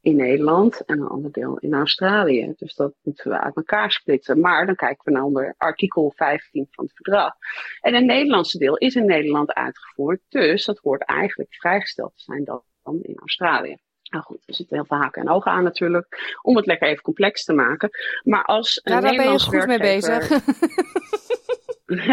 in 0.00 0.16
Nederland 0.16 0.84
en 0.84 1.00
een 1.00 1.08
ander 1.08 1.32
deel 1.32 1.58
in 1.58 1.74
Australië. 1.74 2.52
Dus 2.56 2.74
dat 2.74 2.94
moeten 3.02 3.30
we 3.30 3.40
uit 3.40 3.56
elkaar 3.56 3.90
splitsen. 3.90 4.40
Maar 4.40 4.66
dan 4.66 4.74
kijken 4.74 5.04
we 5.04 5.10
naar 5.10 5.24
onder 5.24 5.54
artikel 5.56 6.12
15 6.16 6.66
van 6.70 6.84
het 6.84 6.94
verdrag. 6.94 7.32
En 7.80 7.94
het 7.94 8.04
Nederlandse 8.04 8.58
deel 8.58 8.76
is 8.76 8.94
in 8.94 9.06
Nederland 9.06 9.52
uitgevoerd, 9.52 10.20
dus 10.28 10.64
dat 10.64 10.78
hoort 10.78 11.02
eigenlijk 11.04 11.54
vrijgesteld 11.54 12.12
te 12.16 12.22
zijn 12.22 12.44
dan 12.44 12.62
in 13.02 13.18
Australië. 13.18 13.76
Nou 14.10 14.24
goed, 14.24 14.42
er 14.46 14.54
zitten 14.54 14.76
heel 14.76 14.84
veel 14.84 14.96
haken 14.96 15.22
en 15.22 15.30
ogen 15.30 15.52
aan 15.52 15.64
natuurlijk, 15.64 16.38
om 16.42 16.56
het 16.56 16.66
lekker 16.66 16.88
even 16.88 17.02
complex 17.02 17.44
te 17.44 17.52
maken. 17.52 17.90
Maar 18.24 18.44
als 18.44 18.80
een 18.82 18.94
ja, 18.94 19.00
daar 19.00 19.16
ben 19.16 19.32
je 19.32 19.40
goed 19.40 19.52
werkgever... 19.52 19.68
mee 19.68 20.00
bezig. 20.00 20.28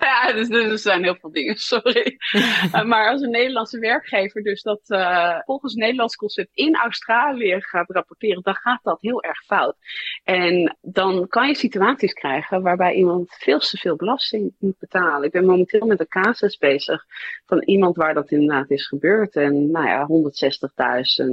Ja, 0.00 0.32
dus, 0.32 0.48
dus 0.48 0.70
er 0.70 0.78
zijn 0.78 1.02
heel 1.02 1.16
veel 1.20 1.30
dingen, 1.30 1.56
sorry. 1.72 2.18
uh, 2.32 2.82
maar 2.84 3.10
als 3.10 3.22
een 3.22 3.30
Nederlandse 3.30 3.78
werkgever 3.78 4.42
dus 4.42 4.62
dat 4.62 4.80
uh, 4.86 5.38
volgens 5.44 5.72
het 5.72 5.80
Nederlands 5.82 6.16
concept 6.16 6.50
in 6.52 6.76
Australië 6.76 7.56
gaat 7.60 7.90
rapporteren, 7.90 8.42
dan 8.42 8.54
gaat 8.54 8.82
dat 8.82 9.00
heel 9.00 9.22
erg 9.22 9.44
fout. 9.44 9.76
En 10.24 10.76
dan 10.80 11.28
kan 11.28 11.48
je 11.48 11.54
situaties 11.54 12.12
krijgen 12.12 12.62
waarbij 12.62 12.94
iemand 12.94 13.34
veel 13.38 13.58
te 13.58 13.76
veel 13.76 13.96
belasting 13.96 14.54
moet 14.58 14.78
betalen. 14.78 15.22
Ik 15.22 15.32
ben 15.32 15.46
momenteel 15.46 15.86
met 15.86 16.00
een 16.00 16.08
casus 16.08 16.56
bezig 16.56 17.04
van 17.46 17.62
iemand 17.62 17.96
waar 17.96 18.14
dat 18.14 18.30
inderdaad 18.30 18.70
is 18.70 18.86
gebeurd. 18.86 19.36
En 19.36 19.70
nou 19.70 19.86
ja, 19.86 20.06
160.000 21.26 21.28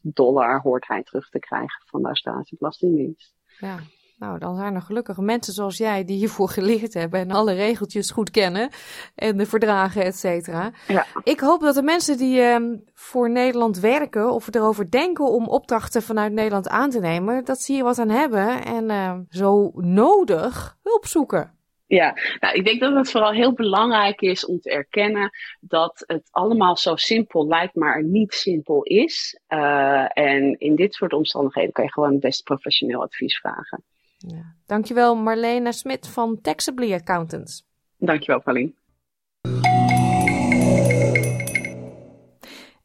dollar 0.00 0.60
hoort 0.60 0.86
hij 0.86 1.02
terug 1.02 1.28
te 1.28 1.38
krijgen 1.38 1.82
van 1.86 2.00
de 2.00 2.06
Australische 2.06 2.56
Belastingdienst. 2.58 3.34
Ja. 3.58 3.78
Nou, 4.20 4.38
dan 4.38 4.56
zijn 4.56 4.74
er 4.74 4.82
gelukkig 4.82 5.16
mensen 5.16 5.52
zoals 5.52 5.76
jij 5.76 6.04
die 6.04 6.16
hiervoor 6.16 6.48
geleerd 6.58 6.94
hebben 6.94 7.20
en 7.20 7.30
alle 7.30 7.52
regeltjes 7.52 8.10
goed 8.10 8.30
kennen 8.30 8.70
en 9.14 9.36
de 9.36 9.46
verdragen, 9.46 10.04
et 10.04 10.16
cetera. 10.16 10.70
Ja. 10.88 11.06
Ik 11.24 11.40
hoop 11.40 11.60
dat 11.60 11.74
de 11.74 11.82
mensen 11.82 12.16
die 12.16 12.40
uh, 12.40 12.56
voor 12.94 13.30
Nederland 13.30 13.78
werken 13.78 14.32
of 14.32 14.54
erover 14.54 14.90
denken 14.90 15.24
om 15.24 15.48
opdrachten 15.48 16.02
vanuit 16.02 16.32
Nederland 16.32 16.68
aan 16.68 16.90
te 16.90 17.00
nemen, 17.00 17.44
dat 17.44 17.60
ze 17.60 17.72
hier 17.72 17.84
wat 17.84 17.98
aan 17.98 18.08
hebben 18.08 18.64
en 18.64 18.84
uh, 18.90 19.18
zo 19.30 19.70
nodig 19.74 20.76
hulp 20.82 21.06
zoeken. 21.06 21.58
Ja, 21.86 22.16
nou, 22.40 22.54
ik 22.54 22.64
denk 22.64 22.80
dat 22.80 22.94
het 22.94 23.10
vooral 23.10 23.32
heel 23.32 23.52
belangrijk 23.52 24.20
is 24.20 24.46
om 24.46 24.60
te 24.60 24.70
erkennen 24.70 25.30
dat 25.60 26.04
het 26.06 26.28
allemaal 26.30 26.76
zo 26.76 26.96
simpel 26.96 27.46
lijkt, 27.46 27.74
maar 27.74 28.04
niet 28.04 28.34
simpel 28.34 28.82
is. 28.82 29.40
Uh, 29.48 30.18
en 30.18 30.58
in 30.58 30.74
dit 30.74 30.94
soort 30.94 31.12
omstandigheden 31.12 31.72
kan 31.72 31.84
je 31.84 31.92
gewoon 31.92 32.12
het 32.12 32.20
beste 32.20 32.42
professioneel 32.42 33.02
advies 33.02 33.38
vragen. 33.38 33.84
Ja. 34.26 34.54
Dankjewel 34.66 35.16
Marlene 35.16 35.72
Smit 35.72 36.08
van 36.08 36.40
Taxably 36.40 36.94
Accountants. 36.94 37.66
Dankjewel 37.98 38.40
Pauline. 38.40 38.72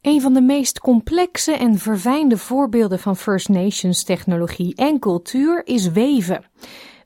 Een 0.01 0.21
van 0.21 0.33
de 0.33 0.41
meest 0.41 0.79
complexe 0.79 1.51
en 1.51 1.77
verfijnde 1.77 2.37
voorbeelden 2.37 2.99
van 2.99 3.15
First 3.15 3.49
Nations 3.49 4.03
technologie 4.03 4.75
en 4.75 4.99
cultuur 4.99 5.65
is 5.65 5.91
weven. 5.91 6.45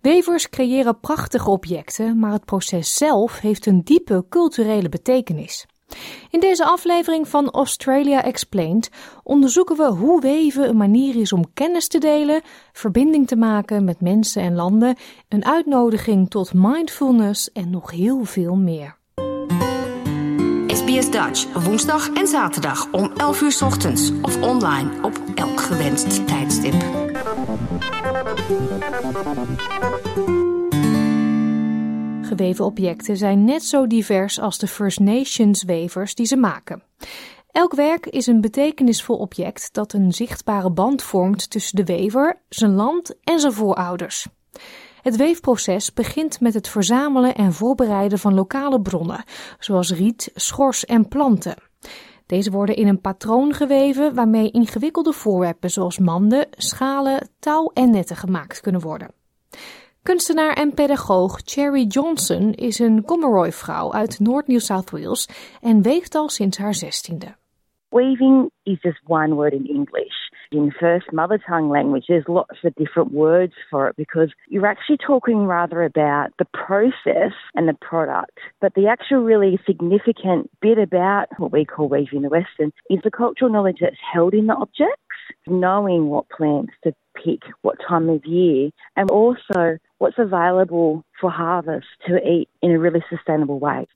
Wevers 0.01 0.49
creëren 0.49 0.99
prachtige 0.99 1.49
objecten, 1.49 2.19
maar 2.19 2.32
het 2.32 2.45
proces 2.45 2.93
zelf 2.95 3.39
heeft 3.39 3.65
een 3.65 3.84
diepe 3.84 4.25
culturele 4.30 4.89
betekenis. 4.89 5.67
In 6.29 6.39
deze 6.39 6.65
aflevering 6.65 7.27
van 7.27 7.49
Australia 7.49 8.23
Explained 8.23 8.89
onderzoeken 9.23 9.77
we 9.77 9.87
hoe 9.87 10.21
weven 10.21 10.69
een 10.69 10.77
manier 10.77 11.15
is 11.15 11.33
om 11.33 11.53
kennis 11.53 11.87
te 11.87 11.97
delen, 11.97 12.41
verbinding 12.73 13.27
te 13.27 13.35
maken 13.35 13.83
met 13.83 14.01
mensen 14.01 14.41
en 14.41 14.55
landen, 14.55 14.95
een 15.29 15.45
uitnodiging 15.45 16.29
tot 16.29 16.53
mindfulness 16.53 17.51
en 17.51 17.69
nog 17.69 17.91
heel 17.91 18.23
veel 18.23 18.55
meer. 18.55 18.97
SBS 20.67 21.11
Dutch, 21.11 21.63
woensdag 21.63 22.09
en 22.13 22.27
zaterdag 22.27 22.91
om 22.91 23.11
11 23.17 23.41
uur 23.41 23.57
ochtends 23.63 24.11
of 24.21 24.41
online 24.41 24.89
op 25.01 25.21
elk 25.35 25.59
gewenst 25.59 26.27
tijdstip. 26.27 26.73
Geweven 32.30 32.65
objecten 32.65 33.17
zijn 33.17 33.43
net 33.43 33.63
zo 33.63 33.88
divers 33.88 34.39
als 34.39 34.57
de 34.57 34.67
First 34.67 34.99
Nations 34.99 35.63
wevers 35.63 36.15
die 36.15 36.25
ze 36.25 36.36
maken. 36.36 36.84
Elk 37.51 37.73
werk 37.73 38.05
is 38.05 38.27
een 38.27 38.41
betekenisvol 38.41 39.17
object 39.17 39.73
dat 39.73 39.93
een 39.93 40.11
zichtbare 40.11 40.71
band 40.71 41.03
vormt 41.03 41.49
tussen 41.49 41.75
de 41.75 41.84
wever, 41.84 42.41
zijn 42.49 42.73
land 42.73 43.15
en 43.23 43.39
zijn 43.39 43.53
voorouders. 43.53 44.27
Het 45.01 45.15
weefproces 45.15 45.93
begint 45.93 46.39
met 46.39 46.53
het 46.53 46.67
verzamelen 46.67 47.36
en 47.36 47.53
voorbereiden 47.53 48.19
van 48.19 48.34
lokale 48.34 48.82
bronnen, 48.82 49.23
zoals 49.59 49.91
riet, 49.91 50.32
schors 50.36 50.86
en 50.86 51.07
planten. 51.07 51.55
Deze 52.25 52.51
worden 52.51 52.75
in 52.75 52.88
een 52.88 53.01
patroon 53.01 53.53
geweven 53.53 54.13
waarmee 54.13 54.51
ingewikkelde 54.51 55.13
voorwerpen 55.13 55.69
zoals 55.69 55.97
manden, 55.97 56.47
schalen, 56.51 57.30
touw 57.39 57.71
en 57.73 57.89
netten 57.89 58.15
gemaakt 58.15 58.61
kunnen 58.61 58.82
worden. 58.82 59.11
Kunstenaar 60.03 60.53
en 60.53 60.73
pedagoog 60.73 61.39
Cherry 61.43 61.83
Johnson 61.83 62.53
is 62.53 62.79
een 62.79 63.03
Gomeroi-vrouw 63.05 63.93
uit 63.93 64.19
Noord-New 64.19 64.59
South 64.59 64.89
Wales 64.89 65.29
en 65.61 65.81
weeft 65.81 66.15
al 66.15 66.29
sinds 66.29 66.57
haar 66.57 66.73
zestiende. 66.73 67.35
Weaving 67.91 68.51
is 68.63 68.77
just 68.81 68.99
one 69.07 69.35
word 69.35 69.53
in 69.53 69.65
English. 69.65 70.13
In 70.51 70.71
first 70.71 71.11
mother 71.11 71.39
tongue 71.47 71.69
language, 71.69 72.05
there's 72.07 72.27
lots 72.27 72.63
of 72.63 72.73
different 72.75 73.11
words 73.11 73.53
for 73.69 73.87
it 73.87 73.95
because 73.95 74.33
you're 74.47 74.69
actually 74.69 74.97
talking 74.97 75.47
rather 75.47 75.83
about 75.83 76.29
the 76.37 76.45
process 76.45 77.33
and 77.53 77.67
the 77.67 77.77
product. 77.89 78.39
But 78.61 78.73
the 78.73 78.87
actual 78.87 79.23
really 79.23 79.59
significant 79.65 80.49
bit 80.61 80.77
about 80.77 81.27
what 81.37 81.51
we 81.51 81.65
call 81.65 81.89
weaving 81.89 82.21
the 82.21 82.29
Western 82.29 82.71
is 82.89 82.99
the 83.03 83.11
cultural 83.11 83.51
knowledge 83.51 83.77
that's 83.81 83.95
held 84.13 84.33
in 84.33 84.47
the 84.47 84.55
objects, 84.55 85.09
knowing 85.45 86.09
what 86.09 86.27
plants 86.27 86.73
to 86.82 86.91
pick, 87.13 87.43
what 87.61 87.77
time 87.88 88.09
of 88.09 88.25
year, 88.25 88.69
and 88.93 89.11
also 89.11 89.77
what's 89.97 90.17
available 90.17 91.03
for 91.11 91.32
harvest 91.32 91.88
to 92.07 92.15
eat 92.15 92.49
in 92.59 92.71
a 92.71 92.80
really 92.80 93.03
sustainable 93.09 93.59
way. 93.59 93.88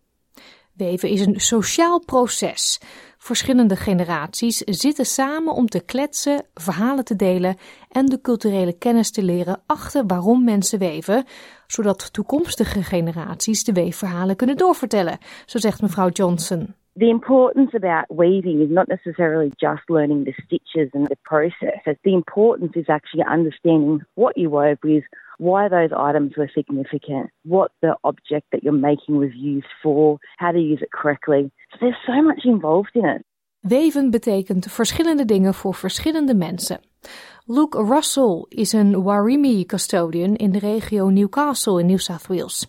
Weven 0.73 1.09
is 1.09 1.25
een 1.25 1.39
sociaal 1.39 1.99
proces. 1.99 2.81
Verschillende 3.17 3.75
generaties 3.75 4.57
zitten 4.57 5.05
samen 5.05 5.53
om 5.53 5.67
te 5.67 5.85
kletsen, 5.85 6.45
verhalen 6.53 7.05
te 7.05 7.15
delen 7.15 7.57
en 7.89 8.05
de 8.05 8.21
culturele 8.21 8.77
kennis 8.77 9.11
te 9.11 9.23
leren 9.23 9.61
achter 9.65 10.05
waarom 10.05 10.43
mensen 10.43 10.79
weven, 10.79 11.25
zodat 11.67 12.13
toekomstige 12.13 12.83
generaties 12.83 13.63
de 13.63 13.73
weefverhalen 13.73 14.35
kunnen 14.35 14.57
doorvertellen, 14.57 15.17
zo 15.45 15.57
zegt 15.57 15.81
mevrouw 15.81 16.09
Johnson. 16.09 16.75
The 16.95 17.09
importance 17.09 17.71
about 17.73 18.05
weaving 18.13 18.61
is 18.61 18.69
not 18.69 18.87
necessarily 18.87 19.51
just 19.59 19.81
learning 19.89 20.25
the 20.25 20.33
stitches 20.45 20.91
and 20.93 21.07
the 21.07 21.17
process. 21.23 21.81
The 22.03 22.13
importance 22.13 22.73
is 22.75 22.85
actually 22.87 23.23
understanding 23.23 24.01
what 24.13 24.37
you 24.37 24.51
wove 24.51 24.77
with, 24.83 25.03
why 25.39 25.69
those 25.69 25.89
items 25.91 26.37
were 26.37 26.49
significant, 26.53 27.31
what 27.45 27.71
the 27.81 27.95
object 28.03 28.45
that 28.51 28.63
you're 28.63 28.73
making 28.73 29.17
was 29.17 29.33
used 29.33 29.73
for, 29.81 30.19
how 30.37 30.51
to 30.51 30.59
use 30.59 30.81
it 30.83 30.91
correctly. 30.91 31.51
So 31.71 31.77
there's 31.81 31.95
so 32.05 32.21
much 32.21 32.41
involved 32.45 32.91
in 32.93 33.05
it. 33.05 33.25
Weven 33.59 34.09
betekent 34.09 34.71
verschillende 34.71 35.25
dingen 35.25 35.53
voor 35.53 35.73
verschillende 35.73 36.35
mensen. 36.35 36.79
Luke 37.45 37.77
Russell 37.77 38.45
is 38.49 38.73
een 38.73 39.03
Warimi 39.03 39.65
custodian 39.65 40.35
in 40.35 40.51
de 40.51 40.59
regio 40.59 41.09
Newcastle 41.09 41.79
in 41.79 41.85
New 41.85 41.97
South 41.97 42.27
Wales. 42.27 42.67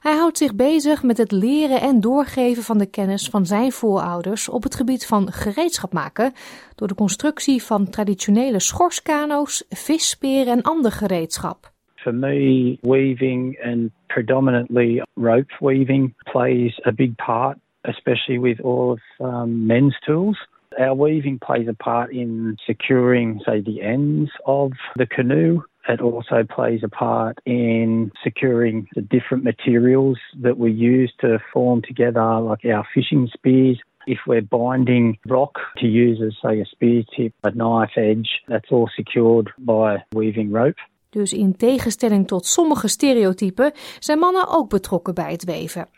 Hij 0.00 0.16
houdt 0.16 0.38
zich 0.38 0.54
bezig 0.54 1.02
met 1.02 1.18
het 1.18 1.32
leren 1.32 1.80
en 1.80 2.00
doorgeven 2.00 2.62
van 2.62 2.78
de 2.78 2.90
kennis 2.90 3.28
van 3.28 3.46
zijn 3.46 3.72
voorouders 3.72 4.48
op 4.48 4.62
het 4.62 4.74
gebied 4.74 5.06
van 5.06 5.32
gereedschap 5.32 5.92
maken 5.92 6.32
door 6.74 6.88
de 6.88 6.94
constructie 6.94 7.62
van 7.62 7.90
traditionele 7.90 8.60
schorskano's, 8.60 9.64
vissperen 9.68 10.52
en 10.52 10.62
ander 10.62 10.92
gereedschap. 10.92 11.72
For 11.94 12.14
me, 12.14 12.78
weaving 12.80 13.64
and 13.64 13.90
predominantly 14.06 15.02
rope 15.14 15.54
weaving 15.58 16.14
plays 16.32 16.86
a 16.86 16.92
big 16.92 17.14
part, 17.14 17.56
especially 17.80 18.40
with 18.40 18.62
all 18.62 18.90
of 18.90 19.00
um, 19.18 19.66
men's 19.66 19.98
tools. 19.98 20.50
Our 20.78 20.94
weaving 20.94 21.38
plays 21.38 21.68
a 21.68 21.74
part 21.74 22.12
in 22.12 22.56
securing, 22.66 23.40
say, 23.44 23.60
the 23.60 23.82
ends 23.82 24.30
of 24.46 24.72
the 24.96 25.06
canoe. 25.06 25.62
It 25.88 26.00
also 26.00 26.44
plays 26.44 26.82
a 26.84 26.88
part 26.88 27.38
in 27.44 28.12
securing 28.22 28.88
the 28.94 29.02
different 29.02 29.42
materials 29.44 30.18
that 30.40 30.56
we 30.58 30.70
use 30.70 31.12
to 31.20 31.38
form 31.52 31.82
together, 31.82 32.40
like 32.40 32.64
our 32.64 32.86
fishing 32.94 33.28
spears. 33.32 33.80
If 34.06 34.18
we're 34.26 34.42
binding 34.42 35.18
rock 35.26 35.58
to 35.78 35.86
use 35.86 36.20
as, 36.20 36.36
say, 36.42 36.60
a 36.60 36.64
spear 36.64 37.02
tip, 37.16 37.32
a 37.44 37.50
knife 37.50 37.96
edge, 37.96 38.42
that's 38.48 38.70
all 38.70 38.88
secured 38.96 39.50
by 39.58 40.02
weaving 40.12 40.52
rope. 40.52 40.80
Dus 41.10 41.32
in 41.32 41.56
tegenstelling 41.56 42.26
tot 42.26 42.46
sommige 42.46 42.88
stereotypen 42.88 43.72
zijn 43.98 44.18
mannen 44.18 44.48
ook 44.48 44.68
betrokken 44.68 45.14
bij 45.14 45.30
het 45.30 45.44
weven. 45.44 45.88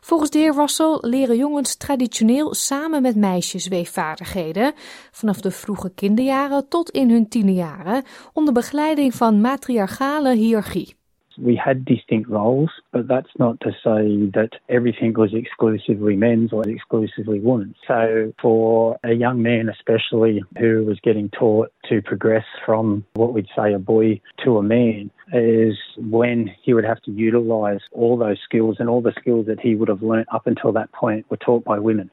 Volgens 0.00 0.30
de 0.30 0.38
heer 0.38 0.54
Russell 0.54 0.98
leren 1.00 1.36
jongens 1.36 1.76
traditioneel 1.76 2.54
samen 2.54 3.02
met 3.02 3.16
meisjes 3.16 3.68
weefvaardigheden, 3.68 4.72
vanaf 5.10 5.40
de 5.40 5.50
vroege 5.50 5.90
kinderjaren 5.94 6.68
tot 6.68 6.90
in 6.90 7.10
hun 7.10 7.28
tienerjaren, 7.28 8.04
onder 8.32 8.54
begeleiding 8.54 9.14
van 9.14 9.40
matriarchale 9.40 10.34
hiërarchie. 10.34 11.00
We 11.38 11.56
had 11.56 11.84
distinct 11.84 12.28
roles, 12.28 12.70
but 12.92 13.08
that's 13.08 13.30
not 13.38 13.60
to 13.60 13.70
say 13.70 14.30
that 14.34 14.50
everything 14.68 15.14
was 15.14 15.34
exclusively 15.34 16.16
men's 16.16 16.52
or 16.52 16.68
exclusively 16.68 17.40
women's. 17.40 17.76
So, 17.86 18.32
for 18.40 18.98
a 19.04 19.12
young 19.12 19.42
man, 19.42 19.68
especially 19.68 20.42
who 20.58 20.84
was 20.84 21.00
getting 21.00 21.28
taught 21.30 21.72
to 21.88 22.02
progress 22.02 22.44
from 22.64 23.04
what 23.14 23.32
we'd 23.32 23.48
say 23.56 23.72
a 23.72 23.78
boy 23.78 24.20
to 24.44 24.58
a 24.58 24.62
man, 24.62 25.10
is 25.32 25.76
when 25.96 26.50
he 26.62 26.74
would 26.74 26.84
have 26.84 27.00
to 27.02 27.10
utilize 27.10 27.80
all 27.92 28.16
those 28.16 28.38
skills 28.44 28.76
and 28.78 28.88
all 28.88 29.00
the 29.00 29.14
skills 29.18 29.46
that 29.46 29.60
he 29.60 29.74
would 29.74 29.88
have 29.88 30.02
learnt 30.02 30.28
up 30.32 30.46
until 30.46 30.72
that 30.72 30.92
point 30.92 31.24
were 31.30 31.36
taught 31.38 31.64
by 31.64 31.78
women. 31.78 32.10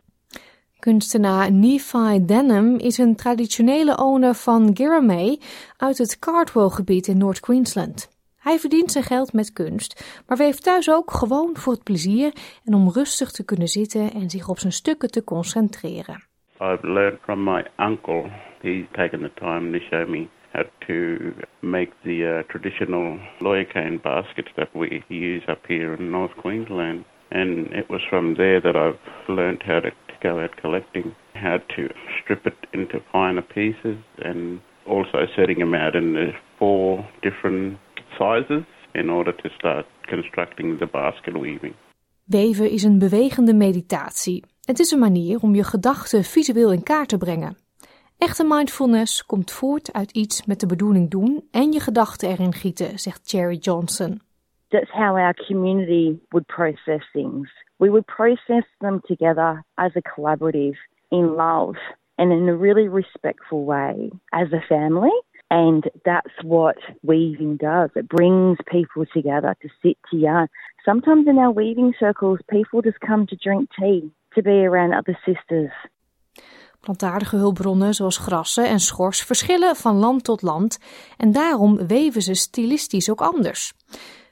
Kunstenaar 0.80 1.51
Nephi 1.51 2.26
Denham 2.26 2.78
is 2.78 2.97
een 2.97 3.15
traditionele 3.15 3.97
owner 3.97 4.34
van 4.34 4.70
Girramay 4.74 5.39
uit 5.78 5.97
het 5.97 6.20
Cardwell-gebied 6.20 7.07
in 7.07 7.17
Noord-Queensland. 7.17 8.18
Hij 8.50 8.60
verdient 8.60 8.91
zijn 8.91 9.04
geld 9.04 9.34
met 9.34 9.54
kunst, 9.54 10.22
maar 10.28 10.38
weeft 10.38 10.64
thuis 10.64 10.91
ook 10.91 11.12
gewoon 11.12 11.58
voor 11.58 11.74
het 11.74 11.84
plezier 11.84 12.34
en 12.66 12.74
om 12.74 12.91
rustig 12.91 13.32
te 13.32 13.45
kunnen 13.45 13.68
zitten 13.68 14.12
en 14.12 14.30
zich 14.30 14.50
op 14.50 14.58
zijn 14.58 14.72
stukken 14.72 15.12
te 15.12 15.24
concentreren. 15.24 16.24
I've 16.60 16.88
learned 16.88 17.20
from 17.22 17.43
my 17.43 17.66
uncle. 17.80 18.30
He's 18.62 18.86
taken 18.91 19.20
the 19.20 19.32
time 19.34 19.72
to 19.72 19.86
show 19.89 20.10
me 20.10 20.28
how 20.52 20.64
to 20.88 20.95
make 21.60 21.91
the 22.04 22.18
uh, 22.18 22.39
traditional 22.47 23.18
lawyer 23.39 23.66
cane 23.66 24.00
baskets 24.02 24.52
that 24.56 24.70
we 24.74 25.04
use 25.08 25.52
up 25.52 25.66
here 25.68 25.95
in 25.97 26.10
North 26.10 26.36
Queensland. 26.41 27.04
And 27.32 27.72
it 27.72 27.88
was 27.88 28.02
from 28.10 28.36
there 28.36 28.62
that 28.62 28.76
I've 28.76 29.00
learned 29.28 29.64
how 29.66 29.80
to 29.80 29.91
go 30.22 30.39
out 30.39 30.62
collecting, 30.62 31.16
how 31.34 31.58
to 31.76 31.89
strip 32.22 32.45
it 32.45 32.58
into 32.72 33.00
finer 33.12 33.43
pieces, 33.43 33.97
and 34.18 34.60
also 34.86 35.28
setting 35.36 35.60
them 35.60 35.74
out 35.74 35.95
in 35.95 36.14
the 36.14 36.32
four 36.58 37.08
different 37.22 37.78
sizes 38.20 38.63
in 38.91 39.09
order 39.09 39.36
to 39.36 39.49
start 39.49 39.86
constructing 40.07 40.78
the 40.78 40.86
basket 40.86 41.34
weaving. 41.34 41.74
Weven 42.24 42.70
is 42.70 42.84
een 42.84 42.99
bewegende 42.99 43.53
meditatie. 43.53 44.43
Het 44.61 44.80
is 44.80 44.91
een 44.91 44.99
manier 44.99 45.39
om 45.41 45.55
je 45.55 45.63
gedachten 45.63 46.24
visueel 46.24 46.72
in 46.72 46.84
kaart 46.84 47.09
te 47.09 47.17
brengen. 47.17 47.57
Echte 48.17 48.43
mindfulness 48.43 49.26
komt 49.26 49.51
voort 49.51 49.93
uit 49.93 50.11
iets 50.11 50.45
met 50.45 50.59
de 50.59 50.65
bedoeling 50.65 51.09
doen 51.09 51.47
en 51.51 51.72
je 51.72 51.80
gedachten 51.80 52.30
erin 52.30 52.53
gieten, 52.53 52.99
zegt 52.99 53.30
Cherry 53.30 53.55
Johnson. 53.55 54.22
That's 54.67 54.91
how 54.91 55.15
our 55.15 55.34
community 55.47 56.20
would 56.30 56.45
process 56.45 57.11
things. 57.11 57.49
We 57.78 57.89
would 57.89 58.05
process 58.05 58.65
them 58.78 58.99
together 59.01 59.63
as 59.74 59.95
a 59.95 60.01
collaborative, 60.01 60.78
in 61.07 61.26
love, 61.36 61.80
and 62.15 62.32
in 62.32 62.47
a 62.49 62.57
really 62.57 62.89
respectful 62.89 63.65
way 63.65 64.09
as 64.30 64.51
a 64.53 64.59
family. 64.59 65.24
And 65.50 65.89
that's 66.04 66.34
what 66.43 66.78
weaving 67.02 67.58
does. 67.58 67.89
It 67.95 68.08
brings 68.08 68.58
people 68.64 69.06
together 69.06 69.56
to 69.60 69.68
sit 69.82 69.97
to 70.10 70.18
yarn. 70.18 70.47
Sometimes 70.84 71.28
in 71.28 71.38
our 71.38 71.54
weaving 71.54 71.93
circles, 71.93 72.39
people 72.45 72.82
just 72.82 73.00
come 73.00 73.26
to 73.26 73.36
drink 73.36 73.70
tea, 73.80 74.12
to 74.36 74.41
be 74.41 74.68
around 74.68 74.93
other 74.93 75.20
sisters. 75.26 75.72
Plantaardige 76.80 77.36
hulpbronnen 77.36 77.93
zoals 77.93 78.18
grassen 78.18 78.68
en 78.68 78.80
schors 78.80 79.24
verschillen 79.24 79.76
van 79.76 79.95
land 79.95 80.24
tot 80.24 80.41
land 80.41 80.80
en 81.18 81.32
daarom 81.32 81.88
weven 81.88 82.22
ze 82.22 82.34
stilistisch 82.34 83.10
ook 83.10 83.22
anders. 83.22 83.74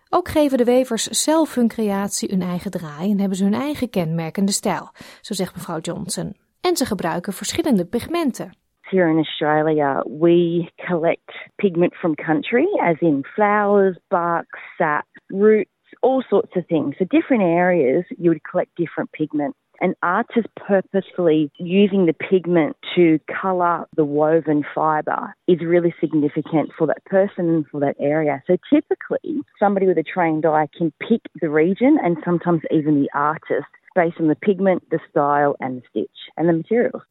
Ook 0.09 0.29
geven 0.29 0.57
de 0.57 0.63
wevers 0.63 1.03
zelf 1.03 1.55
hun 1.55 1.67
creatie 1.67 2.31
een 2.31 2.41
eigen 2.41 2.71
draai 2.71 3.11
en 3.11 3.19
hebben 3.19 3.37
ze 3.37 3.43
hun 3.43 3.53
eigen 3.53 3.89
kenmerkende 3.89 4.51
stijl, 4.51 4.91
zo 5.21 5.33
zegt 5.33 5.55
mevrouw 5.55 5.79
Johnson. 5.79 6.35
En 6.61 6.77
ze 6.77 6.85
gebruiken 6.85 7.33
verschillende 7.33 7.85
pigmenten. 7.85 8.57
Here 8.89 9.09
in 9.09 9.19
Australia, 9.19 10.01
we 10.07 10.69
collect 10.87 11.29
pigment 11.59 11.93
from 12.01 12.15
country, 12.15 12.65
as 12.81 12.95
in 13.01 13.23
flowers, 13.35 13.97
bark, 14.09 14.47
sap, 14.77 15.05
roots, 15.29 15.71
all 16.01 16.23
sorts 16.29 16.51
of 16.55 16.65
things. 16.67 16.95
So, 16.97 17.05
different 17.05 17.43
areas, 17.43 18.05
you 18.17 18.29
would 18.29 18.43
collect 18.49 18.75
different 18.77 19.11
pigment. 19.11 19.55
And 19.81 19.93
artists 20.01 20.49
purposefully 20.55 21.51
using 21.59 22.05
the 22.05 22.13
pigment 22.13 22.77
to 22.95 23.19
colour 23.41 23.85
the 23.95 24.05
woven 24.05 24.63
fibre 24.73 25.35
is 25.47 25.59
really 25.61 25.93
significant 25.99 26.71
for 26.77 26.87
that 26.87 27.03
person 27.05 27.65
for 27.71 27.79
that 27.81 27.95
area. 27.99 28.41
So 28.47 28.57
typically, 28.73 29.41
somebody 29.59 29.85
with 29.85 29.99
a 29.99 30.03
trained 30.03 30.47
eye 30.47 30.67
can 30.75 30.91
pick 30.99 31.21
the 31.39 31.49
region 31.49 31.99
and 32.03 32.17
sometimes 32.25 32.61
even 32.71 32.99
the 32.99 33.09
artist 33.13 33.67
based 33.93 34.19
on 34.19 34.29
the 34.29 34.35
pigment, 34.35 34.89
the 34.89 34.99
style, 35.11 35.55
and 35.59 35.77
the 35.77 35.83
stitch 35.91 36.17
and 36.37 36.49
the 36.49 36.53
materials. 36.53 37.03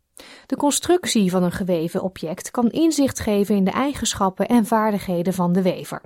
De 0.46 0.56
constructie 0.56 1.30
van 1.30 1.42
een 1.42 1.52
geweven 1.52 2.02
object 2.02 2.50
kan 2.50 2.68
inzicht 2.70 3.20
geven 3.20 3.56
in 3.56 3.64
de 3.64 3.70
eigenschappen 3.70 4.46
en 4.46 4.64
vaardigheden 4.64 5.32
van 5.32 5.52
de 5.52 5.62
wever. 5.62 6.00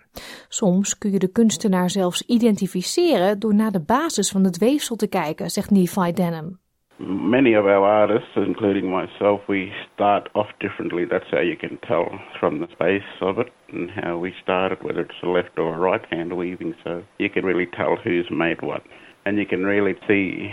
Soms 0.48 0.98
kun 0.98 1.12
je 1.12 1.18
de 1.18 1.32
kunstenaar 1.32 1.90
zelfs 1.90 2.26
identificeren 2.26 3.38
door 3.38 3.54
naar 3.54 3.70
de 3.70 3.80
basis 3.80 4.30
van 4.30 4.44
het 4.44 4.58
weefsel 4.58 4.96
te 4.96 5.08
kijken, 5.08 5.50
zegt 5.50 5.70
Nephi 5.70 6.12
Denham. 6.12 6.58
Many 7.30 7.56
of 7.56 7.64
our 7.64 7.86
artists, 7.86 8.36
including 8.36 8.90
myself, 8.90 9.40
we 9.46 9.72
start 9.92 10.28
off 10.32 10.48
differently. 10.58 11.06
That's 11.06 11.30
how 11.30 11.40
you 11.40 11.56
can 11.56 11.78
tell 11.80 12.20
from 12.38 12.58
the 12.58 12.68
base 12.76 13.24
of 13.24 13.38
it 13.38 13.48
and 13.72 13.90
how 13.90 14.20
we 14.20 14.34
started, 14.42 14.82
whether 14.82 15.00
it's 15.00 15.22
a 15.22 15.26
left 15.26 15.58
or 15.58 15.78
right 15.78 16.04
hand 16.10 16.32
weaving. 16.32 16.74
So 16.84 17.02
you 17.16 17.30
can 17.30 17.44
really 17.46 17.66
tell 17.66 17.96
who's 17.96 18.28
made 18.30 18.60
what. 18.60 18.82
And 19.24 19.38
you 19.38 19.46
can 19.46 19.64
really 19.64 19.94
see 20.06 20.50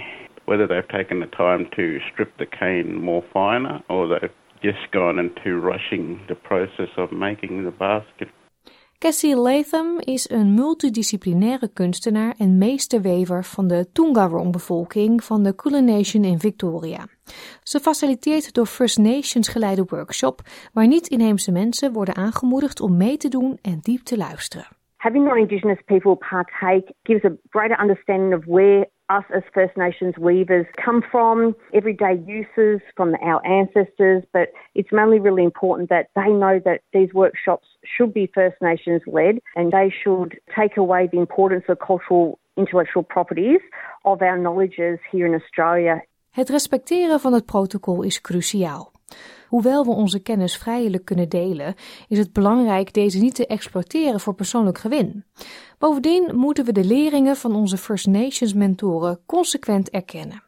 whether 0.48 0.68
they've 0.68 0.98
taken 1.00 1.20
the 1.20 1.30
time 1.30 1.70
to 1.76 2.00
strip 2.12 2.32
the 2.38 2.48
cane 2.60 2.96
more 3.02 3.24
finer 3.34 3.84
or 3.88 4.08
they've 4.08 4.38
just 4.62 4.92
gone 4.92 5.20
into 5.20 5.50
rushing 5.72 6.20
the 6.28 6.36
process 6.36 6.92
of 6.98 7.12
making 7.12 7.64
the 7.64 7.76
basket. 7.78 8.30
Cassie 9.00 9.36
Latham 9.36 10.00
is 10.00 10.30
een 10.30 10.54
multidisciplinaire 10.54 11.74
kunstenaar 11.74 12.34
en 12.38 12.58
meesterwever 12.58 13.44
van 13.44 13.68
de 13.68 13.92
Toongaroong-bevolking 13.92 15.24
van 15.24 15.44
de 15.44 15.56
Kulin 15.56 15.86
Nation 15.86 16.24
in 16.24 16.40
Victoria. 16.40 17.06
Ze 17.64 17.80
faciliteert 17.80 18.54
door 18.54 18.66
First 18.66 18.98
Nations 18.98 19.48
geleide 19.48 19.86
workshop, 19.90 20.42
waar 20.74 20.88
niet-inheemse 20.88 21.52
mensen 21.52 21.94
worden 21.94 22.16
aangemoedigd 22.16 22.82
om 22.82 22.98
mee 22.98 23.18
te 23.18 23.30
doen 23.30 23.58
en 23.62 23.80
diep 23.82 24.02
te 24.02 24.18
luisteren. 24.18 24.68
Having 24.96 25.26
non-Indigenous 25.26 25.82
people 25.86 26.16
partake 26.16 26.94
gives 27.04 27.24
a 27.24 27.36
greater 27.50 27.82
understanding 27.82 28.34
of 28.34 28.46
where 28.46 28.90
us 29.10 29.24
as 29.36 29.44
First 29.54 29.78
Nations 29.78 30.18
weavers 30.18 30.66
come 30.84 31.02
from, 31.12 31.56
everyday 31.74 32.22
uses 32.26 32.82
from 32.96 33.16
our 33.22 33.46
ancestors, 33.46 34.24
but 34.34 34.52
it's 34.76 34.92
mainly 34.92 35.20
really 35.20 35.44
important 35.44 35.90
that 35.90 36.10
they 36.16 36.30
know 36.30 36.60
that 36.66 36.82
these 36.94 37.14
workshops 37.14 37.68
should 37.84 38.14
be 38.14 38.30
First 38.34 38.58
Nations 38.62 39.02
led 39.08 39.40
and 39.56 39.72
they 39.72 39.94
should 40.04 40.40
take 40.56 40.78
away 40.78 41.08
the 41.12 41.20
importance 41.20 41.66
of 41.70 41.80
cultural 41.80 42.40
intellectual 42.58 43.04
properties 43.04 43.62
of 44.04 44.22
our 44.22 44.38
knowledges 44.38 45.00
here 45.12 45.26
in 45.26 45.34
Australia. 45.34 46.04
Het 46.32 46.50
respecteren 46.50 47.20
van 47.20 47.34
het 47.34 47.46
protocol 47.46 48.04
is 48.04 48.22
cruciaal. 48.22 48.92
Hoewel 49.48 49.86
we 49.86 49.92
onze 49.92 50.22
kennis 50.22 50.58
vrijelijk 50.58 51.06
kunnen 51.06 51.30
delen, 51.30 51.76
is 52.08 52.18
het 52.18 52.34
belangrijk 52.34 52.94
deze 52.94 53.20
niet 53.20 53.36
te 53.36 53.48
exploiteren 53.48 54.20
voor 54.20 54.34
persoonlijk 54.34 54.78
gewin. 54.78 55.26
Bovendien 55.78 56.36
moeten 56.36 56.66
we 56.66 56.72
de 56.72 56.84
leringen 56.86 57.36
van 57.36 57.56
onze 57.56 57.78
First 57.78 58.08
Nations 58.08 58.54
mentoren 58.54 59.20
consequent 59.26 59.90
erkennen. 59.90 60.44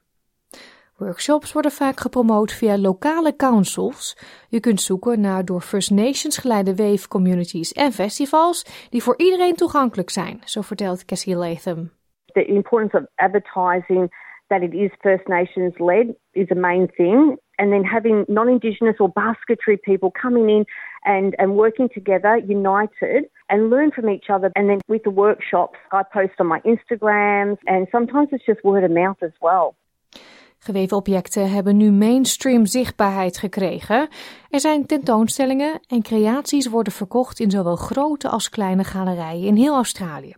Workshops 0.97 1.53
worden 1.53 1.71
vaak 1.71 1.99
gepromoot 1.99 2.51
via 2.51 2.77
lokale 2.77 3.35
councils. 3.35 4.17
Je 4.49 4.59
kunt 4.59 4.81
zoeken 4.81 5.21
naar 5.21 5.45
door 5.45 5.61
First 5.61 5.91
Nations 5.91 6.37
geleide 6.37 6.75
wave 6.75 7.07
communities 7.07 7.73
en 7.73 7.91
festivals 7.91 8.87
die 8.89 9.03
voor 9.03 9.17
iedereen 9.17 9.55
toegankelijk 9.55 10.09
zijn, 10.09 10.41
zo 10.43 10.61
vertelt 10.61 11.05
Cassie 11.05 11.35
Latham. 11.35 11.91
The 12.25 12.45
importance 12.45 12.97
of 12.97 13.03
advertising 13.15 14.13
that 14.47 14.61
it 14.61 14.73
is 14.73 14.91
First 14.99 15.27
Nations 15.27 15.77
led 15.77 16.07
is 16.31 16.51
a 16.51 16.55
main 16.55 16.87
thing. 16.95 17.39
And 17.59 17.71
then 17.73 17.83
having 17.83 18.25
non 18.27 18.47
Indigenous 18.49 18.97
or 18.99 19.09
basketry 19.09 19.77
people 19.89 20.11
coming 20.21 20.49
in 20.49 20.65
and, 21.03 21.35
and 21.37 21.49
working 21.55 21.89
together, 21.97 22.33
united, 22.59 23.21
and 23.49 23.69
learn 23.69 23.91
from 23.91 24.09
each 24.09 24.29
other. 24.29 24.49
And 24.55 24.67
then 24.69 24.79
with 24.87 25.03
the 25.03 25.13
workshops, 25.25 25.77
I 25.91 26.01
post 26.03 26.39
on 26.39 26.47
my 26.47 26.61
Instagrams, 26.61 27.57
and 27.65 27.87
sometimes 27.91 28.29
it's 28.31 28.45
just 28.45 28.63
word 28.63 28.83
of 28.83 28.91
mouth 28.91 29.21
as 29.21 29.35
well. 29.41 29.75
Geweven 30.61 30.97
objecten 30.97 31.51
hebben 31.51 31.77
nu 31.77 31.91
mainstream 31.91 32.65
zichtbaarheid 32.65 33.37
gekregen. 33.37 34.07
Er 34.49 34.59
zijn 34.59 34.85
tentoonstellingen 34.85 35.79
en 35.87 36.01
creaties 36.01 36.69
worden 36.69 36.93
verkocht 36.93 37.39
in 37.39 37.51
zowel 37.51 37.75
grote 37.75 38.29
als 38.29 38.49
kleine 38.49 38.83
galerijen 38.83 39.47
in 39.47 39.55
heel 39.55 39.75
Australië. 39.75 40.33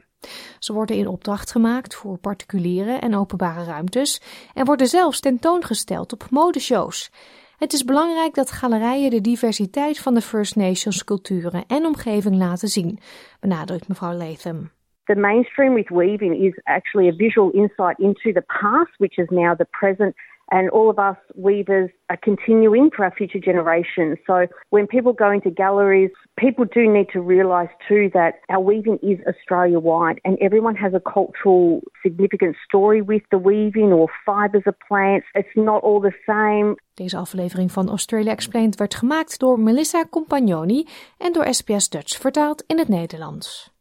Ze 0.59 0.73
worden 0.73 0.95
in 0.95 1.07
opdracht 1.07 1.51
gemaakt 1.51 1.95
voor 1.95 2.17
particuliere 2.17 2.93
en 2.93 3.15
openbare 3.15 3.63
ruimtes 3.63 4.21
en 4.53 4.65
worden 4.65 4.87
zelfs 4.87 5.19
tentoongesteld 5.19 6.13
op 6.13 6.23
modeshows. 6.29 7.11
Het 7.57 7.73
is 7.73 7.85
belangrijk 7.85 8.33
dat 8.33 8.51
galerijen 8.51 9.09
de 9.09 9.21
diversiteit 9.21 9.99
van 9.99 10.13
de 10.13 10.21
First 10.21 10.55
Nations 10.55 11.03
culturen 11.03 11.63
en 11.67 11.85
omgeving 11.85 12.35
laten 12.35 12.67
zien, 12.67 12.99
benadrukt 13.39 13.87
mevrouw 13.87 14.13
Latham. 14.13 14.69
The 15.03 15.15
mainstream 15.15 15.73
with 15.73 15.89
weaving 15.89 16.43
is 16.43 16.59
actually 16.63 17.09
a 17.09 17.15
visual 17.15 17.51
insight 17.51 17.99
into 17.99 18.31
the 18.31 18.43
past, 18.61 18.97
which 18.97 19.17
is 19.17 19.29
now 19.29 19.55
the 19.55 19.67
present 19.79 20.15
and 20.51 20.69
all 20.69 20.89
of 20.89 20.99
us 20.99 21.17
weavers 21.35 21.89
are 22.09 22.19
continuing 22.19 22.91
for 22.91 23.05
our 23.05 23.15
future 23.15 23.39
generations. 23.39 24.17
So 24.25 24.47
when 24.69 24.85
people 24.87 25.13
go 25.13 25.31
into 25.31 25.49
galleries, 25.49 26.11
people 26.35 26.65
do 26.65 26.91
need 26.91 27.09
to 27.13 27.21
realise 27.21 27.69
too 27.87 28.09
that 28.13 28.33
our 28.49 28.59
weaving 28.59 28.97
is 29.01 29.19
Australia 29.27 29.79
wide 29.79 30.19
and 30.23 30.37
everyone 30.39 30.75
has 30.75 30.93
a 30.93 30.99
cultural 30.99 31.81
significant 32.01 32.55
story 32.65 33.01
with 33.01 33.21
the 33.29 33.37
weaving 33.37 33.91
or 33.91 34.07
fibres 34.25 34.63
of 34.65 34.75
plants. 34.87 35.27
It's 35.35 35.55
not 35.55 35.83
all 35.83 36.01
the 36.01 36.13
same. 36.25 36.75
Deze 36.93 37.17
aflevering 37.17 37.71
van 37.71 37.89
Australia 37.89 38.31
Explained 38.31 38.75
werd 38.75 38.95
gemaakt 38.95 39.39
door 39.39 39.59
Melissa 39.59 40.05
Compagnoni 40.09 40.87
en 41.17 41.33
door 41.33 41.53
SBS 41.53 41.89
Dutch 41.89 42.19
vertaald 42.19 42.63
in 42.67 42.77
het 42.77 42.87
Nederlands. 42.87 43.71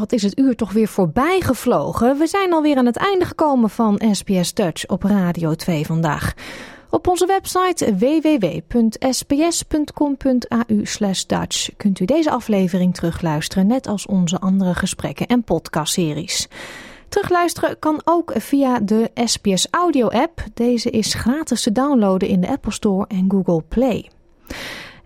Wat 0.00 0.12
is 0.12 0.22
het 0.22 0.38
uur 0.38 0.56
toch 0.56 0.72
weer 0.72 0.88
voorbij 0.88 1.40
gevlogen? 1.40 2.18
We 2.18 2.26
zijn 2.26 2.52
alweer 2.52 2.76
aan 2.76 2.86
het 2.86 2.96
einde 2.96 3.24
gekomen 3.24 3.70
van 3.70 4.02
SBS 4.12 4.54
Dutch 4.54 4.86
op 4.86 5.02
Radio 5.02 5.54
2 5.54 5.86
vandaag. 5.86 6.34
Op 6.90 7.08
onze 7.08 7.26
website 7.26 7.96
www.sbs.com.au 7.96 9.04
Dutch 11.26 11.68
kunt 11.76 12.00
u 12.00 12.04
deze 12.04 12.30
aflevering 12.30 12.94
terugluisteren, 12.94 13.66
net 13.66 13.86
als 13.86 14.06
onze 14.06 14.38
andere 14.38 14.74
gesprekken 14.74 15.26
en 15.26 15.42
podcastseries. 15.42 16.48
Terugluisteren 17.08 17.78
kan 17.78 18.00
ook 18.04 18.32
via 18.36 18.78
de 18.78 19.10
SBS 19.14 19.66
Audio 19.70 20.08
app. 20.08 20.44
Deze 20.54 20.90
is 20.90 21.14
gratis 21.14 21.62
te 21.62 21.72
downloaden 21.72 22.28
in 22.28 22.40
de 22.40 22.48
Apple 22.48 22.72
Store 22.72 23.06
en 23.08 23.30
Google 23.30 23.62
Play. 23.68 24.10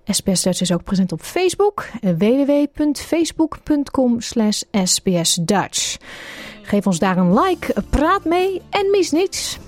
SBS 0.07 0.43
Dutch 0.43 0.61
is 0.61 0.73
ook 0.73 0.85
present 0.85 1.13
op 1.13 1.23
Facebook. 1.23 1.87
www.facebook.com 2.01 4.21
slash 4.21 4.63
sbsdutch. 4.85 5.97
Geef 6.63 6.87
ons 6.87 6.99
daar 6.99 7.17
een 7.17 7.41
like, 7.41 7.75
praat 7.91 8.25
mee 8.25 8.63
en 8.71 8.91
mis 8.91 9.11
niets. 9.11 9.59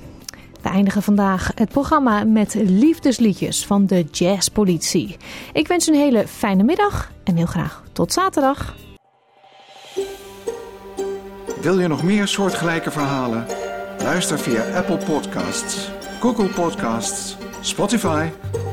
We 0.62 0.68
eindigen 0.68 1.02
vandaag 1.02 1.50
het 1.54 1.68
programma 1.68 2.24
met 2.24 2.54
liefdesliedjes 2.54 3.66
van 3.66 3.86
de 3.86 4.04
Jazzpolitie. 4.10 5.16
Ik 5.52 5.68
wens 5.68 5.86
een 5.86 5.94
hele 5.94 6.28
fijne 6.28 6.62
middag 6.62 7.12
en 7.24 7.36
heel 7.36 7.46
graag 7.46 7.82
tot 7.92 8.12
zaterdag. 8.12 8.74
Wil 11.60 11.80
je 11.80 11.88
nog 11.88 12.02
meer 12.02 12.28
soortgelijke 12.28 12.90
verhalen? 12.90 13.46
Luister 13.98 14.38
via 14.38 14.62
Apple 14.74 14.96
Podcasts, 14.96 15.90
Google 16.20 16.48
Podcasts, 16.48 17.36
Spotify 17.60 18.28